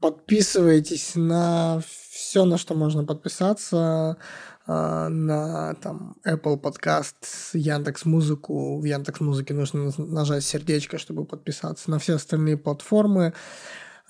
Подписывайтесь 0.00 1.12
на 1.14 1.82
все, 2.10 2.44
на 2.44 2.58
что 2.58 2.74
можно 2.74 3.04
подписаться 3.04 4.16
а, 4.66 5.08
на 5.08 5.74
там 5.74 6.16
Apple 6.26 6.60
Podcast, 6.60 7.14
Яндекс 7.54 8.04
Музыку. 8.04 8.80
В 8.80 8.84
Яндекс 8.84 9.20
Музыке 9.20 9.52
нужно 9.52 9.90
нажать 9.98 10.44
сердечко, 10.44 10.98
чтобы 10.98 11.24
подписаться 11.24 11.90
на 11.90 11.98
все 11.98 12.14
остальные 12.14 12.56
платформы. 12.56 13.34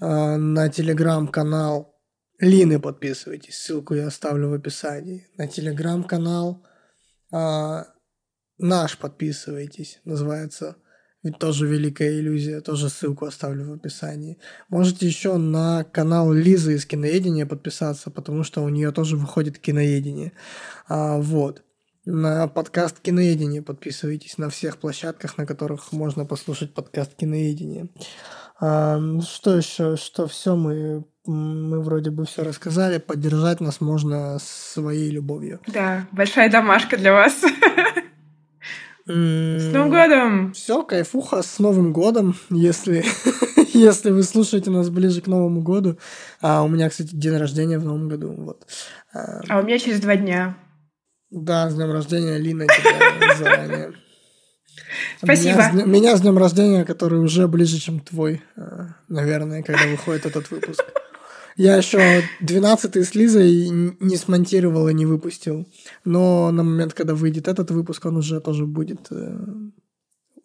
А, 0.00 0.36
на 0.36 0.68
телеграм-канал 0.68 1.94
Лины 2.38 2.80
подписывайтесь. 2.80 3.58
Ссылку 3.58 3.94
я 3.94 4.06
оставлю 4.06 4.48
в 4.48 4.54
описании. 4.54 5.28
На 5.36 5.46
телеграм-канал 5.46 6.64
а, 7.30 7.86
наш 8.58 8.96
подписывайтесь. 8.96 10.00
Называется 10.04 10.76
тоже 11.38 11.66
великая 11.66 12.18
иллюзия, 12.18 12.62
тоже 12.62 12.88
ссылку 12.88 13.26
оставлю 13.26 13.68
в 13.68 13.72
описании. 13.74 14.38
Можете 14.70 15.06
еще 15.06 15.36
на 15.36 15.84
канал 15.84 16.32
Лизы 16.32 16.76
из 16.76 16.86
киноедения 16.86 17.44
подписаться, 17.44 18.10
потому 18.10 18.42
что 18.42 18.62
у 18.62 18.70
нее 18.70 18.90
тоже 18.92 19.18
выходит 19.18 19.58
киноедение. 19.58 20.32
А, 20.88 21.18
вот. 21.18 21.62
На 22.12 22.48
подкаст 22.48 22.98
киноедения 22.98 23.62
подписывайтесь 23.62 24.36
на 24.36 24.50
всех 24.50 24.78
площадках, 24.78 25.38
на 25.38 25.46
которых 25.46 25.92
можно 25.92 26.24
послушать 26.24 26.74
подкаст 26.74 27.14
киноедения. 27.14 27.86
А, 28.60 28.98
что 29.20 29.56
еще? 29.56 29.96
Что 29.96 30.26
все 30.26 30.56
мы 30.56 31.04
мы 31.24 31.80
вроде 31.80 32.10
бы 32.10 32.24
все 32.24 32.42
рассказали. 32.42 32.98
Поддержать 32.98 33.60
нас 33.60 33.80
можно 33.80 34.38
своей 34.40 35.10
любовью. 35.10 35.60
Да, 35.68 36.08
большая 36.10 36.50
домашка 36.50 36.96
для 36.96 37.12
вас. 37.12 37.44
С 39.06 39.72
Новым 39.72 39.90
годом! 39.90 40.52
Все, 40.52 40.82
кайфуха, 40.82 41.42
с 41.42 41.60
Новым 41.60 41.92
годом, 41.92 42.34
если, 42.50 43.04
если 43.72 44.10
вы 44.10 44.24
слушаете 44.24 44.70
нас 44.70 44.90
ближе 44.90 45.20
к 45.20 45.28
Новому 45.28 45.62
году. 45.62 45.96
А 46.40 46.64
у 46.64 46.68
меня, 46.68 46.88
кстати, 46.90 47.14
день 47.14 47.36
рождения 47.36 47.78
в 47.78 47.84
Новом 47.84 48.08
году. 48.08 48.34
Вот. 48.36 48.66
А, 49.12 49.42
а 49.48 49.60
у 49.60 49.62
меня 49.62 49.78
через 49.78 50.00
два 50.00 50.16
дня. 50.16 50.56
Да, 51.30 51.70
с 51.70 51.74
днем 51.74 51.92
рождения, 51.92 52.38
Лина, 52.38 52.66
тебя 52.66 53.34
заранее. 53.38 53.92
Спасибо. 55.22 55.70
Меня, 55.72 55.84
меня 55.84 56.16
с 56.16 56.22
днем 56.22 56.38
рождения, 56.38 56.84
который 56.84 57.20
уже 57.20 57.46
ближе, 57.46 57.78
чем 57.78 58.00
твой, 58.00 58.42
а, 58.56 58.96
наверное, 59.08 59.62
когда 59.62 59.86
выходит 59.86 60.26
этот 60.26 60.50
выпуск. 60.50 60.82
Я 61.56 61.76
еще 61.76 62.22
12 62.40 62.96
с 62.96 63.14
Лизой 63.14 63.68
не 63.68 64.16
смонтировал 64.16 64.88
и 64.88 64.94
не 64.94 65.06
выпустил. 65.06 65.68
Но 66.04 66.50
на 66.50 66.62
момент, 66.62 66.94
когда 66.94 67.14
выйдет 67.14 67.48
этот 67.48 67.70
выпуск, 67.70 68.06
он 68.06 68.16
уже 68.16 68.40
тоже 68.40 68.66
будет 68.66 69.08
э, 69.10 69.36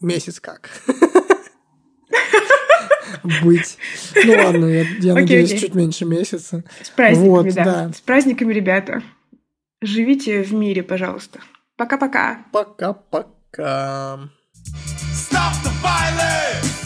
месяц 0.01 0.39
как. 0.39 0.69
Быть. 3.43 3.77
Ну 4.25 4.33
ладно, 4.33 4.65
я, 4.99 5.13
надеюсь, 5.13 5.59
чуть 5.59 5.73
меньше 5.73 6.05
месяца. 6.05 6.63
С 6.83 6.89
праздниками, 6.89 7.51
да. 7.51 7.91
С 7.95 8.01
праздниками, 8.01 8.53
ребята. 8.53 9.01
Живите 9.85 10.41
в 10.41 10.53
мире, 10.53 10.81
пожалуйста. 10.81 11.39
Пока-пока. 11.77 12.45
Пока-пока. 12.51 14.19
Stop 15.13 15.53
the 15.63 15.71
violence! 15.81 16.81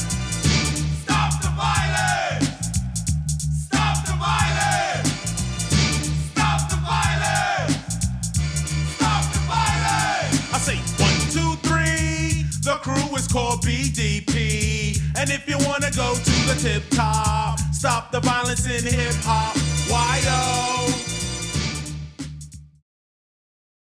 called 13.32 13.62
BDP. 13.62 14.98
And 15.16 15.30
if 15.30 15.48
you 15.48 15.58
wanna 15.68 15.92
go 15.92 16.16
to 16.16 16.36
the 16.48 16.56
tip 16.60 16.84
top, 16.90 17.60
stop 17.72 18.12
the 18.12 18.20
violence 18.22 18.66
in 18.66 18.84
hip 18.84 19.14
hop. 19.24 19.56